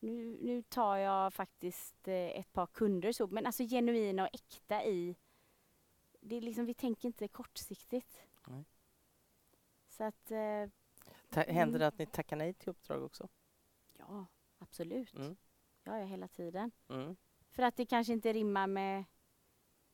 nu, 0.00 0.38
nu 0.40 0.62
tar 0.62 0.96
jag 0.96 1.34
faktiskt 1.34 2.08
eh, 2.08 2.14
ett 2.14 2.52
par 2.52 2.66
kunder 2.66 3.12
så, 3.12 3.26
men 3.26 3.46
alltså 3.46 3.62
genuina 3.62 4.22
och 4.22 4.34
äkta 4.34 4.84
i 4.84 5.16
det 6.20 6.36
är 6.36 6.40
liksom, 6.40 6.66
vi 6.66 6.74
tänker 6.74 7.08
inte 7.08 7.28
kortsiktigt. 7.28 8.20
Nej. 8.46 8.64
Så 9.96 10.04
att, 10.04 10.30
eh, 10.30 10.68
Ta, 11.30 11.40
händer 11.40 11.78
det 11.78 11.84
Mm. 11.84 11.88
att 11.88 11.98
ni 11.98 12.06
tackar 12.06 12.36
nej 12.36 12.54
till 12.54 12.68
uppdrag 12.68 13.02
också? 13.02 13.28
ja, 13.98 14.26
absolut. 14.58 15.14
Mm. 15.16 15.36
Ja, 15.84 15.98
ja, 15.98 16.04
hela 16.04 16.28
tiden. 16.28 16.70
Mm. 16.88 17.16
För 17.50 17.62
att 17.62 17.76
det 17.76 17.86
kanske 17.86 18.12
inte 18.12 18.32
rimmar 18.32 18.66
med, 18.66 19.04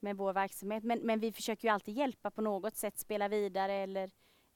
med 0.01 0.17
vår 0.17 0.33
verksamhet. 0.33 0.85
Men, 0.85 0.99
men 0.99 1.21
vi 1.21 1.33
försöker 1.33 1.69
ju 1.69 1.75
alltid 1.75 1.95
hjälpa 1.95 2.31
på 2.31 2.43
något 2.43 2.77
sätt, 2.77 2.99
spela 2.99 3.29
vidare 3.29 3.73
eller 3.73 4.11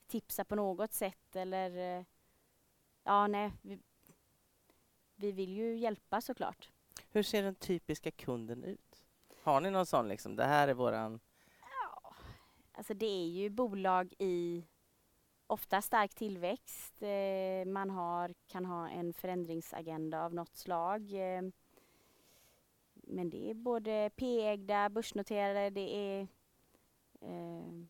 tipsa 0.07 0.45
på 0.45 0.55
något 0.55 0.93
sätt 0.93 1.37
eller 1.37 1.99
eh, 1.99 2.05
ja, 3.03 3.27
nej. 3.27 3.53
Vi, 3.63 3.79
vi 5.17 5.33
vill 5.33 5.57
ju 5.57 5.77
hjälpa 5.77 6.21
såklart. 6.21 6.71
Hur 7.11 7.23
ser 7.23 7.43
den 7.43 7.55
typiska 7.55 8.11
kunden 8.11 8.65
ut? 8.65 9.05
Har 9.43 9.61
ni 9.61 9.71
någon 9.71 9.87
sån 9.87 10.09
liksom, 10.09 10.37
det 10.37 10.45
här 10.45 10.69
är 10.69 10.75
våran... 10.75 11.21
Alltså 12.77 12.95
det 12.95 13.07
är 13.07 13.27
ju 13.27 13.51
bolag 13.51 14.15
i 14.19 14.65
ofta 15.47 15.83
stark 15.83 16.15
tillväxt. 16.15 17.03
Eh, 17.03 17.65
man 17.67 17.91
har, 17.91 18.35
kan 18.47 18.65
ha 18.65 18.89
en 18.89 19.13
förändringsagenda 19.13 20.25
av 20.25 20.35
något 20.35 20.57
slag. 20.57 21.13
Eh, 21.13 21.43
men 22.93 23.31
det 23.31 23.51
är 23.51 23.55
både 23.55 24.11
P-ägda, 24.17 24.89
börsnoterade, 24.89 25.71
det 25.71 25.97
är 25.97 26.29
eh, 27.21 27.85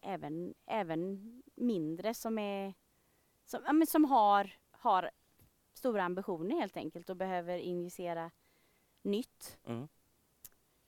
även, 0.00 0.54
även 0.66 1.42
mindre 1.54 2.14
som, 2.14 2.38
är, 2.38 2.74
som, 3.44 3.62
ja, 3.66 3.72
men 3.72 3.86
som 3.86 4.04
har, 4.04 4.50
har 4.70 5.10
stora 5.72 6.04
ambitioner 6.04 6.60
helt 6.60 6.76
enkelt 6.76 7.10
och 7.10 7.16
behöver 7.16 7.58
injicera 7.58 8.30
nytt. 9.02 9.58
Mm. 9.66 9.88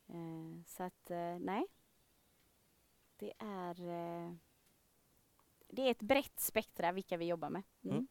Eh, 0.08 0.64
så 0.66 0.82
att 0.82 1.10
eh, 1.10 1.38
nej. 1.38 1.66
Det 3.16 3.32
är, 3.38 3.88
eh, 3.88 4.32
det 5.68 5.82
är 5.82 5.90
ett 5.90 6.02
brett 6.02 6.40
spektra 6.40 6.92
vilka 6.92 7.16
vi 7.16 7.24
jobbar 7.26 7.50
med. 7.50 7.62
Mm. 7.84 7.96
Mm. 7.96 8.06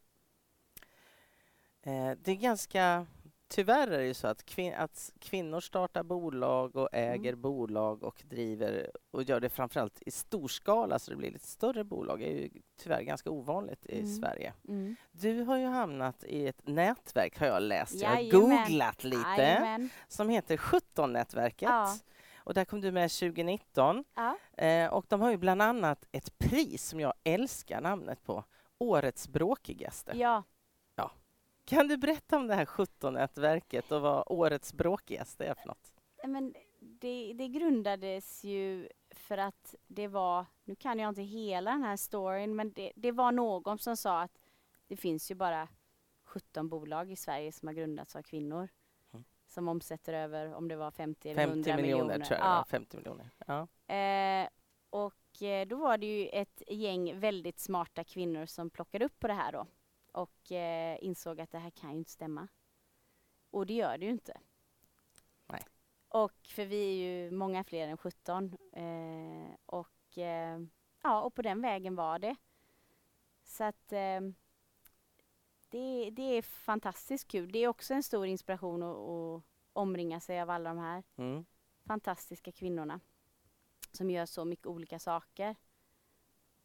Eh, 2.11 2.17
det 2.21 2.31
är 2.31 2.35
ganska... 2.35 3.07
Tyvärr 3.47 3.87
är 3.87 3.97
det 3.97 4.05
ju 4.05 4.13
så 4.13 4.27
att, 4.27 4.45
kvin- 4.45 4.75
att 4.77 5.11
kvinnor 5.19 5.59
startar 5.59 6.03
bolag 6.03 6.75
och 6.75 6.89
äger 6.91 7.29
Mm. 7.29 7.41
bolag 7.41 8.03
och 8.03 8.23
driver 8.25 8.91
och 9.11 9.23
gör 9.23 9.39
det 9.39 9.49
framförallt 9.49 10.01
i 10.05 10.11
stor 10.11 10.47
skala 10.47 10.99
så 10.99 11.11
det 11.11 11.17
blir 11.17 11.31
lite 11.31 11.47
större 11.47 11.83
bolag. 11.83 12.21
är 12.21 12.27
ju 12.31 12.49
tyvärr 12.77 13.01
ganska 13.01 13.29
ovanligt 13.29 13.85
i 13.85 13.99
Mm. 13.99 14.15
Sverige. 14.15 14.53
Mm. 14.67 14.95
Du 15.11 15.41
har 15.43 15.57
ju 15.57 15.65
hamnat 15.65 16.23
i 16.23 16.47
ett 16.47 16.67
nätverk 16.67 17.39
har 17.39 17.47
jag 17.47 17.63
läst. 17.63 17.95
Jag 17.95 18.09
har 18.09 18.31
googlat 18.31 19.03
lite. 19.03 19.29
Jajamän. 19.41 19.89
Som 20.07 20.29
heter 20.29 20.57
17-nätverket. 20.57 21.69
Ja. 21.69 21.95
Och 22.45 22.53
där 22.53 22.65
kom 22.65 22.81
du 22.81 22.91
med 22.91 23.11
2019. 23.11 24.03
Ja. 24.15 24.37
Eh, 24.63 24.93
och 24.93 25.05
de 25.09 25.21
har 25.21 25.31
ju 25.31 25.37
bland 25.37 25.61
annat 25.61 26.05
ett 26.11 26.37
pris 26.37 26.83
som 26.83 26.99
jag 26.99 27.13
älskar 27.23 27.81
namnet 27.81 28.23
på. 28.23 28.43
Årets 28.77 29.27
bråkigaste. 29.27 30.11
ja, 30.95 31.11
Kan 31.65 31.87
du 31.87 31.97
berätta 31.97 32.37
om 32.37 32.47
det 32.47 32.55
här 32.55 32.65
17-nätverket 32.65 33.91
och 33.91 34.01
vad 34.01 34.23
årets 34.27 34.73
bråkigaste 34.73 35.45
är 35.45 35.53
för 35.53 35.67
något? 35.67 35.93
men 36.27 36.53
det, 36.79 37.33
det 37.35 37.47
grundades 37.47 38.43
ju 38.43 38.89
för 39.11 39.37
att 39.37 39.75
det 39.87 40.07
var, 40.07 40.45
nu 40.63 40.75
kan 40.75 40.99
jag 40.99 41.09
inte 41.09 41.21
hela 41.21 41.71
den 41.71 41.83
här 41.83 41.97
storyn, 41.97 42.55
men 42.55 42.73
det, 42.73 42.91
det 42.95 43.11
var 43.11 43.31
någon 43.31 43.79
som 43.79 43.97
sa 43.97 44.21
att 44.21 44.39
det 44.87 44.97
finns 44.97 45.31
ju 45.31 45.35
bara 45.35 45.67
17 46.23 46.69
bolag 46.69 47.11
i 47.11 47.15
Sverige 47.15 47.51
som 47.51 47.67
har 47.67 47.73
grundats 47.73 48.15
av 48.15 48.21
kvinnor. 48.21 48.69
Som 49.55 49.67
omsätter 49.67 50.13
över, 50.13 50.53
om 50.53 50.67
det 50.67 50.75
var 50.75 50.91
50 50.91 51.29
eller 51.29 51.43
100 51.43 51.63
50 51.63 51.81
miljoner, 51.81 52.03
miljoner. 52.03 52.25
tror 52.25 52.39
jag. 52.39 52.47
Ja, 52.47 52.57
Ja. 52.57 52.65
50 52.69 52.97
miljoner. 52.97 53.29
Ja. 53.47 53.67
Eh, 53.95 54.49
och 54.89 55.41
eh, 55.43 55.67
då 55.67 55.75
var 55.75 55.97
det 55.97 56.05
ju 56.05 56.27
ett 56.29 56.61
gäng 56.67 57.19
väldigt 57.19 57.59
smarta 57.59 58.03
kvinnor 58.03 58.45
som 58.45 58.69
plockade 58.69 59.05
upp 59.05 59.19
på 59.19 59.27
det 59.27 59.33
här 59.33 59.51
då. 59.51 59.67
Och 60.11 60.51
eh, 60.51 60.97
insåg 61.01 61.41
att 61.41 61.51
det 61.51 61.59
här 61.59 61.69
kan 61.69 61.91
ju 61.91 61.97
inte 61.97 62.11
stämma. 62.11 62.47
Och 63.51 63.65
det 63.65 63.73
gör 63.73 63.97
det 63.97 64.05
ju 64.05 64.11
inte. 64.11 64.37
Nej. 65.47 65.61
Och 66.07 66.47
för 66.47 66.65
vi 66.65 66.89
är 66.89 66.93
ju 66.93 67.31
många 67.31 67.63
fler 67.63 67.87
än 67.87 67.97
17. 67.97 68.57
Eh, 68.73 69.55
och 69.65 70.17
eh, 70.17 70.59
ja, 71.03 71.21
och 71.21 71.33
på 71.35 71.41
den 71.41 71.61
vägen 71.61 71.95
var 71.95 72.19
det. 72.19 72.35
Så 73.43 73.63
att 73.63 73.93
det, 75.75 76.09
det 76.09 76.37
är 76.37 76.41
fantastiskt 76.41 77.27
kul. 77.27 77.51
Det 77.51 77.59
är 77.59 77.67
också 77.67 77.93
en 77.93 78.03
stor 78.03 78.25
inspiration 78.25 78.83
att, 78.83 78.97
att 78.97 79.43
omringa 79.73 80.19
sig 80.19 80.41
av 80.41 80.49
alla 80.49 80.69
de 80.69 80.77
här. 80.77 81.03
Mm. 81.15 81.45
fantastiska 81.87 82.51
kvinnorna 82.51 82.99
som 83.91 84.09
gör 84.09 84.25
så 84.25 84.45
mycket 84.45 84.67
olika 84.67 84.99
saker. 84.99 85.55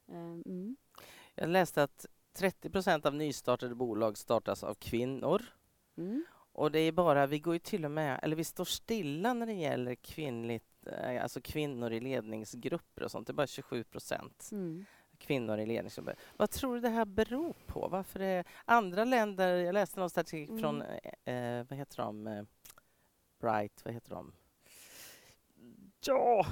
Eh, 0.08 0.32
mm. 0.46 0.76
Jag 1.34 1.48
läste 1.48 1.82
att 1.82 2.06
30 2.32 2.70
procent 2.70 3.06
av 3.06 3.14
nystartade 3.14 3.74
bolag 3.74 4.18
startas 4.18 4.64
av 4.64 4.74
kvinnor. 4.74 5.42
Mm. 5.96 6.24
Och 6.52 6.72
det 6.72 6.78
är 6.78 6.92
bara, 6.92 7.26
vi 7.26 7.38
går 7.38 7.54
ju 7.54 7.58
till 7.58 7.84
och 7.84 7.90
med, 7.90 8.20
eller 8.22 8.36
vi 8.36 8.44
står 8.44 8.64
stilla 8.64 9.34
när 9.34 9.46
det 9.46 9.52
gäller 9.52 9.94
kvinnligt, 9.94 10.86
eh, 10.86 11.22
alltså 11.22 11.40
kvinnor 11.40 11.92
i 11.92 12.00
ledningsgrupper 12.00 13.02
och 13.02 13.10
sånt. 13.10 13.26
Det 13.26 13.30
är 13.30 13.34
bara 13.34 13.46
27 13.46 13.84
procent 13.84 14.48
Mm. 14.52 14.84
Kvinnor 15.20 15.58
i 15.58 15.66
ledningsgrupper. 15.66 16.14
Vad 16.36 16.50
tror 16.50 16.74
du 16.74 16.80
det 16.80 16.88
här 16.88 17.04
beror 17.04 17.54
på? 17.66 17.88
Varför 17.88 18.20
är 18.20 18.44
andra 18.64 19.04
länder, 19.04 19.54
jag 19.56 19.72
läste 19.72 20.00
någon 20.00 20.10
statistik 20.10 20.48
Mm. 20.48 20.60
från, 20.60 20.82
eh, 21.24 21.34
eh, 21.34 21.66
vad 21.68 21.78
heter 21.78 21.96
de, 21.96 22.26
eh, 22.26 22.42
Bright, 23.40 23.80
vad 23.84 23.94
heter 23.94 24.10
de? 24.10 24.32
Ja, 26.06 26.46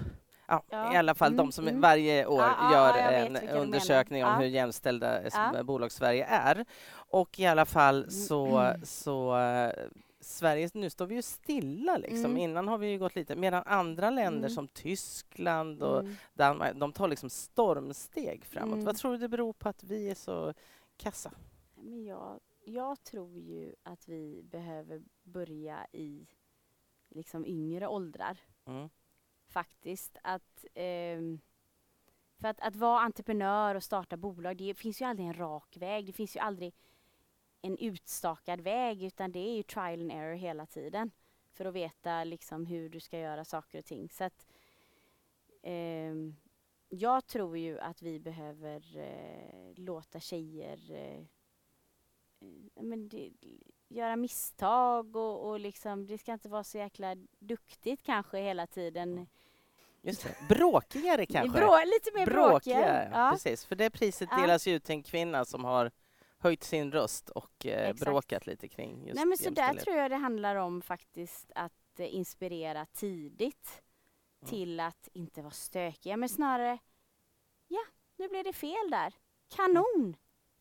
ja, 0.49 0.63
Ja, 0.71 0.95
i 0.95 0.97
alla 0.97 1.15
fall 1.15 1.37
de 1.37 1.41
mm, 1.41 1.53
som 1.53 1.69
mm. 1.69 1.81
varje 1.81 2.27
år 2.27 2.41
ja, 2.41 2.73
gör 2.73 2.93
vet 3.11 3.43
en 3.43 3.49
undersökning 3.49 4.25
om 4.25 4.31
Ja. 4.31 4.37
hur 4.39 4.47
jämställda 4.47 5.23
Ja. 5.33 5.63
bolag 5.63 5.93
Sverige 5.93 6.25
är. 6.25 6.65
Och 6.93 7.39
i 7.41 7.47
alla 7.47 7.65
fall 7.67 7.97
Mm. 7.99 8.11
så, 8.11 8.73
så 8.83 9.39
eh, 9.39 9.73
Sverige, 10.29 10.71
nu 10.75 10.91
står 10.91 11.07
vi 11.07 11.15
ju 11.15 11.23
stilla 11.23 11.97
liksom. 11.97 12.25
Mm. 12.25 12.37
Innan 12.37 12.69
har 12.69 12.79
vi 12.79 12.91
ju 12.91 12.99
gått 12.99 13.15
lite, 13.15 13.37
medan 13.37 13.63
andra 13.67 14.11
länder 14.11 14.39
Mm. 14.39 14.51
som 14.51 14.69
Tyskland 14.69 15.83
och 15.83 16.01
Mm. 16.01 16.15
Danmark, 16.35 16.77
de 16.77 16.93
tar 16.93 17.09
liksom 17.09 17.31
stormsteg 17.31 18.45
framåt. 18.45 18.73
Mm. 18.75 18.85
Vad 18.85 18.97
tror 18.97 19.13
du 19.13 19.19
det 19.19 19.29
beror 19.29 19.53
på 19.53 19.69
att 19.69 19.83
vi 19.85 20.11
är 20.11 20.15
så 20.15 20.55
kassa? 20.97 21.33
Men 21.75 22.05
jag, 22.05 22.41
jag 22.65 23.03
tror 23.03 23.39
ju 23.39 23.75
att 23.83 24.09
vi 24.09 24.43
behöver 24.43 25.03
börja 25.23 25.87
i 25.93 26.27
liksom 27.09 27.47
yngre 27.47 27.87
åldrar. 27.87 28.39
Mm. 28.67 28.89
Faktiskt. 29.49 30.17
Att, 30.23 30.65
ehm, 30.75 31.41
för 32.41 32.49
att, 32.49 32.61
att 32.61 32.77
vara 32.77 33.01
entreprenör 33.01 33.75
och 33.75 33.83
starta 33.85 34.17
bolag, 34.17 34.57
det 34.57 34.75
finns 34.75 35.01
ju 35.01 35.05
aldrig 35.05 35.29
en 35.29 35.35
rak 35.35 35.77
väg. 35.77 36.07
Det 36.07 36.13
finns 36.13 36.37
ju 36.37 36.41
aldrig 36.41 36.75
en 37.63 37.79
utstakad 37.79 38.61
väg 38.61 39.03
utan 39.03 39.33
det 39.33 39.39
är 39.39 39.57
ju 39.57 39.63
trial 39.63 40.01
and 40.01 40.13
error 40.13 40.35
hela 40.35 40.67
tiden. 40.67 41.11
För 41.53 41.65
att 41.65 41.75
veta 41.75 42.25
liksom 42.25 42.67
hur 42.67 42.89
du 42.89 43.01
ska 43.01 43.19
göra 43.19 43.45
saker 43.45 43.79
och 43.79 43.85
ting. 43.85 44.11
Så 44.11 44.25
att, 44.25 44.47
ehm, 45.63 46.37
jag 46.89 47.27
tror 47.27 47.59
ju 47.59 47.79
att 47.79 48.03
vi 48.03 48.21
behöver 48.21 48.97
eh, 48.97 49.75
låta 49.75 50.21
tjejer 50.21 50.91
eh, 50.91 51.19
eh, 52.41 52.83
men 52.83 53.09
det, 53.09 53.31
göra 53.89 54.17
misstag 54.17 55.17
och, 55.17 55.49
och 55.49 55.61
liksom, 55.61 56.07
det 56.07 56.19
ska 56.19 56.33
inte 56.33 56.49
vara 56.49 56.65
så 56.65 56.79
jäkla 56.79 57.17
duktigt 57.39 58.03
kanske 58.03 58.39
hela 58.41 58.67
tiden. 58.67 59.27
Just 60.03 60.23
det. 60.25 60.37
Bråkigare 60.49 61.27
kanske? 61.27 61.61
Brå, 61.61 61.79
lite 61.85 62.11
mer 62.19 62.27
bråkiga. 62.27 62.77
Bråkigare, 62.77 63.11
Ja. 63.13 63.31
precis. 63.33 63.65
För 63.65 63.77
det 63.77 63.91
priset 63.91 64.29
Ja. 64.33 64.41
delas 64.41 64.67
ju 64.67 64.75
ut 64.75 64.85
till 64.85 64.95
en 64.95 65.03
kvinna 65.03 65.45
som 65.45 65.65
har 65.65 65.91
höjt 66.39 66.63
sin 66.65 66.93
röst 66.93 67.31
och 67.31 67.67
eh, 67.67 67.95
bråkat 67.95 68.47
lite 68.47 68.69
kring 68.69 69.07
just 69.07 69.15
Nej 69.17 69.27
men 69.27 69.39
så 69.39 69.51
där 69.51 69.75
tror 69.75 69.97
jag 69.97 70.11
det 70.11 70.17
handlar 70.17 70.57
om 70.57 70.83
faktiskt 70.83 71.53
att 71.55 72.01
eh, 72.01 72.15
inspirera 72.15 72.87
tidigt 72.87 73.83
Mm. 74.43 74.51
till 74.51 74.81
att 74.81 75.09
inte 75.13 75.43
vara 75.43 75.53
stökiga 75.53 76.17
men 76.17 76.29
snarare 76.29 76.79
ja, 77.69 77.81
nu 78.17 78.29
blev 78.29 78.45
det 78.45 78.53
fel 78.53 78.91
där. 78.91 79.15
Kanon! 79.49 80.17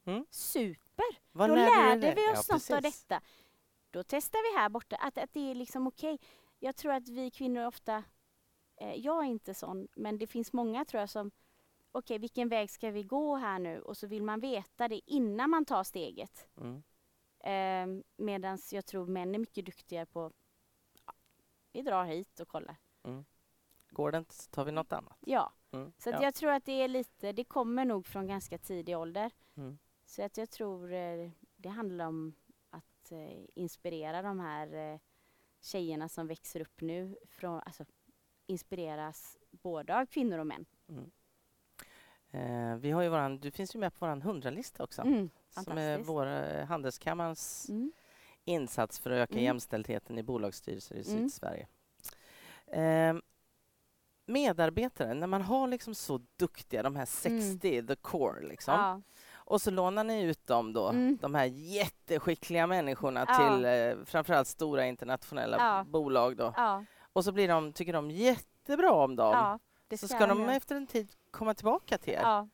Mm. 0.05 0.25
Super! 0.29 1.05
Vad 1.31 1.49
Då 1.49 1.55
lärde 1.55 2.13
vi 2.15 2.25
Ja, 2.25 2.39
oss 2.39 2.49
något 2.49 2.71
av 2.71 2.81
precis. 2.81 3.03
detta. 3.03 3.21
Då 3.91 4.03
testar 4.03 4.53
vi 4.53 4.59
här 4.59 4.69
borta 4.69 4.95
att, 4.95 5.17
att 5.17 5.33
det 5.33 5.51
är 5.51 5.55
liksom 5.55 5.87
okej. 5.87 6.19
Jag 6.59 6.75
tror 6.75 6.91
att 6.93 7.07
vi 7.09 7.31
kvinnor 7.31 7.65
ofta, 7.65 8.03
eh, 8.77 8.93
jag 8.95 9.23
är 9.23 9.27
inte 9.27 9.53
sån, 9.53 9.87
men 9.95 10.17
det 10.17 10.27
finns 10.27 10.53
många 10.53 10.85
tror 10.85 10.99
jag 10.99 11.09
som 11.09 11.31
okej 11.97 12.17
vilken 12.19 12.49
väg 12.49 12.69
ska 12.71 12.91
vi 12.91 13.03
gå 13.03 13.35
här 13.35 13.59
nu? 13.59 13.81
Och 13.81 13.97
så 13.97 14.07
vill 14.07 14.23
man 14.23 14.39
veta 14.39 14.87
det 14.87 15.01
innan 15.11 15.49
man 15.49 15.65
tar 15.65 15.83
steget. 15.83 16.47
Mm. 16.57 16.83
Eh, 17.39 18.03
Medan 18.17 18.59
jag 18.71 18.85
tror 18.85 19.07
män 19.07 19.35
är 19.35 19.39
mycket 19.39 19.65
duktigare 19.65 20.05
på 20.05 20.31
ja, 21.05 21.13
vi 21.71 21.81
drar 21.81 22.05
hit 22.05 22.39
och 22.39 22.47
kollar. 22.47 22.75
Går 23.89 24.11
det 24.11 24.17
inte 24.17 24.35
så 24.35 24.49
tar 24.49 24.65
vi 24.65 24.71
något 24.71 24.93
annat. 24.93 25.17
Ja, 25.19 25.53
Mm. 25.71 25.93
så 25.97 26.09
ja. 26.09 26.23
jag 26.23 26.35
tror 26.35 26.51
att 26.51 26.65
det 26.65 26.71
är 26.71 26.87
lite, 26.87 27.31
det 27.31 27.43
kommer 27.43 27.85
nog 27.85 28.05
från 28.05 28.27
ganska 28.27 28.57
tidig 28.57 28.97
ålder. 28.97 29.31
Mm. 29.55 29.77
Så 30.05 30.23
att 30.23 30.37
jag 30.37 30.49
tror 30.49 30.93
eh, 30.93 31.29
det 31.55 31.69
handlar 31.69 32.05
om 32.07 32.33
att 32.69 33.11
eh, 33.11 33.45
inspirera 33.53 34.21
de 34.21 34.39
här 34.39 34.93
eh, 34.93 34.99
tjejerna 35.61 36.09
som 36.09 36.27
växer 36.27 36.61
upp 36.61 36.81
nu. 36.81 37.17
Från, 37.29 37.61
alltså, 37.65 37.85
inspireras 38.45 39.37
både 39.51 39.99
av 39.99 40.05
kvinnor 40.05 40.37
och 40.39 40.47
män. 40.47 40.65
Mm. 40.87 41.11
Eh, 42.37 42.75
vi 42.75 42.91
har 42.91 43.01
ju 43.01 43.09
våran, 43.09 43.37
du 43.39 43.51
finns 43.51 43.75
ju 43.75 43.79
med 43.79 43.93
på 43.99 44.05
vår 44.05 44.15
hundralista 44.21 44.83
också. 44.83 45.01
Mm, 45.01 45.29
som 45.49 45.77
är 45.77 45.97
vår 45.97 46.25
eh, 46.27 46.65
Handelskammarens 46.65 47.69
Mm. 47.69 47.91
insats 48.45 48.99
för 48.99 49.11
att 49.11 49.17
öka 49.17 49.33
Mm. 49.33 49.43
jämställdheten 49.43 50.17
i 50.17 50.23
bolagsstyrelser 50.23 50.95
i 50.95 51.01
Mm. 51.11 51.29
Sydsverige. 51.29 51.67
Eh, 52.67 53.13
medarbetare, 54.25 55.13
när 55.13 55.27
man 55.27 55.41
har 55.41 55.67
liksom 55.67 55.95
så 55.95 56.21
duktiga, 56.37 56.83
de 56.83 56.95
här 56.95 57.05
60, 57.05 57.87
the 57.87 57.95
core, 57.95 58.47
liksom. 58.47 58.73
Mm. 58.73 58.85
Ja, 58.85 59.01
och 59.35 59.61
så 59.61 59.71
lånar 59.71 60.03
ni 60.03 60.21
ut 60.23 60.47
dem 60.47 60.73
då, 60.73 60.89
Mm. 60.89 61.17
de 61.21 61.35
här 61.35 61.45
jätteskickliga 61.45 62.67
människorna 62.67 63.25
Ja. 63.27 63.35
till 63.55 63.65
eh, 63.65 64.05
framförallt 64.05 64.47
stora 64.47 64.85
internationella 64.85 65.57
Ja. 65.57 65.85
bolag 65.89 66.37
då. 66.37 66.53
Och 67.13 67.23
så 67.23 67.31
blir 67.31 67.47
de, 67.47 67.73
tycker 67.73 67.93
de 67.93 68.11
jättebra 68.11 68.91
om 68.91 69.15
dem. 69.15 69.59
så 69.97 70.07
ska 70.07 70.27
de 70.27 70.49
efter 70.49 70.75
en 70.75 70.87
tid 70.87 71.11
komma 71.31 71.53
tillbaka 71.53 71.97
till 71.97 72.13
er. 72.13 72.21
Ja, 72.21 72.47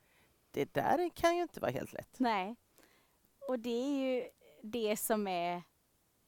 Det 0.52 0.74
där 0.74 1.10
kan 1.10 1.36
ju 1.36 1.42
inte 1.42 1.60
vara 1.60 1.72
helt 1.72 1.94
lätt. 1.94 2.20
nej. 2.20 2.56
Och 3.48 3.60
det 3.60 3.70
är 3.70 4.06
ju 4.16 4.30
det 4.62 4.98
som 4.98 5.28
är 5.28 5.64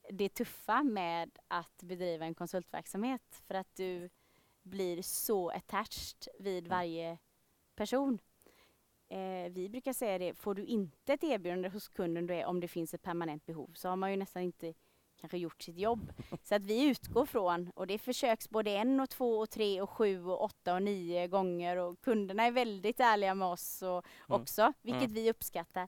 det 0.10 0.30
tuffa 0.30 0.84
med 0.84 1.40
att 1.48 1.84
bedriva 1.84 2.26
en 2.26 2.36
konsultverksamhet. 2.36 3.42
För 3.48 3.56
att 3.56 3.76
du 3.76 4.10
blir 4.64 5.02
så 5.02 5.50
attached 5.50 6.28
vid 6.40 6.64
Mm. 6.66 6.70
varje 6.78 7.18
person. 7.76 8.20
Eh, 9.08 9.52
vi 9.52 9.70
brukar 9.70 9.94
säga 9.94 10.18
det, 10.18 10.34
får 10.34 10.54
du 10.56 10.66
inte 10.66 11.14
ett 11.14 11.24
erbjudande 11.24 11.70
hos 11.70 11.88
kunden 11.88 12.28
då 12.28 12.34
är, 12.34 12.46
om 12.46 12.60
det 12.60 12.68
finns 12.68 12.94
ett 12.94 13.02
permanent 13.02 13.46
behov 13.46 13.72
så 13.76 13.90
har 13.90 13.96
man 13.96 14.12
ju 14.12 14.18
nästan 14.18 14.42
inte 14.42 14.74
kanske 15.26 15.38
gjort 15.38 15.62
sitt 15.62 15.78
jobb. 15.78 16.14
Så 16.44 16.56
att 16.56 16.66
vi 16.66 16.84
utgår 16.90 17.26
från, 17.26 17.70
och 17.76 17.88
det 17.88 17.98
försöks 17.98 18.50
både 18.50 18.72
en 18.72 19.00
och 19.00 19.10
två 19.10 19.38
och 19.40 19.50
tre 19.50 19.82
och 19.82 19.90
sju 19.90 20.26
och 20.26 20.44
åtta 20.44 20.74
och 20.76 20.82
nio 20.84 21.28
gånger 21.28 21.78
och 21.78 22.02
kunderna 22.02 22.44
är 22.44 22.52
väldigt 22.52 23.00
ärliga 23.00 23.36
med 23.36 23.48
oss 23.48 23.82
och 23.82 24.06
Mm. 24.30 24.42
också, 24.42 24.74
vilket 24.82 25.02
Mm. 25.02 25.14
vi 25.14 25.30
uppskattar. 25.30 25.88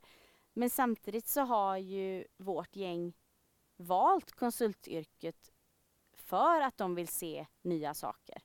Men 0.54 0.70
samtidigt 0.70 1.28
så 1.28 1.42
har 1.42 1.78
ju 1.78 2.26
vårt 2.38 2.76
gäng 2.76 3.14
valt 3.76 4.32
konsultyrket 4.32 5.52
för 6.14 6.62
att 6.62 6.78
de 6.78 6.96
vill 6.96 7.08
se 7.08 7.46
nya 7.62 7.94
saker. 7.94 8.42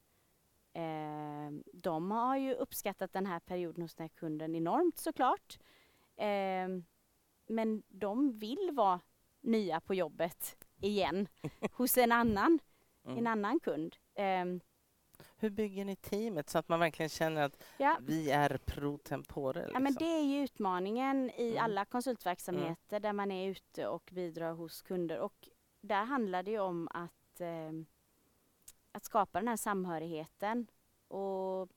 Eh, 0.74 1.50
de 1.72 2.10
har 2.10 2.36
ju 2.36 2.54
uppskattat 2.54 3.12
den 3.12 3.26
här 3.26 3.40
perioden 3.40 3.82
hos 3.82 3.94
den 3.94 4.04
här 4.04 4.08
kunden 4.16 4.54
enormt 4.54 4.98
såklart. 4.98 5.58
Eh, 6.16 6.68
men 7.46 7.82
de 7.88 8.38
vill 8.38 8.70
vara 8.72 9.00
nya 9.40 9.80
på 9.80 9.94
jobbet 9.94 10.56
igen 10.82 11.28
hos 11.72 11.98
en 11.98 12.12
annan, 12.12 12.58
en 13.04 13.12
Mm. 13.12 13.26
annan 13.26 13.60
kund. 13.60 13.96
Eh, 14.14 14.44
Hur 15.36 15.50
bygger 15.50 15.84
ni 15.84 15.96
teamet 15.96 16.50
så 16.50 16.58
att 16.58 16.68
man 16.68 16.80
verkligen 16.80 17.08
känner 17.08 17.42
att 17.42 17.62
ja, 17.78 17.98
vi 18.00 18.30
är 18.30 18.58
pro 18.64 18.98
tempore? 18.98 19.58
Liksom? 19.60 19.74
Ja, 19.74 19.80
men 19.80 19.94
det 19.94 20.04
är 20.18 20.22
ju 20.22 20.44
utmaningen 20.44 21.30
i 21.36 21.50
Mm. 21.50 21.64
alla 21.64 21.84
konsultverksamheter 21.84 23.00
där 23.00 23.12
man 23.12 23.30
är 23.30 23.48
ute 23.50 23.86
och 23.86 24.10
bidrar 24.12 24.52
hos 24.52 24.82
kunder. 24.82 25.18
Och 25.18 25.48
där 25.80 26.04
handlar 26.04 26.42
det 26.42 26.50
ju 26.50 26.60
om 26.60 26.88
att, 26.90 27.40
eh, 27.40 27.72
att 28.92 29.04
skapa 29.04 29.38
den 29.38 29.48
här 29.48 29.56
samhörigheten 29.56 30.66
och 31.08 31.62
eh, 31.62 31.68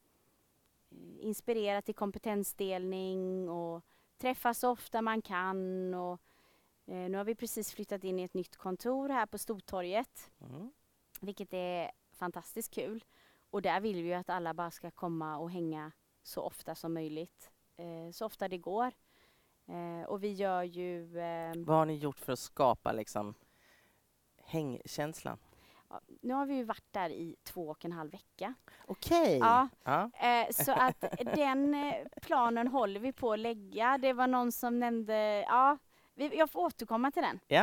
inspirera 1.19 1.81
till 1.81 1.95
kompetensdelning 1.95 3.49
och 3.49 3.83
träffa 4.17 4.53
så 4.53 4.69
ofta 4.69 5.01
man 5.01 5.21
kan. 5.21 5.93
Och, 5.93 6.21
nu 6.85 7.17
har 7.17 7.23
vi 7.23 7.35
precis 7.35 7.71
flyttat 7.73 8.03
in 8.03 8.19
i 8.19 8.23
ett 8.23 8.33
nytt 8.33 8.57
kontor 8.57 9.09
här 9.09 9.25
på 9.25 9.37
Stortorget 9.37 10.31
Mm. 10.41 10.71
vilket 11.21 11.53
är 11.53 11.91
fantastiskt 12.13 12.73
kul. 12.73 13.03
Och 13.49 13.61
där 13.61 13.79
vill 13.79 14.01
vi 14.03 14.07
ju 14.09 14.13
att 14.13 14.29
alla 14.29 14.53
bara 14.53 14.71
ska 14.71 14.91
komma 14.91 15.37
och 15.37 15.51
hänga 15.51 15.91
så 16.23 16.41
ofta 16.41 16.75
som 16.75 16.93
möjligt. 16.93 17.51
Eh, 17.77 18.11
så 18.11 18.25
ofta 18.25 18.47
det 18.47 18.57
går. 18.57 18.91
Eh, 19.67 20.07
och 20.07 20.23
vi 20.23 20.33
gör 20.33 20.63
ju... 20.63 21.19
Eh, 21.19 21.53
Vad 21.57 21.77
har 21.77 21.85
ni 21.85 21.95
gjort 21.95 22.19
för 22.19 22.33
att 22.33 22.39
skapa 22.39 22.91
liksom, 22.91 23.33
hängkänslan? 24.43 25.37
ja, 25.89 26.01
nu 26.21 26.33
har 26.33 26.45
vi 26.45 26.55
ju 26.55 26.63
varit 26.63 26.91
där 26.93 27.09
i 27.09 27.35
två 27.43 27.69
och 27.69 27.85
en 27.85 27.91
halv 27.91 28.11
vecka. 28.11 28.53
Okej! 28.87 29.37
Ja. 29.37 29.67
Ja. 29.83 30.11
Eh, 30.13 30.51
så 30.51 30.71
att 30.71 31.05
den 31.35 31.73
eh, 31.73 31.95
planen 32.21 32.67
håller 32.67 32.99
vi 32.99 33.11
på 33.13 33.33
att 33.33 33.39
lägga. 33.39 33.97
Det 33.97 34.13
var 34.13 34.27
någon 34.27 34.51
som 34.51 34.79
nämnde... 34.79 35.45
Ja, 35.47 35.77
vi, 36.15 36.37
jag 36.37 36.49
får 36.49 36.59
återkomma 36.61 37.11
till 37.11 37.23
den. 37.23 37.39
Ja. 37.47 37.61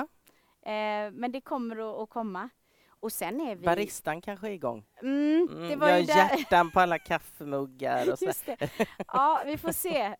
Eh, 0.70 1.10
men 1.12 1.32
det 1.32 1.40
kommer 1.40 2.02
att, 2.02 2.10
komma. 2.10 2.48
och 2.88 3.12
sen 3.12 3.40
är 3.40 3.56
vi... 3.56 3.64
Baristan 3.64 4.20
kanske 4.20 4.46
är 4.48 4.52
igång. 4.52 4.84
Mm, 5.02 5.46
det 5.46 5.54
Mm, 5.66 5.78
var 5.78 5.88
jag 5.88 5.94
har 5.98 6.02
där. 6.06 6.36
hjärtan 6.38 6.70
på 6.70 6.80
alla 6.80 6.98
kaffemuggar 6.98 8.12
och 8.12 8.18
så. 8.18 8.24
Just 8.24 8.46
det. 8.46 8.70
Ja, 9.06 9.42
vi 9.46 9.58
får 9.58 9.72
se. 9.72 10.16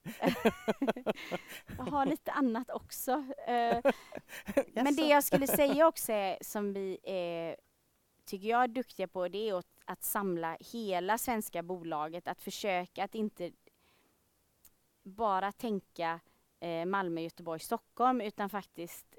jag 1.78 1.84
har 1.84 2.06
lite 2.06 2.32
annat 2.32 2.70
också. 2.70 3.12
Eh, 3.46 3.78
Men 4.72 4.96
det 4.96 5.06
jag 5.06 5.24
skulle 5.24 5.46
säga 5.46 5.86
också 5.86 6.12
är, 6.12 6.38
som 6.40 6.72
vi 6.72 6.98
är, 7.02 7.56
tycker 8.24 8.48
jag 8.48 8.62
är 8.64 8.68
duktiga 8.68 9.08
på, 9.08 9.28
det 9.28 9.48
är 9.48 9.58
att, 9.58 9.66
att 9.84 10.02
samla 10.02 10.56
hela 10.72 11.18
svenska 11.18 11.62
bolaget, 11.62 12.28
att 12.28 12.42
försöka 12.42 13.04
att 13.04 13.14
inte 13.14 13.50
bara 15.02 15.52
tänka 15.52 16.20
eh, 16.62 16.86
Malmö, 16.86 17.20
Göteborg, 17.20 17.60
Stockholm, 17.60 18.20
utan 18.20 18.50
faktiskt 18.50 19.16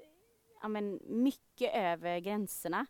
ja, 0.62 0.68
men 0.68 1.00
mycket 1.04 1.74
över 1.74 2.18
gränserna. 2.18 2.86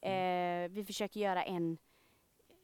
Eh, 0.00 0.70
vi 0.70 0.84
försöker 0.86 1.20
göra 1.20 1.44
en 1.44 1.78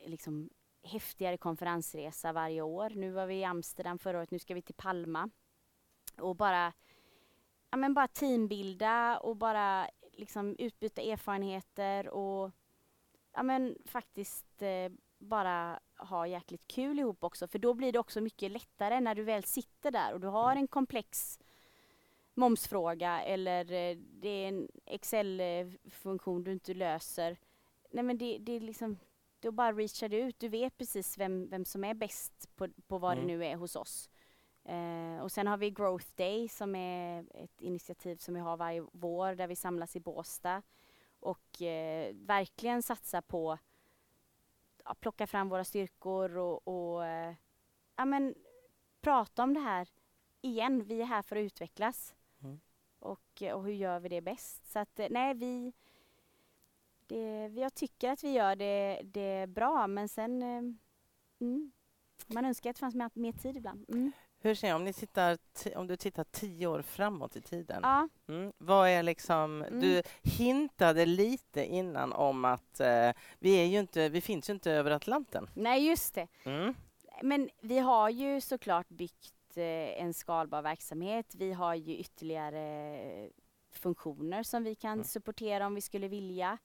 liksom, 0.06 0.50
häftigare 0.82 1.36
konferensresa 1.36 2.32
varje 2.32 2.62
år. 2.62 2.90
Nu 2.90 3.10
var 3.10 3.26
vi 3.26 3.34
i 3.34 3.44
Amsterdam 3.44 3.98
förra 3.98 4.18
året, 4.18 4.30
nu 4.30 4.38
ska 4.38 4.54
vi 4.54 4.62
till 4.62 4.74
Palma. 4.74 5.30
Och 6.18 6.36
bara, 6.36 6.72
ja, 7.70 7.76
men 7.76 7.94
bara 7.94 8.08
teambilda 8.08 9.18
och 9.18 9.36
bara 9.36 9.90
liksom, 10.12 10.56
utbyta 10.58 11.02
erfarenheter 11.02 12.08
och 12.08 12.50
ja, 13.32 13.42
men, 13.42 13.76
faktiskt 13.84 14.62
eh, 14.62 14.92
bara 15.20 15.80
ha 15.96 16.26
jäkligt 16.26 16.66
kul 16.66 16.98
ihop 16.98 17.24
också. 17.24 17.48
För 17.48 17.58
då 17.58 17.74
blir 17.74 17.92
det 17.92 17.98
också 17.98 18.20
mycket 18.20 18.50
lättare 18.50 19.00
när 19.00 19.14
du 19.14 19.22
väl 19.22 19.44
sitter 19.44 19.90
där 19.90 20.12
och 20.14 20.20
du 20.20 20.26
har 20.26 20.56
en 20.56 20.68
komplex 20.68 21.38
momsfråga 22.34 23.22
eller 23.22 23.72
eh, 23.72 23.96
det 23.96 24.28
är 24.28 24.48
en 24.48 24.68
Excel-funktion 24.86 26.44
du 26.44 26.52
inte 26.52 26.74
löser. 26.74 27.36
Nej 27.90 28.04
men 28.04 28.18
det, 28.18 28.38
det 28.38 28.52
är 28.52 28.60
liksom, 28.60 28.98
då 29.40 29.52
bara 29.52 29.72
reachar 29.72 30.08
du 30.08 30.16
ut. 30.16 30.38
Du 30.40 30.48
vet 30.48 30.78
precis 30.78 31.18
vem, 31.18 31.48
vem 31.48 31.64
som 31.64 31.84
är 31.84 31.94
bäst 31.94 32.56
på, 32.56 32.68
på 32.86 32.98
vad 32.98 33.12
Mm. 33.12 33.26
det 33.26 33.32
nu 33.36 33.44
är 33.44 33.56
hos 33.56 33.76
oss. 33.76 34.10
Eh, 34.64 35.22
och 35.22 35.32
sen 35.32 35.46
har 35.46 35.56
vi 35.56 35.70
Growth 35.70 36.06
Day 36.16 36.48
som 36.48 36.74
är 36.74 37.24
ett 37.34 37.60
initiativ 37.60 38.16
som 38.16 38.34
vi 38.34 38.40
har 38.40 38.56
varje 38.56 38.86
vår 38.92 39.34
där 39.34 39.46
vi 39.46 39.56
samlas 39.56 39.96
i 39.96 40.00
Båstad 40.00 40.62
och 41.20 41.62
eh, 41.62 42.14
verkligen 42.14 42.82
satsar 42.82 43.20
på 43.20 43.58
ja, 44.90 44.94
plocka 44.94 45.26
fram 45.26 45.48
våra 45.48 45.64
styrkor 45.64 46.36
och, 46.36 46.68
och 46.68 47.06
eh, 47.06 47.34
ja, 47.96 48.04
men, 48.04 48.34
prata 49.00 49.42
om 49.42 49.54
det 49.54 49.60
här 49.60 49.88
igen. 50.40 50.84
Vi 50.84 51.00
är 51.00 51.04
här 51.04 51.22
för 51.22 51.36
att 51.36 51.40
utvecklas. 51.40 52.14
Mm. 52.42 52.60
Och, 52.98 53.42
och 53.54 53.64
hur 53.64 53.72
gör 53.72 54.00
vi 54.00 54.08
det 54.08 54.20
bäst? 54.20 54.66
Så 54.72 54.78
att 54.78 54.98
eh, 54.98 55.06
nej, 55.10 55.34
vi, 55.34 55.72
det, 57.06 57.46
jag 57.46 57.74
tycker 57.74 58.10
att 58.10 58.24
vi 58.24 58.32
gör 58.32 58.56
det, 58.56 59.00
det 59.04 59.46
bra 59.46 59.86
men 59.86 60.08
sen 60.08 60.42
eh, 60.42 60.74
mm, 61.40 61.72
man 62.26 62.44
önskar 62.44 62.70
att 62.70 62.76
det 62.76 62.80
fanns 62.80 62.94
mer, 62.94 63.10
mer 63.14 63.32
tid 63.32 63.56
ibland. 63.56 63.84
Mm. 63.88 64.12
Hur 64.42 64.54
ser 64.54 64.68
jag, 64.68 64.76
om, 64.76 64.84
ni 64.84 64.92
tittar, 64.92 65.38
ti- 65.54 65.74
om 65.76 65.86
du 65.86 65.96
tittar 65.96 66.24
tio 66.24 66.66
år 66.66 66.82
framåt 66.82 67.36
i 67.36 67.40
tiden, 67.40 67.80
Ja, 67.82 68.08
mm, 68.28 68.52
vad 68.58 68.88
är 68.88 69.02
liksom... 69.02 69.62
Mm. 69.62 69.80
Du 69.80 70.02
hintade 70.22 71.06
lite 71.06 71.64
innan 71.64 72.12
om 72.12 72.44
att 72.44 72.80
eh, 72.80 73.10
vi, 73.38 73.54
är 73.62 73.64
ju 73.64 73.78
inte, 73.80 74.08
vi 74.08 74.20
finns 74.20 74.48
ju 74.50 74.52
inte 74.54 74.72
över 74.72 74.90
Atlanten. 74.90 75.50
nej 75.54 75.86
just 75.88 76.14
det. 76.14 76.26
Mm. 76.44 76.74
Men 77.22 77.50
vi 77.60 77.78
har 77.78 78.10
ju 78.10 78.40
såklart 78.40 78.88
byggt 78.88 79.56
eh, 79.56 80.02
en 80.02 80.14
skalbar 80.14 80.62
verksamhet. 80.62 81.34
Vi 81.34 81.52
har 81.52 81.74
ju 81.74 81.96
ytterligare 81.96 82.94
eh, 83.00 83.28
funktioner 83.72 84.42
som 84.42 84.64
vi 84.64 84.74
kan 84.74 84.92
Mm. 84.92 85.04
supportera 85.04 85.66
om 85.66 85.74
vi 85.74 85.80
skulle 85.80 86.08
vilja. 86.08 86.58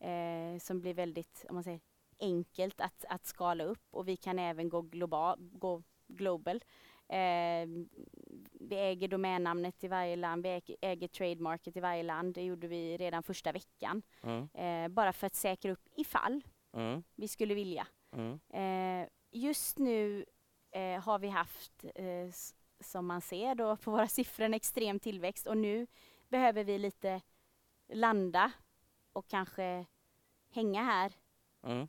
Eh, 0.00 0.58
som 0.60 0.80
blir 0.80 0.94
väldigt, 0.94 1.44
om 1.48 1.54
man 1.54 1.64
säger, 1.64 1.80
enkelt 2.20 2.80
att, 2.80 3.04
att 3.08 3.26
skala 3.26 3.64
upp 3.64 3.86
och 3.90 4.08
vi 4.08 4.16
kan 4.16 4.38
även 4.38 4.68
gå, 4.68 4.80
global, 4.82 5.36
gå 5.52 5.82
global. 6.08 6.60
Eh, 7.12 7.66
vi 8.60 8.76
äger 8.76 9.08
domännamnet 9.08 9.84
i 9.84 9.88
varje 9.88 10.16
land, 10.16 10.42
vi 10.42 10.48
äger, 10.48 10.76
äger 10.80 11.08
trademarket 11.08 11.76
i 11.76 11.80
varje 11.80 12.02
land. 12.02 12.34
Det 12.34 12.42
gjorde 12.42 12.66
vi 12.68 12.96
redan 12.96 13.22
första 13.22 13.52
veckan. 13.52 14.02
Mm. 14.22 14.48
Eh, 14.54 14.88
bara 14.88 15.12
för 15.12 15.26
att 15.26 15.34
säkra 15.34 15.72
upp 15.72 15.88
ifall 15.96 16.42
Mm. 16.74 17.02
vi 17.14 17.28
skulle 17.28 17.54
vilja. 17.54 17.86
Mm. 18.12 18.40
Eh, 18.50 19.08
just 19.30 19.78
nu 19.78 20.24
eh, 20.70 21.00
har 21.02 21.18
vi 21.18 21.28
haft, 21.28 21.84
eh, 21.94 22.28
som 22.80 23.06
man 23.06 23.20
ser 23.20 23.54
då 23.54 23.76
på 23.76 23.90
våra 23.90 24.08
siffror, 24.08 24.44
en 24.44 24.54
extrem 24.54 25.00
tillväxt 25.00 25.46
och 25.46 25.56
nu 25.56 25.86
behöver 26.28 26.64
vi 26.64 26.78
lite 26.78 27.20
landa 27.92 28.52
och 29.12 29.28
kanske 29.28 29.86
hänga 30.50 30.82
här, 30.82 31.12
Mm. 31.62 31.88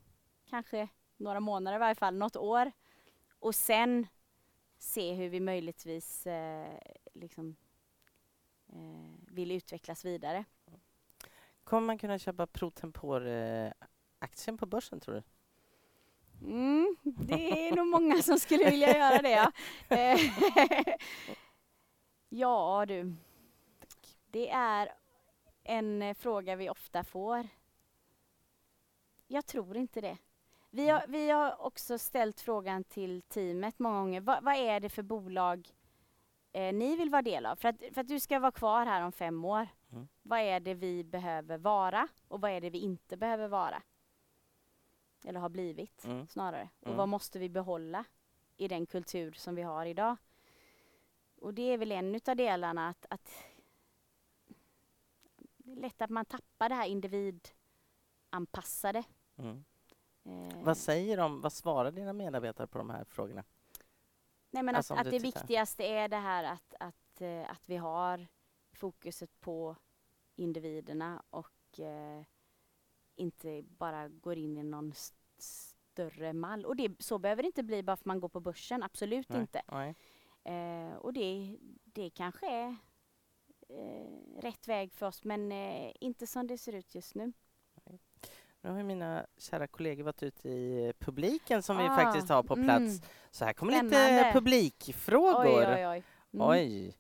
kanske 0.50 0.88
några 1.18 1.40
månader 1.40 1.76
i 1.76 1.80
varje 1.80 1.96
fall, 1.96 2.16
något 2.16 2.36
år 2.36 2.72
och 3.40 3.56
sen 3.56 4.08
se 4.84 5.14
hur 5.14 5.30
vi 5.30 5.40
möjligtvis 5.40 6.28
eh, 6.28 6.78
liksom, 7.14 7.56
eh, 8.70 9.12
vill 9.28 9.52
utvecklas 9.52 10.06
vidare. 10.06 10.46
Kommer 11.64 11.88
man 11.88 11.98
kunna 11.98 12.20
köpa 12.20 12.48
Protempor-aktien 12.48 14.58
på 14.58 14.66
börsen, 14.66 15.00
tror 15.00 15.16
du? 15.16 15.24
Mm, 16.48 16.96
det 17.04 17.68
är 17.68 17.76
nog 17.76 17.88
många 17.88 18.22
som 18.22 18.40
skulle 18.40 18.70
vilja 18.70 18.98
göra 18.98 19.22
det. 19.22 19.30
Ja, 19.30 19.52
Eh, 19.90 20.20
ja 22.30 22.86
du. 22.88 23.16
Det 24.26 24.50
är 24.50 24.94
en 25.64 26.02
eh, 26.02 26.14
fråga 26.14 26.56
vi 26.56 26.70
ofta 26.70 27.04
får. 27.04 27.48
Jag 29.28 29.46
tror 29.46 29.78
inte 29.78 30.02
det. 30.02 30.18
Vi 30.76 30.90
har, 30.90 31.06
vi 31.08 31.30
har 31.30 31.62
också 31.62 31.98
ställt 31.98 32.42
frågan 32.42 32.84
till 32.84 33.22
teamet 33.22 33.80
många 33.80 34.00
gånger. 34.00 34.22
Vad, 34.22 34.44
vad 34.44 34.56
är 34.56 34.80
det 34.80 34.90
för 34.90 35.02
bolag 35.04 35.70
eh, 36.52 36.74
ni 36.74 36.96
vill 36.96 37.10
vara 37.10 37.22
del 37.22 37.46
av? 37.46 37.56
För 37.56 37.70
att, 37.70 37.76
för 37.94 38.02
att 38.02 38.08
du 38.08 38.20
ska 38.20 38.40
vara 38.40 38.52
kvar 38.52 38.86
här 38.86 39.02
om 39.06 39.12
fem 39.12 39.46
år. 39.46 39.68
Mm. 39.92 40.08
Vad 40.22 40.40
är 40.40 40.60
det 40.60 40.74
vi 40.74 41.04
behöver 41.04 41.58
vara 41.58 42.08
och 42.28 42.42
vad 42.42 42.52
är 42.52 42.62
det 42.62 42.70
vi 42.70 42.80
inte 42.80 43.18
behöver 43.18 43.48
vara? 43.48 43.82
Eller 45.26 45.40
har 45.40 45.50
blivit 45.50 46.06
Mm. 46.06 46.28
snarare. 46.28 46.70
Och 46.80 46.86
Mm. 46.88 46.98
vad 46.98 47.10
måste 47.10 47.40
vi 47.40 47.50
behålla 47.50 48.06
i 48.58 48.68
den 48.68 48.86
kultur 48.86 49.32
som 49.32 49.56
vi 49.56 49.62
har 49.62 49.86
idag? 49.86 50.18
Och 51.42 51.54
det 51.54 51.62
är 51.74 51.78
väl 51.78 51.92
en 51.92 52.16
utav 52.16 52.36
delarna 52.36 52.90
att, 52.90 53.06
att 53.10 53.32
det 55.58 55.72
är 55.72 55.76
lätt 55.76 56.02
att 56.02 56.10
man 56.10 56.26
tappar 56.26 56.70
det 56.70 56.76
här 56.76 56.88
individanpassade. 56.88 59.04
Mm. 59.38 59.64
Eh, 60.26 60.64
Vad 60.64 60.78
säger 60.78 61.18
de, 61.18 61.42
vad 61.42 61.54
svarar 61.54 61.92
dina 61.92 62.14
medarbetare 62.14 62.68
på 62.68 62.78
de 62.78 62.90
här 62.90 63.04
frågorna? 63.04 63.44
Nej 64.52 64.64
men 64.64 64.76
Alltså, 64.76 64.94
att, 64.94 65.00
att 65.00 65.06
det 65.06 65.12
tittar. 65.20 65.40
viktigaste 65.40 65.84
är 65.84 66.08
det 66.08 66.18
här 66.18 66.44
att, 66.44 66.74
att, 66.80 67.22
eh, 67.22 67.52
att 67.52 67.70
vi 67.70 67.78
har 67.78 68.28
fokuset 68.74 69.40
på 69.40 69.76
individerna 70.36 71.24
och 71.30 71.80
eh, 71.80 72.24
inte 73.16 73.64
bara 73.64 74.08
går 74.10 74.38
in 74.38 74.58
i 74.58 74.64
någon 74.64 74.90
st- 74.92 75.16
större 75.38 76.34
mall. 76.34 76.66
Och 76.66 76.76
det, 76.76 76.92
så 77.04 77.18
behöver 77.20 77.44
det 77.44 77.48
inte 77.48 77.64
bli 77.64 77.84
bara 77.84 77.96
för 77.98 78.02
att 78.02 78.06
man 78.06 78.20
går 78.20 78.30
på 78.30 78.40
börsen, 78.40 78.84
absolut 78.84 79.30
Nej. 79.30 79.42
inte. 79.42 79.62
Nej. 79.72 79.96
Eh, 80.44 80.96
och 80.96 81.14
det, 81.14 81.58
det 81.84 82.10
kanske 82.10 82.48
är 82.50 82.76
eh, 83.70 84.42
rätt 84.42 84.68
väg 84.68 84.94
för 84.94 85.06
oss 85.06 85.24
men 85.24 85.52
eh, 85.52 85.92
inte 86.00 86.28
som 86.28 86.48
det 86.48 86.58
ser 86.58 86.74
ut 86.74 86.96
just 86.96 87.16
nu. 87.16 87.34
Nu 88.66 88.70
har 88.70 88.84
mina 88.84 89.26
kära 89.38 89.68
kollegor 89.68 90.04
varit 90.04 90.24
ute 90.24 90.50
i 90.50 90.94
publiken 91.00 91.64
som 91.64 91.78
vi 91.78 91.84
Ah, 91.84 91.96
faktiskt 91.96 92.30
har 92.30 92.44
på 92.44 92.56
plats. 92.56 92.80
mm. 92.80 93.02
Så 93.32 93.46
här 93.46 93.54
kommer 93.54 93.74
lite 93.74 93.88
Spännande. 93.96 94.32
publikfrågor. 94.34 95.46
Oj, 95.46 95.66
oj, 95.76 95.88
oj. 95.88 96.04
Mm. 96.34 96.48
Oj. 96.48 96.98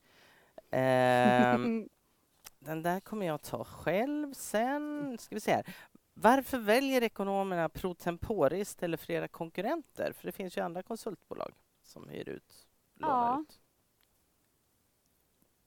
Ehm, 0.72 1.90
den 2.60 2.84
där 2.84 3.00
kommer 3.00 3.26
jag 3.26 3.42
ta 3.42 3.64
själv 3.64 4.34
sen. 4.34 5.18
Ska 5.20 5.36
vi 5.36 5.40
se 5.42 5.52
här. 5.52 5.76
Varför 6.14 6.58
väljer 6.58 7.04
ekonomerna 7.04 7.70
Protempore 7.70 8.58
istället 8.60 9.00
för 9.02 9.14
era 9.14 9.28
konkurrenter? 9.28 10.12
För 10.12 10.26
det 10.26 10.32
finns 10.32 10.58
ju 10.58 10.62
andra 10.62 10.84
konsultbolag 10.84 11.52
som 11.84 12.10
hyr 12.10 12.30
ut, 12.30 12.68
lånar 12.96 13.28
Ja. 13.28 13.42
ut. 13.42 13.60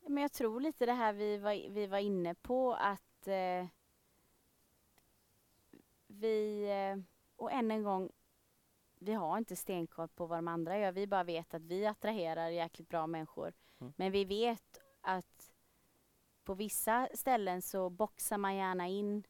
Men 0.09 0.23
jag 0.23 0.33
tror 0.33 0.61
lite 0.61 0.87
det 0.87 0.93
här 0.93 1.13
vi 1.13 1.39
var, 1.39 1.71
vi 1.71 1.87
var 1.87 1.99
inne 1.99 2.35
på 2.35 2.75
att 2.75 3.27
eh, 3.29 3.67
vi, 6.17 6.65
eh, 6.71 7.03
och 7.37 7.53
än 7.53 7.71
en 7.71 7.83
gång, 7.83 8.11
vi 8.99 9.13
har 9.13 9.39
inte 9.39 9.57
stenkoll 9.57 10.09
på 10.09 10.27
vad 10.27 10.39
de 10.39 10.49
andra 10.49 10.79
gör. 10.79 10.93
Vi 10.93 11.07
bara 11.07 11.25
vet 11.25 11.55
att 11.55 11.63
vi 11.63 11.87
attraherar 11.87 12.49
jäkligt 12.49 12.89
bra 12.89 13.07
människor. 13.07 13.53
Mm. 13.79 13.93
Men 13.97 14.13
vi 14.13 14.25
vet 14.25 14.81
att 15.01 15.53
på 16.45 16.55
vissa 16.55 17.09
ställen 17.15 17.63
så 17.63 17.91
boxar 17.91 18.39
man 18.39 18.57
gärna 18.57 18.89
in 18.89 19.25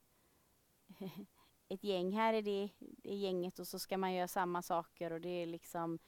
ett 1.69 1.85
gäng. 1.85 2.13
Här 2.13 2.35
är 2.35 2.43
det, 2.43 2.71
det 2.79 3.15
gänget 3.15 3.59
och 3.59 3.69
så 3.69 3.79
ska 3.79 3.99
man 3.99 4.15
göra 4.15 4.29
samma 4.29 4.63
saker 4.63 5.13
och 5.13 5.21
det 5.21 5.29
är 5.29 5.47
liksom 5.47 5.99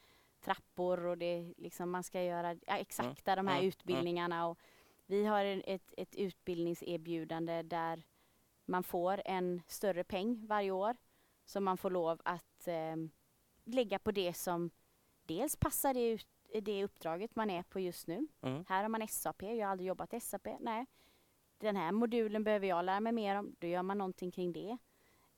trappor 0.40 1.06
och 1.06 1.18
det 1.18 1.26
är 1.26 1.54
liksom 1.56 1.90
man 1.90 2.02
ska 2.02 2.22
göra 2.22 2.56
exakta 2.66 3.36
de 3.36 3.46
här 3.46 3.54
mm, 3.54 3.62
mm. 3.62 3.68
utbildningarna. 3.68 4.48
Och 4.48 4.58
vi 5.06 5.24
har 5.24 5.44
ett, 5.44 5.94
ett 5.96 6.16
utbildningserbjudande 6.16 7.62
där 7.62 8.02
man 8.68 8.82
får 8.82 9.22
en 9.24 9.62
större 9.66 10.04
peng 10.04 10.46
varje 10.46 10.70
år 10.70 10.96
som 11.44 11.64
man 11.64 11.78
får 11.78 11.90
lov 11.90 12.20
att 12.24 12.68
eh, 12.68 12.96
lägga 13.64 13.98
på 13.98 14.10
det 14.10 14.34
som 14.34 14.70
dels 15.22 15.56
passar 15.56 15.94
det, 15.94 16.10
ut, 16.10 16.26
det 16.62 16.84
uppdraget 16.84 17.36
man 17.36 17.50
är 17.50 17.62
på 17.62 17.80
just 17.80 18.06
nu. 18.06 18.26
Mm. 18.40 18.64
Här 18.68 18.82
har 18.82 18.88
man 18.88 19.08
SAP, 19.08 19.42
jag 19.42 19.66
har 19.66 19.72
aldrig 19.72 19.88
jobbat 19.88 20.22
SAP. 20.22 20.48
Nej, 20.60 20.86
den 21.58 21.76
här 21.76 21.92
modulen 21.92 22.44
behöver 22.44 22.66
jag 22.66 22.84
lära 22.84 23.00
mig 23.00 23.12
mer 23.12 23.36
om. 23.36 23.56
Då 23.58 23.66
gör 23.66 23.82
man 23.82 23.98
någonting 23.98 24.30
kring 24.30 24.52
det. 24.52 24.78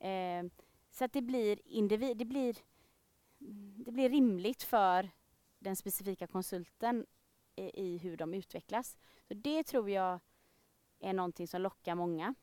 Eh, 0.09 0.45
så 0.91 1.05
att 1.05 1.13
det 1.13 1.23
blir 1.23 1.61
individ, 1.65 2.17
det 2.17 2.25
blir, 2.25 2.57
det 3.85 3.93
blir 3.93 4.09
rimligt 4.09 4.63
för 4.63 5.11
den 5.59 5.77
specifika 5.77 6.27
konsulten 6.27 7.07
i, 7.57 7.85
i 7.85 7.99
hur 7.99 8.17
de 8.17 8.35
utvecklas. 8.35 8.99
Så 9.29 9.35
det 9.35 9.63
tror 9.63 9.91
jag 9.91 10.21
är 11.01 11.13
någonting 11.13 11.49
som 11.49 11.63
lockar 11.63 11.95
många. 11.95 12.35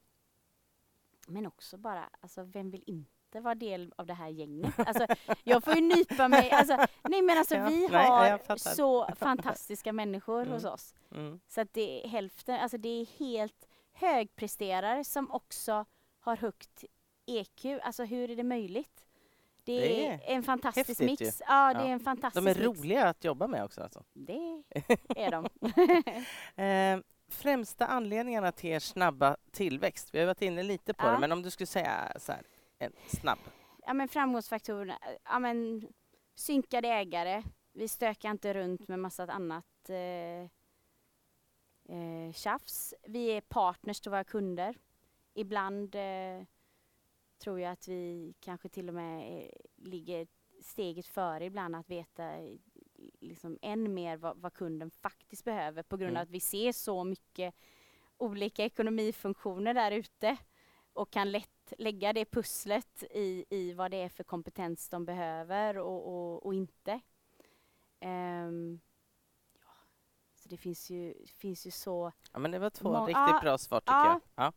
Men 1.28 1.46
också 1.46 1.78
bara, 1.78 2.10
alltså 2.22 2.44
vem 2.44 2.72
vill 2.72 2.84
inte 2.88 3.40
vara 3.40 3.56
del 3.56 3.94
av 3.98 4.06
det 4.06 4.14
här 4.14 4.28
gänget? 4.30 4.74
Alltså, 4.80 5.08
jag 5.44 5.64
får 5.64 5.76
ju 5.76 5.82
nypa 5.82 6.28
mig. 6.28 6.52
Alltså, 6.52 6.78
nej 7.04 7.22
men 7.22 7.38
alltså 7.38 7.56
Ja, 7.56 7.68
vi 7.68 7.88
nej, 7.88 8.06
har 8.32 8.58
så 8.76 9.08
fantastiska 9.16 9.94
människor 9.94 10.42
Mm. 10.42 10.54
hos 10.54 10.66
oss. 10.66 10.96
Mm. 11.12 11.40
Så 11.48 11.62
att 11.62 11.74
det 11.74 12.06
är 12.06 12.10
hälften, 12.10 12.56
alltså 12.60 12.78
det 12.78 12.90
är 12.90 13.06
helt 13.20 13.68
högpresterare 13.94 15.04
som 15.04 15.32
också 15.32 15.86
har 16.20 16.38
högt 16.38 16.84
EQ. 17.26 17.66
Alltså 17.84 18.04
hur 18.04 18.32
är 18.32 18.36
det 18.36 18.44
möjligt? 18.44 19.04
Det 19.64 19.80
Det 19.80 20.08
är, 20.08 20.22
en 20.26 20.44
fantastisk 20.44 20.88
häftigt 20.90 21.22
ju. 21.22 21.26
mix. 21.26 21.42
Ja, 21.48 21.74
det 21.74 21.80
Ja. 21.80 21.86
är 21.86 21.92
en 21.92 22.00
fantastisk 22.00 22.46
De 22.46 22.52
är 22.52 22.56
mix. 22.68 22.80
roliga 22.82 23.06
att 23.10 23.24
jobba 23.24 23.48
med 23.48 23.64
också. 23.64 23.82
Alltså. 23.82 24.04
Det 24.14 24.64
är 25.16 25.32
de. 25.32 25.46
Eh, 26.64 27.00
främsta 27.30 27.86
anledningarna 27.86 28.52
till 28.52 28.70
er 28.70 28.80
snabba 28.80 29.38
tillväxt? 29.52 30.14
Vi 30.14 30.20
har 30.20 30.26
varit 30.26 30.42
inne 30.42 30.64
lite 30.64 30.94
på 30.94 31.06
Ja. 31.06 31.12
det, 31.12 31.20
men 31.20 31.32
om 31.32 31.42
du 31.42 31.52
skulle 31.52 31.68
säga 31.68 32.14
så 32.20 32.32
här, 32.32 32.42
en 32.80 32.92
snabb. 33.08 33.40
ja, 33.86 33.94
men 33.94 34.08
framgångsfaktorerna, 34.08 35.00
ja, 35.24 35.40
men 35.40 35.88
synkade 36.36 36.88
ägare, 36.88 37.44
vi 37.74 37.88
stökar 37.88 38.32
inte 38.32 38.54
runt 38.54 38.88
med 38.88 39.00
massa 39.00 39.24
annat 39.32 39.90
eh, 39.90 40.42
eh, 41.98 42.32
tjafs. 42.34 42.94
Vi 43.08 43.28
är 43.28 43.42
partners 43.42 44.00
till 44.02 44.12
våra 44.12 44.24
kunder. 44.24 44.76
Ibland 45.34 45.96
eh, 45.96 46.44
tror 47.44 47.60
jag 47.60 47.72
att 47.72 47.88
vi 47.88 48.34
kanske 48.40 48.70
till 48.70 48.88
och 48.88 48.96
med 48.96 49.38
eh, 49.44 49.50
ligger 49.76 50.28
steget 50.62 51.06
före 51.08 51.46
ibland 51.46 51.76
att 51.76 51.90
veta 51.90 52.24
liksom 53.20 53.60
än 53.62 53.94
mer 53.94 54.18
vad, 54.18 54.38
vad 54.38 54.54
kunden 54.54 54.92
faktiskt 54.92 55.44
behöver 55.44 55.84
på 55.84 55.98
grund 55.98 56.10
Mm. 56.10 56.18
av 56.18 56.24
att 56.24 56.30
vi 56.30 56.40
ser 56.40 56.72
så 56.72 57.04
mycket 57.04 57.56
olika 58.18 58.66
ekonomifunktioner 58.66 59.74
där 59.74 59.92
ute 59.92 60.38
och 60.94 61.12
kan 61.12 61.32
lätt 61.32 61.74
lägga 61.78 62.14
det 62.14 62.26
pusslet 62.26 63.04
i, 63.12 63.46
i 63.50 63.74
vad 63.74 63.92
det 63.92 63.98
är 63.98 64.10
för 64.10 64.24
kompetens 64.24 64.90
de 64.90 65.06
behöver 65.06 65.78
och, 65.78 66.08
och, 66.08 66.46
och 66.46 66.54
inte. 66.54 67.00
Ja. 68.00 68.87
Så 70.48 70.52
det 70.52 70.58
finns 70.58 70.90
ju, 70.90 71.14
finns 71.38 71.68
ju 71.68 71.72
så... 71.72 72.12
Ja, 72.34 72.40
men 72.40 72.52
det 72.52 72.60
var 72.60 72.70
två 72.70 72.92
Må- 72.92 73.06
riktigt 73.06 73.42
bra 73.42 73.58
svar 73.58 73.80
tycker 73.80 73.94
ja. 73.94 74.08
jag. 74.36 74.46
Ja. 74.46 74.54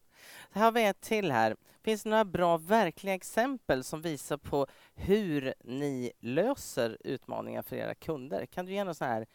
Så 0.53 0.59
här 0.59 0.65
har 0.65 0.73
vi 0.73 0.85
ett 0.85 1.01
till 1.01 1.33
här. 1.33 1.57
Finns 1.83 2.03
det 2.03 2.09
några 2.11 2.25
bra 2.25 2.57
verkliga 2.57 3.15
exempel 3.15 3.85
som 3.85 4.03
visar 4.03 4.37
på 4.37 4.67
hur 4.95 5.55
ni 5.65 6.13
löser 6.21 6.99
utmaningar 7.01 7.63
för 7.63 7.77
era 7.77 7.95
kunder? 7.95 8.47
Kan 8.47 8.67
du 8.67 8.73
ge 8.73 8.85
något 8.85 8.97
sån 8.97 9.09
här, 9.09 9.27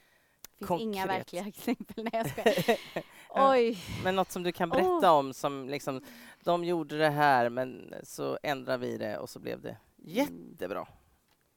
Det 0.59 0.65
finns 0.67 0.81
inga 0.81 1.01
Konkret. 1.01 1.19
verkliga 1.19 1.47
exempel. 1.47 2.07
Nej, 2.13 2.33
jag. 2.37 2.77
Ja. 3.35 3.51
Oj! 3.51 3.77
men 4.03 4.15
något 4.15 4.31
som 4.31 4.43
du 4.43 4.51
kan 4.51 4.69
berätta 4.69 5.11
om 5.11 5.33
som 5.33 5.69
liksom, 5.69 6.01
de 6.43 6.63
gjorde 6.63 6.97
det 6.97 7.09
här 7.09 7.49
men 7.49 7.93
så 8.03 8.39
ändrar 8.43 8.77
vi 8.77 8.97
det 8.97 9.17
och 9.17 9.29
så 9.29 9.39
blev 9.39 9.61
det 9.61 9.77
jättebra. 9.95 10.87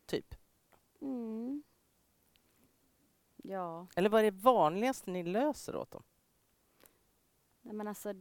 Typ. 0.06 0.34
Mm. 1.02 1.62
Ja, 3.50 3.86
Eller 3.96 4.10
vad 4.10 4.20
är 4.20 4.30
det 4.30 4.42
vanligaste 4.42 5.10
ni 5.10 5.22
löser 5.22 5.76
åt 5.76 5.90
dem? 5.90 6.02
nej, 7.60 7.74
men 7.74 7.88
alltså 7.88 8.14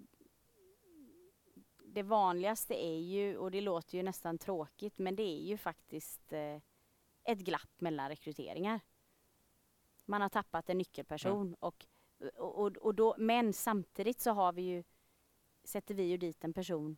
det 1.86 2.04
vanligaste 2.04 2.86
är 2.86 3.00
ju, 3.00 3.38
och 3.38 3.52
det 3.52 3.62
låter 3.62 3.98
ju 3.98 4.04
nästan 4.04 4.38
tråkigt, 4.38 4.98
men 4.98 5.16
det 5.16 5.24
är 5.24 5.42
ju 5.42 5.58
faktiskt 5.58 6.34
eh, 6.34 6.62
ett 7.24 7.40
glapp 7.40 7.82
mellan 7.82 8.10
rekryteringar. 8.10 8.80
Man 10.06 10.22
har 10.22 10.30
tappat 10.30 10.70
en 10.70 10.78
nyckelperson 10.78 11.54
och, 11.60 11.86
och, 12.36 12.60
och, 12.60 12.78
och 12.78 12.96
då, 12.96 13.16
men 13.18 13.54
samtidigt 13.54 14.22
så 14.22 14.32
har 14.32 14.54
vi 14.54 14.62
ju, 14.62 14.84
sätter 15.64 15.96
vi 15.96 16.04
ju 16.04 16.18
dit 16.18 16.44
en 16.44 16.54
person 16.54 16.98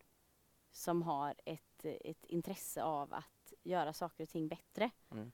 som 0.72 1.02
har 1.02 1.36
ett, 1.46 1.86
ett 1.86 2.26
intresse 2.26 2.84
av 2.84 3.14
att 3.14 3.54
göra 3.64 3.94
saker 3.94 4.24
och 4.24 4.30
ting 4.30 4.48
bättre. 4.48 4.92
Mm. 5.12 5.32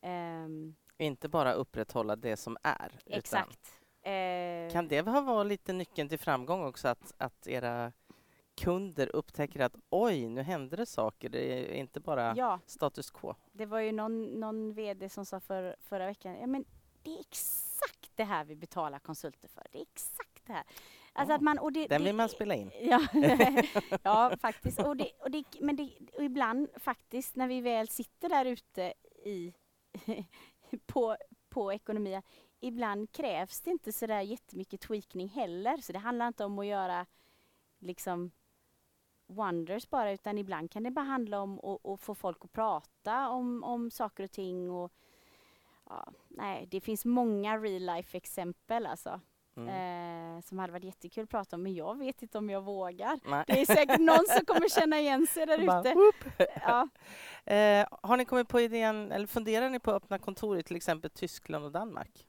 Ehm, 0.00 0.74
Inte 0.98 1.28
bara 1.28 1.52
upprätthålla 1.52 2.16
det 2.16 2.36
som 2.36 2.56
är. 2.62 2.92
exakt. 3.06 3.80
Eh, 4.02 4.72
Kan 4.72 4.88
det 4.88 5.00
ha 5.08 5.20
varit 5.20 5.48
lite 5.48 5.72
nyckeln 5.72 6.08
till 6.08 6.18
framgång 6.18 6.64
också 6.64 6.88
att, 6.88 7.12
att 7.18 7.46
era 7.46 7.92
kunder 8.56 9.16
upptäcker 9.16 9.60
att 9.60 9.76
oj, 9.90 10.28
nu 10.28 10.42
händer 10.42 10.76
det 10.76 10.86
saker. 10.86 11.28
Det 11.28 11.38
är 11.70 11.74
inte 11.74 12.00
bara 12.00 12.34
Ja, 12.36 12.60
status 12.66 13.10
quo. 13.10 13.34
det 13.52 13.66
var 13.66 13.78
ju 13.80 13.92
någon, 13.92 14.22
någon 14.24 14.74
VD 14.74 15.08
som 15.08 15.26
sa 15.26 15.40
för, 15.40 15.76
förra 15.80 16.06
veckan, 16.06 16.36
ja 16.40 16.46
men 16.46 16.64
det 17.02 17.10
är 17.10 17.20
exakt 17.20 18.10
det 18.14 18.24
här 18.24 18.44
vi 18.44 18.56
betalar 18.56 18.98
konsulter 18.98 19.48
för. 19.48 19.66
Det 19.72 19.78
är 19.78 19.82
exakt 19.82 20.46
det 20.46 20.52
här. 20.52 20.64
Alltså 21.12 21.32
Ja, 21.32 21.36
att 21.36 21.42
man, 21.42 21.58
och 21.58 21.72
det, 21.72 21.86
Den 21.86 22.00
det, 22.00 22.04
vill 22.06 22.14
man 22.14 22.28
spela 22.28 22.54
in. 22.54 22.70
Ja, 22.80 23.06
ja 24.02 24.36
faktiskt. 24.40 24.78
Och 24.78 24.96
det, 24.96 25.10
och 25.20 25.30
det, 25.30 25.44
men 25.60 25.76
det, 25.76 25.90
och 26.16 26.24
ibland 26.24 26.68
faktiskt 26.76 27.36
när 27.36 27.48
vi 27.48 27.60
väl 27.60 27.88
sitter 27.88 28.28
där 28.28 28.44
ute 28.44 28.94
i, 29.24 29.52
på, 30.76 31.16
på 31.48 31.72
ekonomi. 31.72 32.22
ibland 32.60 33.12
krävs 33.12 33.60
det 33.60 33.70
inte 33.70 33.92
sådär 33.92 34.20
jättemycket 34.20 34.80
tweakning 34.80 35.28
heller. 35.28 35.76
Så 35.76 35.92
det 35.92 35.98
handlar 35.98 36.26
inte 36.26 36.44
om 36.44 36.58
att 36.58 36.66
göra 36.66 37.06
liksom 37.78 38.30
wonders 39.26 39.90
bara, 39.90 40.12
utan 40.12 40.38
ibland 40.38 40.70
kan 40.70 40.82
det 40.82 40.90
bara 40.90 41.04
handla 41.04 41.40
om 41.40 41.58
att, 41.58 41.86
att 41.86 42.00
få 42.00 42.14
folk 42.14 42.44
att 42.44 42.52
prata 42.52 43.28
om, 43.28 43.64
om 43.64 43.90
saker 43.90 44.24
och 44.24 44.30
ting. 44.30 44.70
Och, 44.70 44.92
ja, 45.84 46.12
nej, 46.28 46.66
det 46.70 46.80
finns 46.80 47.04
många 47.04 47.58
real 47.58 47.96
life 47.96 48.16
exempel 48.16 48.86
alltså. 48.86 49.20
Mm. 49.56 49.68
Eh, 50.36 50.40
som 50.40 50.58
hade 50.58 50.72
varit 50.72 50.84
jättekul 50.84 51.24
att 51.24 51.30
prata 51.30 51.56
om, 51.56 51.62
men 51.62 51.74
jag 51.74 51.98
vet 51.98 52.22
inte 52.22 52.38
om 52.38 52.50
jag 52.50 52.62
vågar. 52.62 53.20
Nej. 53.24 53.44
Det 53.46 53.60
är 53.60 53.66
säkert 53.66 54.00
någon 54.00 54.26
som 54.28 54.44
kommer 54.46 54.68
känna 54.80 55.00
igen 55.00 55.26
sig 55.26 55.46
där 55.46 55.58
ute. 55.58 55.94
Ja. 56.62 56.88
Eh, 57.54 57.86
har 58.02 58.16
ni 58.16 58.24
kommit 58.24 58.48
på 58.48 58.60
idén, 58.60 59.12
eller 59.12 59.26
funderar 59.26 59.70
ni 59.70 59.80
på 59.80 59.90
att 59.90 60.02
öppna 60.02 60.18
kontor 60.18 60.58
i 60.58 60.62
till 60.62 60.76
exempel 60.76 61.10
Tyskland 61.10 61.64
och 61.64 61.72
Danmark? 61.72 62.26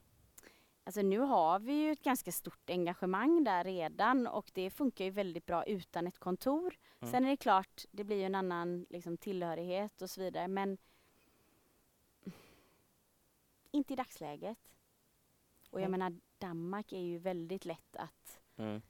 Alltså 0.84 1.02
nu 1.02 1.18
har 1.18 1.58
vi 1.58 1.72
ju 1.72 1.92
ett 1.92 2.02
ganska 2.02 2.32
stort 2.32 2.70
engagemang 2.70 3.44
där 3.44 3.64
redan 3.64 4.26
och 4.26 4.50
det 4.52 4.70
funkar 4.70 5.04
ju 5.04 5.10
väldigt 5.10 5.46
bra 5.46 5.64
utan 5.64 6.06
ett 6.06 6.18
kontor. 6.18 6.74
Mm. 7.00 7.12
Sen 7.12 7.24
är 7.24 7.30
det 7.30 7.36
klart, 7.36 7.84
det 7.90 8.04
blir 8.04 8.16
ju 8.16 8.24
en 8.24 8.34
annan 8.34 8.86
liksom, 8.90 9.16
tillhörighet 9.16 10.02
och 10.02 10.10
så 10.10 10.20
vidare, 10.20 10.48
men 10.48 10.78
inte 13.70 13.92
i 13.92 13.96
dagsläget. 13.96 14.58
Och 15.70 15.80
jag 15.80 15.90
Nej. 15.90 15.98
menar, 15.98 16.20
Danmark 16.38 16.92
är 16.92 17.00
ju 17.00 17.18
väldigt 17.18 17.64
lätt 17.64 17.96
att, 17.96 18.40
Mm. 18.56 18.82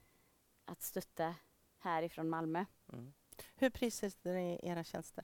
att 0.65 0.81
stötta 0.81 1.35
härifrån 1.79 2.29
Malmö. 2.29 2.65
Mm. 2.93 3.13
Hur 3.55 3.69
prissätter 3.69 4.33
ni 4.33 4.59
era 4.63 4.83
tjänster? 4.83 5.23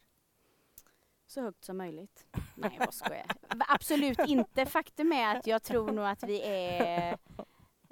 Så 1.25 1.41
högt 1.41 1.63
som 1.65 1.77
möjligt. 1.77 2.27
Nej, 2.55 2.69
jag 2.73 2.79
bara 2.79 2.91
skojar. 2.91 3.25
Absolut 3.67 4.19
inte. 4.27 4.65
Faktum 4.65 5.11
är 5.11 5.35
att 5.37 5.47
jag 5.47 5.63
tror 5.63 5.91
nog 5.91 6.05
att 6.05 6.23
vi 6.23 6.41
är 6.41 7.17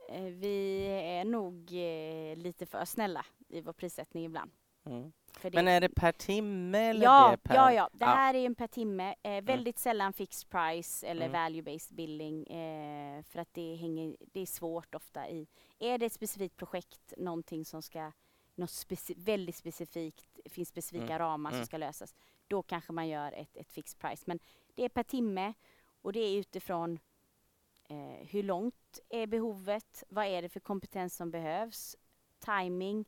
eh, 0.09 0.23
vi 0.23 0.85
är 1.19 1.25
nog 1.25 1.71
eh, 1.73 2.35
lite 2.37 2.65
för 2.65 2.85
snälla 2.85 3.25
i 3.47 3.61
vår 3.61 3.73
prissättning 3.73 4.25
ibland. 4.25 4.51
Mm. 4.85 5.11
Men 5.43 5.67
är 5.67 5.81
det 5.81 5.89
per 5.89 6.11
timme 6.11 6.77
eller 6.79 7.03
ja, 7.03 7.37
per... 7.43 7.55
ja, 7.55 7.73
ja. 7.73 7.89
Det 7.93 8.05
Ja. 8.05 8.11
här 8.11 8.33
är 8.33 8.45
en 8.45 8.55
per 8.55 8.67
timme. 8.67 9.15
Eh, 9.23 9.43
väldigt 9.43 9.77
sällan 9.79 10.13
fixed 10.13 10.49
price 10.49 11.07
eller 11.07 11.25
Mm. 11.25 11.35
value-based 11.41 11.93
billing. 11.93 12.47
Eh, 12.47 13.23
för 13.23 13.39
att 13.39 13.53
det, 13.53 13.75
hänger, 13.75 14.15
det 14.19 14.39
är 14.41 14.45
svårt 14.45 14.95
ofta 14.95 15.29
i... 15.29 15.47
Är 15.79 15.97
det 15.97 16.05
ett 16.05 16.13
specifikt 16.13 16.57
projekt, 16.57 17.13
någonting 17.17 17.65
som 17.65 17.81
ska... 17.81 18.11
Något 18.55 18.69
speci- 18.69 19.13
väldigt 19.17 19.55
specifikt, 19.55 20.39
finns 20.45 20.69
specifika 20.69 21.05
Mm. 21.05 21.19
ramar 21.19 21.49
Mm. 21.51 21.59
som 21.61 21.65
ska 21.65 21.77
lösas. 21.77 22.15
Då 22.47 22.63
kanske 22.63 22.93
man 22.93 23.07
gör 23.07 23.31
ett, 23.31 23.57
ett 23.57 23.71
fixed 23.71 23.99
price. 23.99 24.23
Men 24.27 24.39
det 24.75 24.83
är 24.85 24.89
per 24.89 25.03
timme 25.03 25.53
och 26.01 26.13
det 26.13 26.19
är 26.19 26.37
utifrån 26.39 26.99
eh, 27.89 28.27
hur 28.27 28.43
långt 28.43 28.99
är 29.09 29.27
behovet? 29.27 30.03
Vad 30.09 30.25
är 30.25 30.41
det 30.41 30.49
för 30.49 30.59
kompetens 30.59 31.15
som 31.15 31.31
behövs? 31.31 31.95
Timing. 32.39 33.05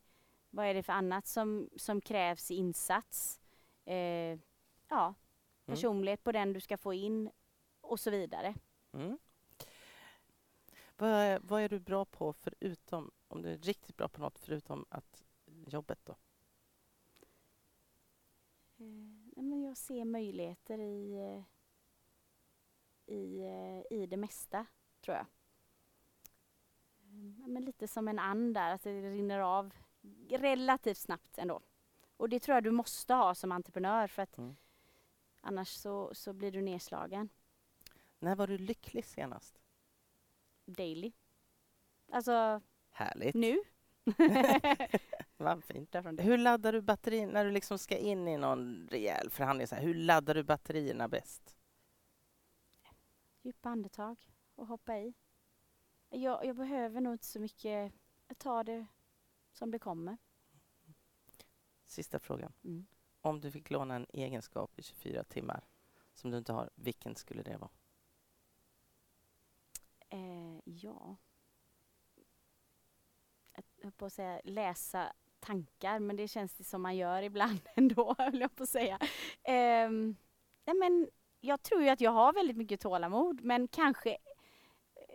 Vad 0.56 0.66
är 0.66 0.74
det 0.74 0.84
för 0.84 0.94
annat 0.94 1.28
som, 1.28 1.70
som 1.76 2.02
krävs 2.02 2.52
i 2.52 2.56
insats? 2.56 3.40
Eh, 3.86 4.40
ja, 4.88 5.14
Mm. 5.66 5.76
personlighet 5.76 6.24
på 6.24 6.32
den 6.32 6.54
du 6.54 6.60
ska 6.62 6.78
få 6.78 6.94
in 6.94 7.30
och 7.82 8.00
så 8.00 8.12
vidare. 8.12 8.56
Mm. 8.94 9.18
Vad, 10.98 11.10
är- 11.10 11.40
vad 11.40 11.62
är 11.62 11.70
du 11.70 11.80
bra 11.80 12.06
på 12.06 12.34
förutom, 12.34 13.12
om 13.28 13.42
du 13.42 13.50
är 13.50 13.58
riktigt 13.58 13.98
bra 13.98 14.08
på 14.08 14.22
något 14.22 14.40
förutom 14.40 14.86
att 14.90 15.24
jobbet 15.68 16.00
då? 16.06 16.16
nej, 19.36 19.44
men 19.46 19.64
jag 19.64 19.78
ser 19.78 20.06
möjligheter 20.06 20.78
i, 20.80 21.14
eh, 21.14 21.44
i, 23.16 23.40
eh, 23.44 23.98
i 24.00 24.06
det 24.08 24.18
mesta, 24.18 24.66
tror 25.02 25.18
jag. 25.18 25.26
Mm, 27.04 27.44
men 27.48 27.66
lite 27.66 27.88
som 27.88 28.08
en 28.08 28.20
and 28.20 28.54
där, 28.54 28.74
att 28.74 28.84
det 28.84 29.12
rinner 29.12 29.40
av 29.40 29.74
relativt 30.30 30.98
snabbt 30.98 31.38
ändå. 31.38 31.62
Och 32.18 32.30
det 32.30 32.40
tror 32.40 32.56
jag 32.56 32.64
du 32.64 32.72
måste 32.72 33.14
ha 33.14 33.36
som 33.36 33.52
entreprenör 33.52 34.08
för 34.08 34.22
att 34.22 34.38
mm. 34.38 34.56
annars 35.42 35.70
så, 35.70 36.14
så 36.14 36.34
blir 36.34 36.52
du 36.52 36.62
nedslagen. 36.62 37.30
När 38.20 38.36
var 38.36 38.48
du 38.48 38.58
lycklig 38.58 39.06
senast? 39.06 39.60
Daily. 40.66 41.12
Alltså... 42.12 42.62
Härligt. 42.92 43.36
Nu. 43.36 43.60
Vad 45.38 45.64
fint. 45.64 45.96
Hur 46.20 46.38
laddar 46.38 46.74
du 46.74 46.82
batterierna 46.82 47.32
när 47.32 47.46
du 47.46 47.52
liksom 47.52 47.80
ska 47.80 47.98
in 47.98 48.28
i 48.28 48.38
någon 48.38 48.88
rejäl 48.92 49.30
förhandling? 49.30 49.68
Så 49.68 49.76
här, 49.76 49.82
hur 49.82 49.94
laddar 49.94 50.36
du 50.36 50.44
batterierna 50.44 51.08
bäst? 51.08 51.56
Djupa 53.42 53.70
andetag 53.70 54.18
och 54.56 54.68
hoppa 54.68 54.98
i. 54.98 55.14
Jag, 56.10 56.46
jag 56.46 56.56
behöver 56.56 57.02
nog 57.02 57.14
inte 57.14 57.26
så 57.26 57.40
mycket. 57.40 57.94
Jag 58.28 58.38
tar 58.38 58.64
det 58.64 58.86
som 59.54 59.72
det 59.72 59.80
kommer. 59.80 60.18
Sista 61.86 62.20
frågan. 62.20 62.54
Mm. 62.64 62.86
Om 63.22 63.42
du 63.42 63.52
fick 63.52 63.70
låna 63.70 63.96
en 63.96 64.08
egenskap 64.14 64.80
i 64.80 64.84
24 64.84 65.24
timmar 65.24 65.64
som 66.14 66.32
du 66.32 66.38
inte 66.38 66.54
har, 66.54 66.70
vilken 66.76 67.16
skulle 67.16 67.44
det 67.44 67.58
vara? 67.58 67.72
Eh, 70.10 70.60
ja. 70.66 71.18
Jag 73.54 73.64
höll 73.84 73.92
på 73.92 74.06
att 74.06 74.14
säga 74.14 74.42
läsa 74.44 75.14
tankar, 75.40 76.00
men 76.00 76.16
det 76.16 76.28
känns 76.28 76.56
det 76.56 76.64
som 76.64 76.82
man 76.82 76.96
gör 76.96 77.22
ibland 77.22 77.60
ändå, 77.76 78.16
höll 78.18 78.40
jag 78.40 78.56
på 78.56 78.64
att 78.64 78.70
säga. 78.70 79.00
Eh, 79.44 79.90
nej 80.66 80.76
men, 80.80 81.10
jag 81.40 81.64
tror 81.64 81.84
ju 81.84 81.90
att 81.90 82.02
jag 82.02 82.12
har 82.12 82.34
väldigt 82.34 82.58
mycket 82.58 82.82
tålamod, 82.82 83.44
men 83.44 83.68
kanske... 83.68 84.18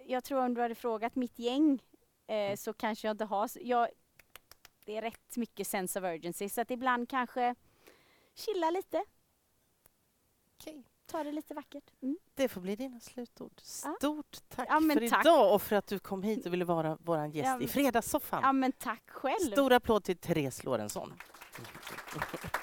Jag 0.06 0.24
tror 0.24 0.44
om 0.44 0.54
du 0.54 0.60
hade 0.60 0.74
frågat 0.74 1.16
mitt 1.16 1.38
gäng 1.38 1.82
eh, 2.26 2.36
mm. 2.36 2.56
så 2.56 2.72
kanske 2.72 3.08
jag 3.08 3.14
inte 3.14 3.24
har... 3.24 3.50
Jag, 3.60 3.88
det 4.88 4.96
är 4.96 5.02
rätt 5.02 5.36
mycket 5.36 5.66
sense 5.66 5.98
of 5.98 6.04
urgency, 6.04 6.48
så 6.48 6.60
att 6.60 6.70
ibland 6.70 7.08
kanske 7.08 7.54
chilla 8.34 8.70
lite. 8.70 9.04
Okay. 10.58 10.82
Ta 11.06 11.24
det 11.24 11.32
lite 11.32 11.54
vackert. 11.54 11.84
Mm. 12.02 12.18
Det 12.34 12.48
får 12.48 12.60
bli 12.60 12.76
dina 12.76 13.00
slutord. 13.00 13.60
Stort 13.60 14.36
tack 14.48 14.68
ja, 14.70 14.80
för 14.80 15.08
tack. 15.08 15.26
idag 15.26 15.54
och 15.54 15.62
för 15.62 15.76
att 15.76 15.86
du 15.86 15.98
kom 15.98 16.22
hit 16.22 16.46
och 16.46 16.52
ville 16.52 16.64
vara 16.64 16.98
vår 17.00 17.26
gäst 17.26 17.46
ja, 17.46 17.60
i 17.60 17.68
Fredagssoffan. 17.68 18.42
Ja, 18.42 18.52
men 18.52 18.72
tack 18.72 19.10
själv. 19.10 19.52
Stor 19.52 19.72
applåd 19.72 20.04
till 20.04 20.16
Therese 20.16 20.64
Lorentzon. 20.64 21.12